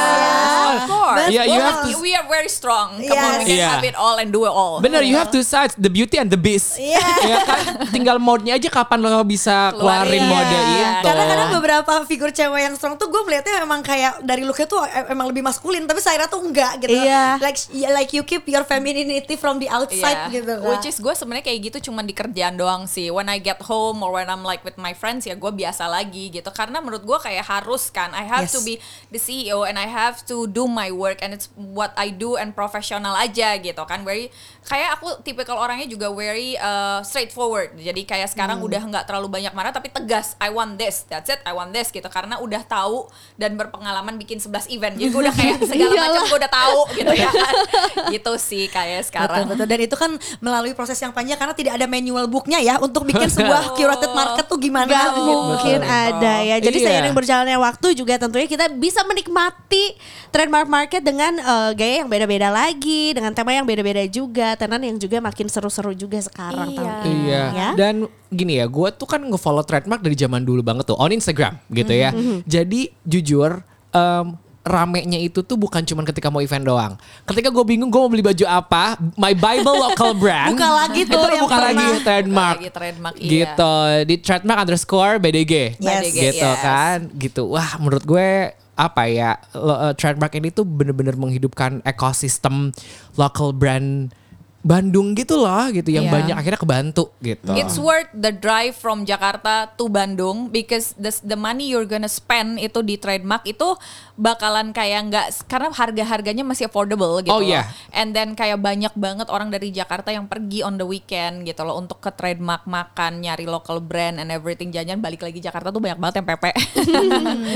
Of 0.69 0.83
course. 0.87 1.29
Yeah, 1.29 1.45
you 1.45 1.61
have 1.61 1.79
to- 1.85 1.97
We 1.99 2.15
are 2.15 2.25
very 2.25 2.49
strong. 2.49 3.03
Come 3.03 3.19
on, 3.19 3.43
we 3.43 3.51
can 3.51 3.59
Yes. 3.59 3.69
have 3.75 3.85
it 3.85 3.97
all 3.99 4.17
and 4.17 4.31
do 4.31 4.47
it 4.47 4.53
all. 4.55 4.79
Bener, 4.79 5.03
you 5.03 5.19
have 5.19 5.29
two 5.29 5.43
sides, 5.43 5.75
the 5.75 5.91
beauty 5.91 6.17
and 6.17 6.31
the 6.31 6.39
beast. 6.39 6.79
Iya. 6.79 7.03
Ya 7.29 7.39
kan, 7.45 7.61
tinggal 7.93 8.17
mode-nya 8.17 8.57
aja 8.57 8.71
kapan 8.73 9.03
lo 9.03 9.21
bisa 9.21 9.75
keluarin 9.75 10.07
Keluarin. 10.07 10.08
Mode 10.19 10.49
Iya. 10.49 10.89
itu. 10.95 11.05
Karena 11.05 11.25
kadang 11.27 11.51
beberapa 11.53 11.93
figur 12.05 12.31
cewek 12.31 12.61
yang 12.63 12.75
strong 12.75 12.95
tuh 12.95 13.07
gue 13.07 13.21
melihatnya 13.23 13.61
emang 13.61 13.81
kayak 13.81 14.23
dari 14.23 14.43
looknya 14.43 14.65
tuh 14.65 14.81
emang 15.07 15.27
lebih 15.27 15.43
maskulin 15.43 15.85
tapi 15.85 15.99
Saira 15.99 16.25
tuh 16.25 16.41
enggak 16.41 16.81
gitu. 16.81 16.97
Iya. 16.97 17.37
Like 17.37 17.59
ya, 17.71 17.89
like 17.91 18.11
you 18.11 18.23
keep 18.23 18.45
your 18.45 18.63
femininity 18.63 19.35
from 19.35 19.59
the 19.59 19.69
outside 19.69 20.31
Iya. 20.31 20.35
gitu. 20.35 20.53
Kak. 20.57 20.65
Which 20.65 20.87
is 20.87 20.97
gue 20.97 21.13
sebenarnya 21.13 21.45
kayak 21.45 21.61
gitu 21.69 21.91
cuman 21.91 22.03
di 22.03 22.13
kerjaan 22.13 22.57
doang 22.57 22.87
sih. 22.87 23.09
When 23.09 23.27
I 23.27 23.37
get 23.37 23.61
home 23.63 24.01
or 24.01 24.13
when 24.13 24.27
I'm 24.27 24.43
like 24.43 24.63
with 24.63 24.77
my 24.77 24.93
friends 24.93 25.23
ya 25.23 25.35
gue 25.35 25.51
biasa 25.51 25.85
lagi 25.85 26.31
gitu. 26.31 26.49
Karena 26.49 26.79
menurut 26.79 27.03
gue 27.03 27.19
kayak 27.19 27.45
harus 27.45 27.91
kan. 27.91 28.11
I 28.11 28.25
have 28.25 28.47
Yes. 28.47 28.55
to 28.55 28.63
be 28.63 28.79
the 29.07 29.19
CEO 29.19 29.63
and 29.63 29.75
I 29.75 29.85
have 29.85 30.25
to 30.25 30.47
do 30.47 30.65
my 30.65 30.89
work 30.89 31.19
and 31.19 31.33
it's 31.33 31.51
what 31.55 31.91
I 31.95 32.09
do 32.09 32.35
and 32.35 32.53
professional 32.53 33.13
aja 33.13 33.59
gitu 33.59 33.83
kan. 33.83 34.01
Very 34.01 34.31
kayak 34.63 34.97
aku 34.97 35.21
tipikal 35.21 35.57
orangnya 35.57 35.85
juga 35.85 36.07
very 36.09 36.55
uh, 36.57 37.03
straightforward. 37.03 37.75
Jadi 37.75 38.05
kayak 38.05 38.29
sekarang 38.29 38.57
Hmm. 38.57 38.67
udah 38.67 38.83
nggak 38.85 39.05
terlalu 39.05 39.29
banyak 39.31 39.51
marah 39.51 39.71
tapi 39.71 39.91
tegas. 39.99 40.39
I 40.39 40.49
want 40.49 40.77
this. 40.77 41.03
That's 41.05 41.27
it. 41.27 41.41
I 41.43 41.53
want 41.53 41.71
this 41.71 41.89
gitu. 41.89 42.07
Karena 42.07 42.39
udah 42.39 42.63
tahu 42.63 43.07
dan 43.35 43.55
berpengalaman 43.55 44.17
bikin 44.17 44.39
11 44.39 44.71
event. 44.71 44.95
Jadi 44.95 45.09
gue 45.09 45.21
udah 45.21 45.35
kayak 45.35 45.57
segala 45.71 45.95
macam 45.99 46.23
gue 46.25 46.39
udah 46.39 46.53
tahu 46.53 46.81
gitu 46.95 47.13
ya. 47.13 47.31
gitu 48.15 48.33
sih 48.37 48.65
kayak 48.67 49.03
sekarang. 49.05 49.45
Betul, 49.45 49.55
betul. 49.55 49.67
Dan 49.67 49.79
itu 49.83 49.97
kan 49.97 50.11
melalui 50.39 50.73
proses 50.73 50.97
yang 50.97 51.11
panjang 51.11 51.37
karena 51.37 51.53
tidak 51.53 51.73
ada 51.75 51.87
manual 51.87 52.27
booknya 52.27 52.59
ya 52.59 52.79
untuk 52.79 53.03
bikin 53.03 53.27
sebuah 53.27 53.75
curated 53.75 54.13
market 54.13 54.45
tuh 54.47 54.59
gimana. 54.59 54.89
Gak 54.89 55.11
gitu. 55.13 55.33
mungkin 55.49 55.81
ada 55.83 56.35
ya. 56.41 56.57
Jadi 56.59 56.79
Iya. 56.79 56.87
seiring 56.95 57.15
berjalannya 57.15 57.59
waktu 57.59 57.87
juga 57.93 58.15
tentunya 58.17 58.47
kita 58.47 58.71
bisa 58.71 59.03
menikmati 59.03 59.99
trademark 60.31 60.69
market 60.69 61.03
dengan 61.03 61.35
eh, 61.35 61.71
gaya 61.75 61.95
yang 62.05 62.09
beda-beda 62.09 62.49
lagi, 62.49 63.13
dengan 63.13 63.33
tema 63.33 63.51
yang 63.51 63.65
beda-beda 63.65 64.05
juga, 64.07 64.55
tenan 64.55 64.81
yang 64.81 64.97
juga 64.97 65.19
makin 65.19 65.49
seru-seru 65.49 65.93
juga 65.93 66.21
sekarang. 66.21 66.71
Iya. 66.71 66.77
tampaknya, 66.79 67.09
Iya. 67.09 67.43
Ya. 67.51 67.69
Dan 67.75 67.95
gini 68.29 68.61
ya, 68.61 68.69
gue 68.69 68.89
tuh 68.93 69.09
kan 69.09 69.21
nge-follow 69.21 69.65
trademark 69.89 70.05
dari 70.05 70.17
zaman 70.21 70.45
dulu 70.45 70.61
banget 70.61 70.85
tuh 70.85 71.01
on 71.01 71.09
Instagram 71.09 71.57
gitu 71.73 71.97
ya. 71.97 72.13
Mm-hmm. 72.13 72.45
Jadi 72.45 72.81
jujur 73.03 73.65
em, 73.97 74.37
ramenya 74.69 75.17
itu 75.17 75.41
tuh 75.41 75.57
bukan 75.57 75.81
cuman 75.81 76.05
ketika 76.05 76.29
mau 76.29 76.45
event 76.45 76.61
doang. 76.61 76.93
Ketika 77.25 77.49
gue 77.49 77.65
bingung 77.65 77.89
gue 77.89 77.97
mau 77.97 78.13
beli 78.13 78.21
baju 78.21 78.45
apa, 78.45 79.01
my 79.17 79.33
Bible 79.33 79.73
local 79.81 80.13
brand. 80.13 80.53
Buka 80.53 80.69
lagi 80.69 81.01
tuh 81.09 81.17
itu 81.17 81.29
yang 81.33 81.45
buka 81.49 81.57
lagi 81.57 81.87
trademark. 82.05 82.57
Buka 82.61 82.61
lagi 82.61 82.73
trademark, 82.77 83.15
iya. 83.17 83.31
Gitu. 83.33 83.75
Di 84.05 84.15
trademark 84.21 84.59
underscore 84.69 85.17
BDG. 85.17 85.81
Yes. 85.81 85.81
BDG, 85.81 86.19
Gitu 86.37 86.45
yes. 86.53 86.61
kan. 86.61 86.99
Gitu. 87.17 87.43
Wah 87.49 87.81
menurut 87.81 88.05
gue 88.05 88.53
apa 88.79 89.11
ya 89.11 89.35
lo- 89.59 89.91
eh, 89.91 89.95
trademark 89.97 90.37
ini 90.39 90.55
tuh 90.55 90.63
bener-bener 90.63 91.19
menghidupkan 91.19 91.83
ekosistem 91.83 92.71
local 93.19 93.51
brand 93.51 94.13
Bandung 94.59 95.15
gitu 95.15 95.39
loh 95.39 95.71
gitu 95.71 95.87
yang 95.89 96.05
Iya. 96.05 96.13
banyak 96.13 96.35
akhirnya 96.35 96.59
kebantu 96.59 97.15
gitu. 97.19 97.55
It's 97.55 97.79
worth 97.79 98.11
the 98.11 98.29
drive 98.29 98.75
from 98.75 99.03
Jakarta 99.03 99.71
to 99.73 99.87
Bandung 99.87 100.51
because 100.51 100.93
the 100.95 101.15
the 101.23 101.35
money 101.35 101.69
you're 101.69 101.87
gonna 101.87 102.07
spend 102.07 102.59
itu 102.59 102.83
di 102.83 102.95
trademark 102.95 103.47
itu 103.47 103.79
bakalan 104.15 104.71
kayak 104.71 105.01
nggak 105.07 105.27
karena 105.47 105.71
harga-harganya 105.71 106.43
masih 106.43 106.67
affordable 106.67 107.21
gitu 107.21 107.31
Oh, 107.31 107.39
loh. 107.39 107.47
iya. 107.47 107.71
And 107.91 108.11
then 108.11 108.35
kayak 108.35 108.59
banyak 108.59 108.91
banget 108.93 109.27
orang 109.27 109.49
dari 109.49 109.71
Jakarta 109.71 110.11
yang 110.11 110.27
pergi 110.27 110.61
on 110.61 110.75
the 110.75 110.85
weekend 110.85 111.47
gitu 111.47 111.63
loh 111.63 111.79
untuk 111.79 111.99
ke 111.99 112.11
trademark 112.11 112.67
makan, 112.67 113.23
nyari 113.23 113.47
local 113.47 113.79
brand 113.79 114.19
and 114.19 114.29
everything. 114.29 114.69
Jangan 114.69 114.99
balik 114.99 115.23
lagi 115.23 115.39
Jakarta 115.39 115.71
tuh 115.71 115.79
banyak 115.79 115.97
banget 115.97 116.15
yang 116.19 116.29
pepe. 116.29 116.51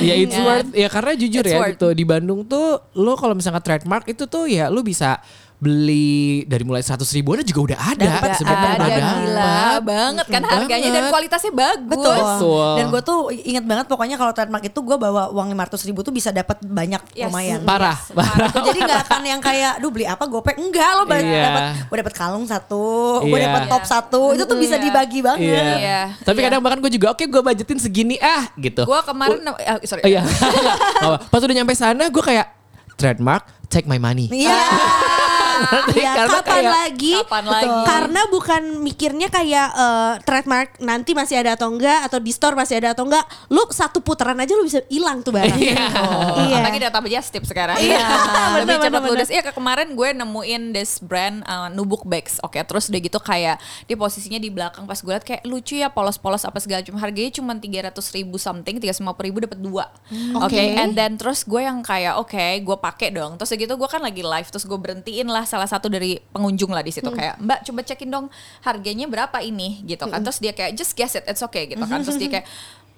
Ya 0.01 0.15
it's 0.15 0.33
Kan? 0.33 0.45
worth 0.45 0.71
ya 0.73 0.89
karena 0.89 1.13
jujur 1.15 1.43
It's 1.43 1.51
ya 1.51 1.59
worth. 1.59 1.73
gitu 1.75 1.89
di 1.93 2.05
Bandung 2.05 2.45
tuh 2.45 2.79
lo 2.95 3.15
kalau 3.15 3.35
misalnya 3.35 3.59
trademark 3.59 4.07
itu 4.07 4.25
tuh 4.25 4.47
ya 4.47 4.67
lo 4.67 4.81
bisa 4.81 5.19
beli 5.63 6.19
dari 6.43 6.67
mulai 6.67 6.83
100 6.83 6.99
ribuan 7.15 7.39
juga 7.41 7.71
udah 7.71 7.79
ada 7.87 8.03
Dapat, 8.19 8.35
sebenarnya 8.35 8.67
ada 8.69 8.83
udah 8.83 9.07
gila 9.15 9.55
banget 9.81 10.27
kan 10.27 10.43
harganya 10.43 10.89
dan 10.91 11.05
kualitasnya 11.07 11.53
bagus. 11.55 11.87
Betul. 11.87 12.17
Betul. 12.19 12.71
Dan 12.75 12.85
gue 12.91 13.01
tuh 13.01 13.19
inget 13.31 13.63
banget 13.63 13.87
pokoknya 13.87 14.19
kalau 14.19 14.33
trademark 14.33 14.67
itu 14.67 14.75
gue 14.75 14.97
bawa 14.99 15.31
uang 15.31 15.55
500 15.55 15.87
ribu 15.87 16.03
tuh 16.03 16.11
bisa 16.11 16.35
dapat 16.35 16.59
banyak 16.61 16.99
Yes. 17.15 17.31
lumayan. 17.31 17.63
Parah, 17.63 17.95
Yes, 17.95 18.11
parah. 18.11 18.51
Gitu. 18.51 18.59
Jadi 18.67 18.79
nggak 18.83 19.01
akan 19.07 19.23
yang 19.23 19.39
kayak, 19.41 19.73
duh 19.79 19.89
beli 19.89 20.03
apa 20.05 20.25
gopek 20.27 20.59
enggak 20.59 20.91
lo 20.93 21.03
ba- 21.05 21.23
Iya. 21.23 21.43
dapat 21.45 21.63
gue 21.87 21.97
dapat 22.03 22.15
kalung 22.17 22.45
satu, 22.45 22.87
gue 23.23 23.31
Iya. 23.33 23.47
dapat 23.47 23.63
top 23.71 23.85
satu, 23.87 24.23
itu 24.35 24.43
tuh 24.43 24.59
bisa 24.59 24.75
Iya. 24.75 24.83
dibagi 24.83 25.21
banget. 25.23 25.47
Iya. 25.47 25.63
Iya. 25.79 26.01
Tapi 26.21 26.39
Iya. 26.39 26.47
kadang 26.49 26.61
bahkan 26.61 26.79
gue 26.81 26.91
juga 26.91 27.07
oke 27.15 27.23
gue 27.23 27.39
budgetin 27.41 27.79
segini 27.79 28.19
ah 28.19 28.51
gitu. 28.57 28.83
Gue 28.83 28.99
kemarin 29.07 29.39
eh, 29.55 29.87
sorry. 29.87 30.03
Oh, 30.03 30.11
iya. 30.11 30.27
Oh, 31.05 31.17
Pas 31.31 31.39
udah 31.39 31.55
nyampe 31.55 31.71
sana 31.73 32.11
gue 32.11 32.25
kayak 32.25 32.51
trademark 32.99 33.47
take 33.71 33.87
my 33.87 33.97
money. 33.97 34.27
Iya. 34.27 34.59
Iya, 35.93 36.13
Karena 36.17 36.39
kapan 36.41 36.55
kayak- 36.55 36.73
lagi? 36.73 37.13
Kapan 37.23 37.45
lagi? 37.47 37.69
Karena 37.85 38.21
bukan 38.29 38.63
mikirnya 38.81 39.29
kayak 39.29 39.69
eh, 39.73 40.13
trademark 40.25 40.71
nanti 40.81 41.13
masih 41.13 41.37
ada 41.39 41.55
atau 41.55 41.69
enggak 41.71 42.07
atau 42.07 42.19
di 42.19 42.33
store 42.33 42.55
masih 42.55 42.81
ada 42.83 42.93
atau 42.93 43.05
enggak. 43.07 43.25
Lu 43.49 43.63
satu 43.69 44.01
putaran 44.01 44.37
aja 44.37 44.53
lu 44.55 44.65
bisa 44.65 44.81
hilang 44.89 45.21
tuh 45.21 45.35
barang. 45.35 45.59
Iya. 45.59 45.87
Iya. 46.43 46.57
Apalagi 46.59 46.79
data 46.81 46.99
tip 47.29 47.45
sekarang. 47.47 47.77
Iya, 47.79 48.03
Lebih 48.63 48.77
cepat 48.83 49.03
ludes. 49.05 49.29
Iya, 49.31 49.43
ke- 49.43 49.55
kemarin 49.55 49.95
gue 49.95 50.09
nemuin 50.13 50.63
this 50.75 50.99
brand 50.99 51.45
uh, 51.45 51.69
Nubuk 51.71 52.05
Bags. 52.05 52.41
Oke, 52.43 52.59
terus 52.63 52.89
udah 52.89 53.01
gitu 53.01 53.19
kayak 53.19 53.57
di 53.87 53.95
posisinya 53.95 54.39
di 54.39 54.51
belakang 54.51 54.85
pas 54.85 54.99
gue 54.99 55.13
liat 55.13 55.25
kayak 55.25 55.43
lucu 55.47 55.79
ya 55.79 55.89
polos-polos 55.93 56.43
apa 56.45 56.59
segala 56.59 56.83
cuma 56.83 56.99
harganya 56.99 57.31
cuma 57.33 57.53
300 57.55 57.93
ribu 58.13 58.37
something, 58.37 58.77
350 58.79 59.03
ribu 59.23 59.39
dapat 59.45 59.59
dua. 59.61 59.85
Oke, 60.39 60.57
Oke. 60.57 60.65
and 60.77 60.93
then 60.95 61.15
terus 61.17 61.45
gue 61.45 61.63
yang 61.63 61.81
kayak 61.83 62.19
oke, 62.19 62.35
gue 62.63 62.77
pakai 62.79 63.15
dong. 63.15 63.37
Terus 63.39 63.51
gitu 63.55 63.75
gue 63.75 63.89
kan 63.89 64.03
lagi 64.03 64.23
live, 64.23 64.49
terus 64.49 64.65
gue 64.65 64.79
berhentiin 64.79 65.29
lah 65.29 65.42
salah 65.45 65.67
satu 65.67 65.87
dari 65.87 66.19
pengunjung 66.31 66.71
lah 66.71 66.81
di 66.81 66.91
situ. 66.91 67.09
Kayak 67.09 67.39
Mbak 67.39 67.59
coba 67.67 67.81
cekin 67.85 68.09
dong 68.09 68.27
harganya 68.61 69.07
berapa 69.07 69.39
ini 69.41 69.83
gitu 69.85 70.05
kan. 70.05 70.21
Terus 70.21 70.39
dia 70.39 70.53
kayak 70.53 70.73
just 70.75 70.93
guess 70.93 71.15
it, 71.15 71.25
it's 71.25 71.41
okay 71.41 71.67
gitu 71.67 71.83
kan. 71.83 72.01
Terus 72.01 72.17
dia 72.17 72.31
kayak 72.31 72.47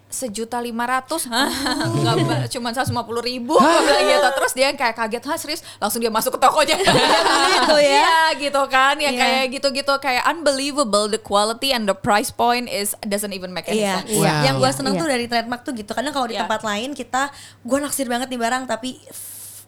sejuta 0.07 0.63
lima 0.63 0.87
ratus. 0.87 1.27
Nggak 1.99 2.47
cuma 2.55 2.71
seratus 2.71 2.95
lima 2.95 3.03
puluh 3.03 3.19
ribu. 3.19 3.59
Gitu. 3.59 4.29
Terus 4.31 4.53
dia 4.55 4.71
kayak 4.71 4.95
kaget 4.95 5.25
ha 5.27 5.35
serius? 5.35 5.61
Langsung 5.83 5.99
dia 5.99 6.07
masuk 6.07 6.39
ke 6.39 6.41
tokonya. 6.41 6.79
Gitu 7.55 7.77
ya. 7.83 7.99
Iya, 7.99 8.19
gitu 8.39 8.63
kan. 8.71 8.95
Yang 8.95 9.15
Iya. 9.19 9.23
kayak 9.27 9.45
gitu-gitu 9.59 9.95
kayak 9.99 10.23
unbelievable. 10.31 11.11
The 11.11 11.19
quality 11.19 11.75
and 11.75 11.91
the 11.91 11.99
price 11.99 12.31
point 12.31 12.71
is 12.71 12.95
doesn't 13.03 13.35
even 13.35 13.51
make 13.51 13.67
any 13.67 13.83
Iya, 13.83 14.07
sense. 14.07 14.15
Wow. 14.15 14.43
yang 14.47 14.55
gue 14.63 14.71
seneng 14.71 14.93
tuh 14.95 15.09
dari 15.11 15.27
trademark 15.27 15.67
tuh 15.67 15.75
gitu. 15.75 15.91
Kadang 15.91 16.15
kalau 16.15 16.31
di 16.31 16.39
tempat 16.39 16.63
lain 16.63 16.95
kita, 16.95 17.35
gue 17.67 17.79
naksir 17.83 18.07
banget 18.07 18.31
nih 18.31 18.39
barang 18.39 18.71
tapi 18.71 19.03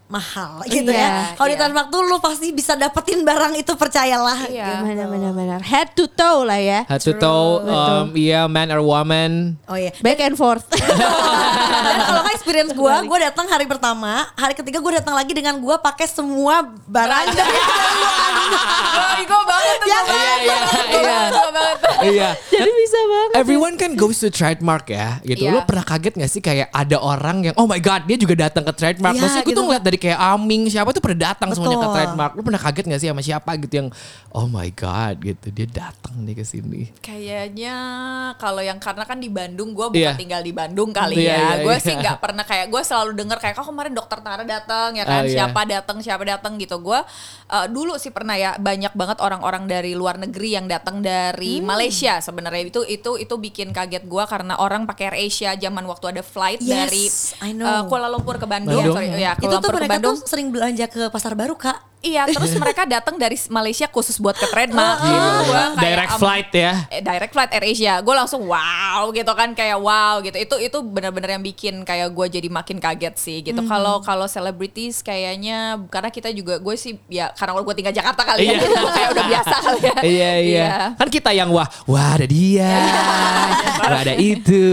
mahal 0.06 0.62
gitu 0.70 0.86
Iya, 0.86 1.02
ya. 1.02 1.34
Kalau 1.34 1.48
di 1.50 1.54
iya. 1.54 1.60
trademark 1.66 1.88
tuh 1.90 2.00
lu 2.06 2.16
pasti 2.22 2.54
bisa 2.54 2.78
dapetin 2.78 3.26
barang 3.26 3.58
itu 3.58 3.72
percayalah. 3.74 4.46
Iya. 4.46 4.86
Benar 4.86 5.06
benar 5.10 5.32
benar. 5.34 5.60
Head 5.66 5.98
to 5.98 6.06
toe 6.06 6.46
lah 6.46 6.58
ya. 6.62 6.86
Head 6.86 7.02
to 7.02 7.12
toe, 7.18 7.66
um, 7.66 8.14
yeah, 8.14 8.46
man 8.46 8.70
or 8.70 8.78
woman. 8.80 9.58
Oh 9.66 9.74
iya. 9.74 9.90
Back 9.98 10.22
and 10.22 10.38
forth. 10.38 10.62
Dan 11.86 11.96
kalau 12.06 12.20
nggak 12.22 12.34
experience 12.38 12.72
gue, 12.72 12.94
gue 13.02 13.18
datang 13.18 13.46
hari 13.50 13.66
pertama, 13.66 14.30
hari 14.38 14.54
ketiga 14.54 14.78
gue 14.78 14.92
datang 14.96 15.14
lagi 15.18 15.34
dengan 15.34 15.58
gue 15.58 15.76
pakai 15.78 16.06
semua 16.06 16.62
barang. 16.86 17.26
Wah, 18.96 19.18
ego 19.18 19.38
banget 19.42 19.74
tuh 19.82 19.88
Ya 19.90 19.98
gue 20.00 20.08
kan? 20.08 20.16
banget. 20.16 20.38
Iya, 20.40 20.56
iya. 21.02 21.18
ego 21.26 21.44
banget. 21.50 21.78
Iya. 22.06 22.28
Jadi 22.48 22.70
bisa 22.70 22.98
banget. 23.10 23.30
Everyone 23.36 23.74
kan 23.74 23.90
goes 23.98 24.22
to 24.22 24.30
trademark 24.30 24.86
ya, 24.86 25.18
gitu. 25.26 25.50
Iya. 25.50 25.52
Lo 25.52 25.60
pernah 25.66 25.84
kaget 25.84 26.14
gak 26.16 26.30
sih 26.30 26.40
kayak 26.40 26.68
ada 26.70 26.96
orang 26.96 27.50
yang, 27.50 27.54
oh 27.58 27.66
my 27.66 27.80
god, 27.82 28.06
dia 28.06 28.16
juga 28.16 28.48
datang 28.48 28.62
ke 28.62 28.72
trademark. 28.72 29.14
Iya, 29.18 29.22
Maksudnya 29.26 29.44
gue 29.44 29.50
gitu. 29.52 29.58
tuh 29.58 29.64
ngeliat 29.66 29.84
dari 29.84 29.95
kayak 29.98 30.18
Aming 30.18 30.66
siapa 30.66 30.90
tuh 30.90 30.98
pernah 30.98 31.28
datang 31.28 31.50
semuanya 31.50 31.76
ke 31.76 31.82
Betul. 31.82 31.96
trademark. 31.96 32.32
Lo 32.32 32.42
pernah 32.42 32.60
kaget 32.60 32.84
gak 32.86 32.98
sih 32.98 33.08
sama 33.08 33.20
siapa 33.20 33.50
gitu 33.56 33.74
yang, 33.76 33.88
oh 34.30 34.46
my 34.46 34.68
god, 34.70 35.16
gitu 35.18 35.46
dia 35.48 35.66
datang 35.66 36.14
nih 36.18 36.34
ke 36.34 36.42
sini. 36.42 36.88
Kayaknya 36.98 37.74
kalau 38.36 38.60
yang 38.60 38.76
karena 38.76 39.02
kan 39.02 39.16
di 39.16 39.28
Bandung 39.28 39.72
gue 39.72 39.86
bukan 39.88 39.96
Iya. 39.96 40.14
tinggal 40.14 40.40
di 40.40 40.50
Bandung 40.50 40.90
kali 40.90 41.16
Iya, 41.18 41.28
ya. 41.28 41.36
iya, 41.36 41.54
gue 41.62 41.72
iya. 41.72 41.82
sih 41.82 41.94
nggak 41.94 42.18
pernah 42.18 42.42
kayak 42.42 42.66
gue 42.66 42.82
selalu 42.82 43.12
denger 43.14 43.38
kayak 43.38 43.54
kok 43.54 43.66
kemarin 43.66 43.92
dokter 43.92 44.18
Tara 44.18 44.42
datang 44.42 44.90
ya 44.92 45.04
kan 45.04 45.14
Ah, 45.16 45.22
iya. 45.22 45.32
siapa 45.44 45.60
datang 45.64 45.98
siapa 45.98 46.22
datang 46.22 46.56
gitu. 46.56 46.78
Gue 46.78 46.98
uh, 46.98 47.66
dulu 47.66 47.96
sih 47.96 48.08
pernah 48.08 48.34
ya 48.34 48.54
banyak 48.56 48.92
banget 48.92 49.18
orang-orang 49.18 49.64
dari 49.64 49.92
luar 49.92 50.16
negeri 50.16 50.54
yang 50.54 50.66
datang 50.66 51.00
dari 51.00 51.58
Hmm. 51.58 51.68
Malaysia 51.68 52.18
sebenarnya 52.18 52.66
itu 52.66 52.80
itu 52.82 53.10
itu 53.16 53.34
bikin 53.34 53.70
kaget 53.70 54.04
gue 54.04 54.24
karena 54.24 54.56
orang 54.56 54.84
pakai 54.84 55.08
Air 55.08 55.16
Asia 55.26 55.54
zaman 55.54 55.84
waktu 55.84 56.10
ada 56.10 56.22
flight 56.22 56.58
Yes, 56.58 56.68
dari 56.68 57.04
I 57.42 57.52
know. 57.52 57.64
uh, 57.64 57.82
Kuala 57.86 58.06
Lumpur 58.06 58.36
ke 58.36 58.44
Bandung. 58.44 58.76
Bandung. 58.76 58.94
Sorry, 58.94 59.14
ya, 59.14 59.32
itu 59.32 59.42
Kuala 59.42 59.56
tuh 59.56 59.70
Lumpur 59.70 59.85
mereka 59.86 60.02
Bandung. 60.02 60.16
tuh 60.18 60.28
sering 60.28 60.48
belanja 60.50 60.86
ke 60.90 61.02
pasar 61.08 61.32
baru 61.38 61.54
kak. 61.54 61.78
Iya, 61.98 62.28
terus 62.28 62.52
mereka 62.62 62.84
datang 62.84 63.16
dari 63.16 63.34
Malaysia 63.46 63.86
khusus 63.86 64.16
buat 64.16 64.32
ke 64.32 64.46
trademark. 64.46 64.98
gitu. 65.00 65.16
Gua 65.44 65.64
kayak, 65.72 65.80
Direct 65.80 66.12
um, 66.12 66.20
flight 66.20 66.50
ya. 66.50 66.72
eh, 66.88 67.00
direct 67.00 67.32
flight 67.32 67.50
Air 67.50 67.64
Asia 67.66 67.94
gue 67.98 68.14
langsung 68.14 68.42
wow 68.44 69.10
gitu 69.10 69.28
kan 69.30 69.52
kayak 69.52 69.76
wow 69.76 70.20
gitu 70.20 70.36
itu 70.36 70.56
itu 70.62 70.78
benar-benar 70.80 71.30
yang 71.30 71.42
bikin 71.42 71.82
kayak 71.82 72.08
gue 72.08 72.26
jadi 72.30 72.48
makin 72.48 72.78
kaget 72.78 73.14
sih 73.16 73.38
gitu 73.42 73.58
Hmm. 73.58 73.66
kalau 73.66 73.94
kalau 74.00 74.26
celebrities 74.26 75.00
kayaknya 75.00 75.56
karena 75.86 76.08
kita 76.08 76.30
juga 76.30 76.56
gue 76.56 76.74
sih 76.74 76.96
ya 77.06 77.28
karena 77.30 77.58
gue 77.58 77.74
tinggal 77.74 77.92
Jakarta 77.92 78.22
kali 78.24 78.40
ya 78.40 78.46
Iya. 78.46 78.58
jadi 78.60 78.74
gue 78.76 78.92
kayak 78.92 79.08
udah 79.10 79.24
biasa 79.26 79.54
kali 79.58 79.80
ya 79.80 79.96
Iya 80.16 80.32
iya. 80.38 80.66
Kan 80.94 81.08
kita 81.08 81.30
yang 81.32 81.50
wah, 81.50 81.66
wah 81.84 82.14
ada 82.14 82.24
dia, 82.24 82.70
wah 83.80 83.98
ada 83.98 84.14
itu. 84.14 84.64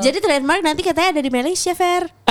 Jadi 0.00 0.16
trademark 0.18 0.60
nanti 0.60 0.80
katanya 0.80 1.08
ada 1.12 1.20
di 1.20 1.28
Malaysia, 1.28 1.72
Fer. 1.72 2.06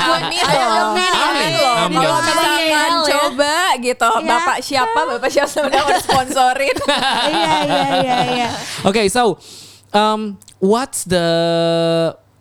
amin 0.00 0.42
Ayo 0.42 0.54
dong 0.54 0.70
dong. 0.70 0.90
amin, 0.92 1.12
Amin. 1.12 1.50
loh 1.54 1.74
Amin. 1.78 1.96
kalau 1.96 2.18
Amin. 2.20 2.39
Misalkan 2.40 2.90
Amin. 2.90 3.06
coba 3.06 3.54
gitu 3.78 4.08
Ya. 4.18 4.28
bapak 4.30 4.58
siapa 4.60 5.00
bapak 5.06 5.28
siapa 5.28 5.50
sebenarnya 5.50 5.84
udah 5.86 6.00
sponsorin 6.00 6.76
Iya 7.32 7.54
iya 7.62 7.86
iya 7.98 8.16
iya. 8.32 8.48
Okay, 8.82 9.06
so 9.06 9.36
um, 9.90 10.34
what's 10.58 11.04
the 11.04 11.28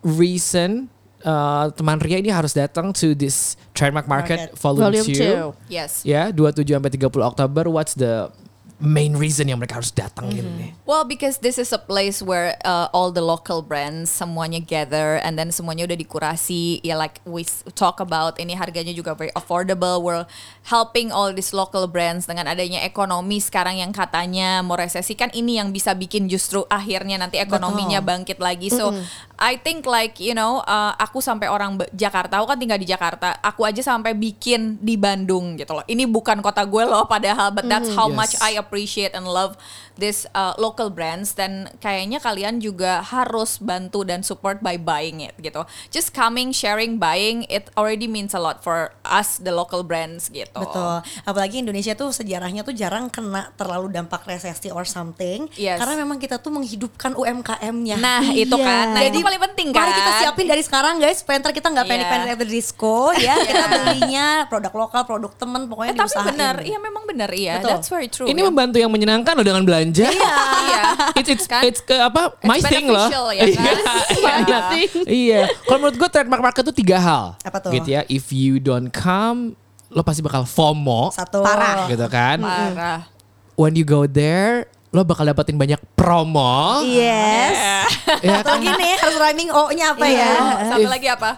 reason 0.01 0.87
uh, 1.21 1.67
teman 1.71 1.99
Ria 1.99 2.19
ini 2.19 2.31
harus 2.31 2.51
datang 2.51 2.91
to 2.91 3.11
this 3.11 3.59
trademark 3.73 4.07
market, 4.07 4.51
Market. 4.51 4.59
volume, 4.59 4.83
Volume 5.03 5.53
2? 5.67 5.71
yes 5.71 6.03
Ya, 6.03 6.31
27 6.31 6.63
sampai 6.65 6.91
30 6.91 7.19
Oktober. 7.21 7.63
What's 7.67 7.93
the 7.95 8.31
main 8.79 9.11
reason 9.11 9.43
yang 9.51 9.59
mereka 9.59 9.77
harus 9.77 9.91
datang 9.91 10.31
gitu 10.31 10.47
nih? 10.47 10.71
Well, 10.87 11.03
because 11.03 11.43
this 11.43 11.59
is 11.59 11.75
a 11.75 11.77
place 11.79 12.23
where 12.23 12.55
uh, 12.63 12.87
all 12.95 13.11
the 13.11 13.19
local 13.21 13.59
brands 13.59 14.07
semuanya 14.07 14.63
gather 14.63 15.19
and 15.19 15.35
then 15.35 15.51
semuanya 15.51 15.91
udah 15.91 15.99
dikurasi. 15.99 16.79
Ya 16.79 16.95
like 16.95 17.19
we 17.27 17.43
talk 17.75 17.99
about 17.99 18.39
ini 18.39 18.55
harganya 18.55 18.95
juga 18.95 19.13
very 19.19 19.35
affordable. 19.35 19.99
We're 19.99 20.23
helping 20.71 21.11
all 21.11 21.35
these 21.35 21.51
local 21.51 21.91
brands 21.91 22.23
dengan 22.23 22.47
adanya 22.47 22.79
ekonomi 22.87 23.43
sekarang 23.43 23.83
yang 23.83 23.91
katanya 23.91 24.63
mau 24.63 24.79
resesi 24.79 25.11
kan 25.11 25.27
ini 25.35 25.59
yang 25.59 25.75
bisa 25.75 25.91
bikin 25.91 26.31
justru 26.31 26.63
akhirnya 26.71 27.19
nanti 27.19 27.35
ekonominya 27.35 27.99
bangkit 27.99 28.39
lagi. 28.39 28.71
So 28.71 28.95
I 29.35 29.59
think 29.59 29.83
like 29.83 30.23
you 30.23 30.31
know 30.31 30.63
uh, 30.63 30.95
aku 30.95 31.19
sampai 31.19 31.51
orang 31.51 31.79
Jakarta, 31.91 32.39
aku 32.39 32.55
kan 32.55 32.59
tinggal 32.59 32.79
di 32.79 32.87
Jakarta. 32.87 33.35
Aku 33.43 33.67
aja 33.67 33.83
sampai 33.83 34.15
bikin 34.15 34.79
di 34.79 34.95
Bandung 34.95 35.59
gitu 35.59 35.75
loh. 35.75 35.83
Ini 35.83 36.07
bukan 36.07 36.39
kota 36.39 36.63
gue 36.63 36.83
loh 36.87 37.03
padahal 37.03 37.51
but 37.51 37.67
that's 37.67 37.91
how 37.91 38.07
Yes. 38.07 38.15
much 38.15 38.33
I 38.39 38.57
appreciate 38.69 39.17
and 39.17 39.25
love 39.25 39.57
this 39.97 40.29
uh, 40.31 40.53
local 40.55 40.87
brands 40.87 41.33
dan 41.33 41.73
kayaknya 41.77 42.21
kalian 42.21 42.61
juga 42.61 43.01
harus 43.01 43.57
bantu 43.57 44.05
dan 44.05 44.21
support 44.21 44.61
by 44.61 44.77
buying 44.77 45.19
it 45.19 45.33
gitu. 45.41 45.65
Just 45.89 46.13
coming, 46.13 46.53
sharing, 46.53 47.01
buying 47.01 47.49
it 47.49 47.73
already 47.73 48.05
means 48.05 48.31
a 48.31 48.39
lot 48.39 48.61
for 48.61 48.93
us 49.01 49.41
the 49.41 49.49
local 49.49 49.81
brands 49.81 50.29
gitu. 50.29 50.53
Betul. 50.53 51.01
Apalagi 51.25 51.59
Indonesia 51.59 51.97
tuh 51.97 52.13
sejarahnya 52.13 52.61
tuh 52.61 52.71
jarang 52.71 53.09
kena 53.09 53.49
terlalu 53.57 53.89
dampak 53.89 54.21
resesi 54.23 54.69
or 54.69 54.85
something. 54.85 55.49
Yes. 55.57 55.81
Karena 55.81 55.97
memang 55.97 56.21
kita 56.21 56.37
tuh 56.37 56.53
menghidupkan 56.53 57.17
UMKM-nya. 57.17 57.97
Nah, 57.97 58.23
itu 58.29 58.53
Iya. 58.53 58.63
kan. 58.63 58.87
Nah, 58.93 59.01
Jadi 59.01 59.17
itu 59.17 59.25
paling 59.25 59.41
penting 59.51 59.67
kan. 59.73 59.81
Mari 59.81 59.91
kita 59.97 60.11
siapin 60.21 60.45
dari 60.45 60.61
sekarang 60.61 60.95
guys, 60.99 61.17
supaya 61.19 61.41
ntar 61.41 61.51
kita 61.51 61.67
nggak 61.67 61.85
Iya. 61.85 61.91
panik-panik 61.91 62.27
the 62.37 62.47
disco 62.47 63.09
ya. 63.15 63.35
Kita 63.35 63.65
belinya 63.73 64.27
produk 64.45 64.73
lokal, 64.77 65.01
produk 65.03 65.31
temen, 65.33 65.65
pokoknya 65.65 65.87
Eh, 65.89 65.97
tapi 65.97 66.13
benar, 66.29 66.55
iya 66.61 66.77
memang 66.77 67.03
benar 67.03 67.31
iya. 67.31 67.57
Betul. 67.57 67.69
That's 67.71 67.89
very 67.89 68.07
true. 68.07 68.27
Ini 68.27 68.39
ya. 68.39 68.45
Membantu 68.59 68.75
yang 68.77 68.91
menyenangkan 68.91 69.31
loh 69.31 69.45
dengan 69.45 69.63
belanja. 69.63 70.11
Iya. 70.11 70.83
It's 71.15 71.29
it's 71.31 71.47
Kan? 71.47 71.63
it's 71.63 71.79
ke 71.79 71.95
apa? 71.95 72.35
It's 72.35 72.43
my 72.45 72.59
thing 72.59 72.91
loh. 72.91 73.07
ya 73.31 73.47
kan? 73.47 73.47
Iya. 73.47 73.71
Iya. 74.19 74.59
Iya. 75.07 75.41
Kalau 75.63 75.79
menurut 75.79 75.95
gue 75.95 76.09
trademark 76.09 76.43
market 76.43 76.61
tuh 76.61 76.75
tiga 76.75 76.99
hal. 76.99 77.25
Apa 77.39 77.57
tuh? 77.57 77.71
Gitu 77.71 77.95
ya. 77.95 78.03
If 78.05 78.29
you 78.29 78.59
don't 78.59 78.91
come, 78.91 79.55
lo 79.87 80.03
pasti 80.03 80.19
bakal 80.19 80.43
FOMO. 80.43 81.15
Satu. 81.15 81.39
Parah. 81.39 81.87
Gitu 81.87 82.03
kan. 82.05 82.37
Parah. 82.37 83.07
When 83.55 83.73
you 83.73 83.83
go 83.83 84.03
there, 84.03 84.67
lo 84.89 85.03
bakal 85.03 85.23
dapetin 85.23 85.55
banyak 85.55 85.79
promo. 85.95 86.83
Yes. 86.83 87.87
Ya 88.19 88.43
Satu 88.43 88.51
kan? 88.51 88.59
lagi 88.59 88.69
nih 88.75 88.93
harus 88.97 89.15
rhyming 89.17 89.49
O-nya 89.49 89.95
apa 89.95 90.03
Iya. 90.03 90.19
ya? 90.19 90.31
Satu 90.67 90.83
If- 90.83 90.91
lagi 90.91 91.07
apa? 91.07 91.31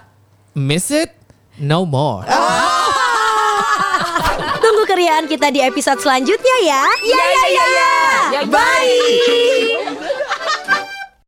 Miss 0.52 0.90
it, 0.90 1.14
no 1.58 1.86
more. 1.86 2.26
Tunggu 2.26 2.91
keriaan 5.02 5.26
kita 5.26 5.50
di 5.50 5.66
episode 5.66 5.98
selanjutnya 5.98 6.58
ya. 6.62 6.86
Ya 7.02 7.24
ya 7.26 7.44
ya 7.50 7.66
ya. 7.74 8.42
Bye. 8.46 9.90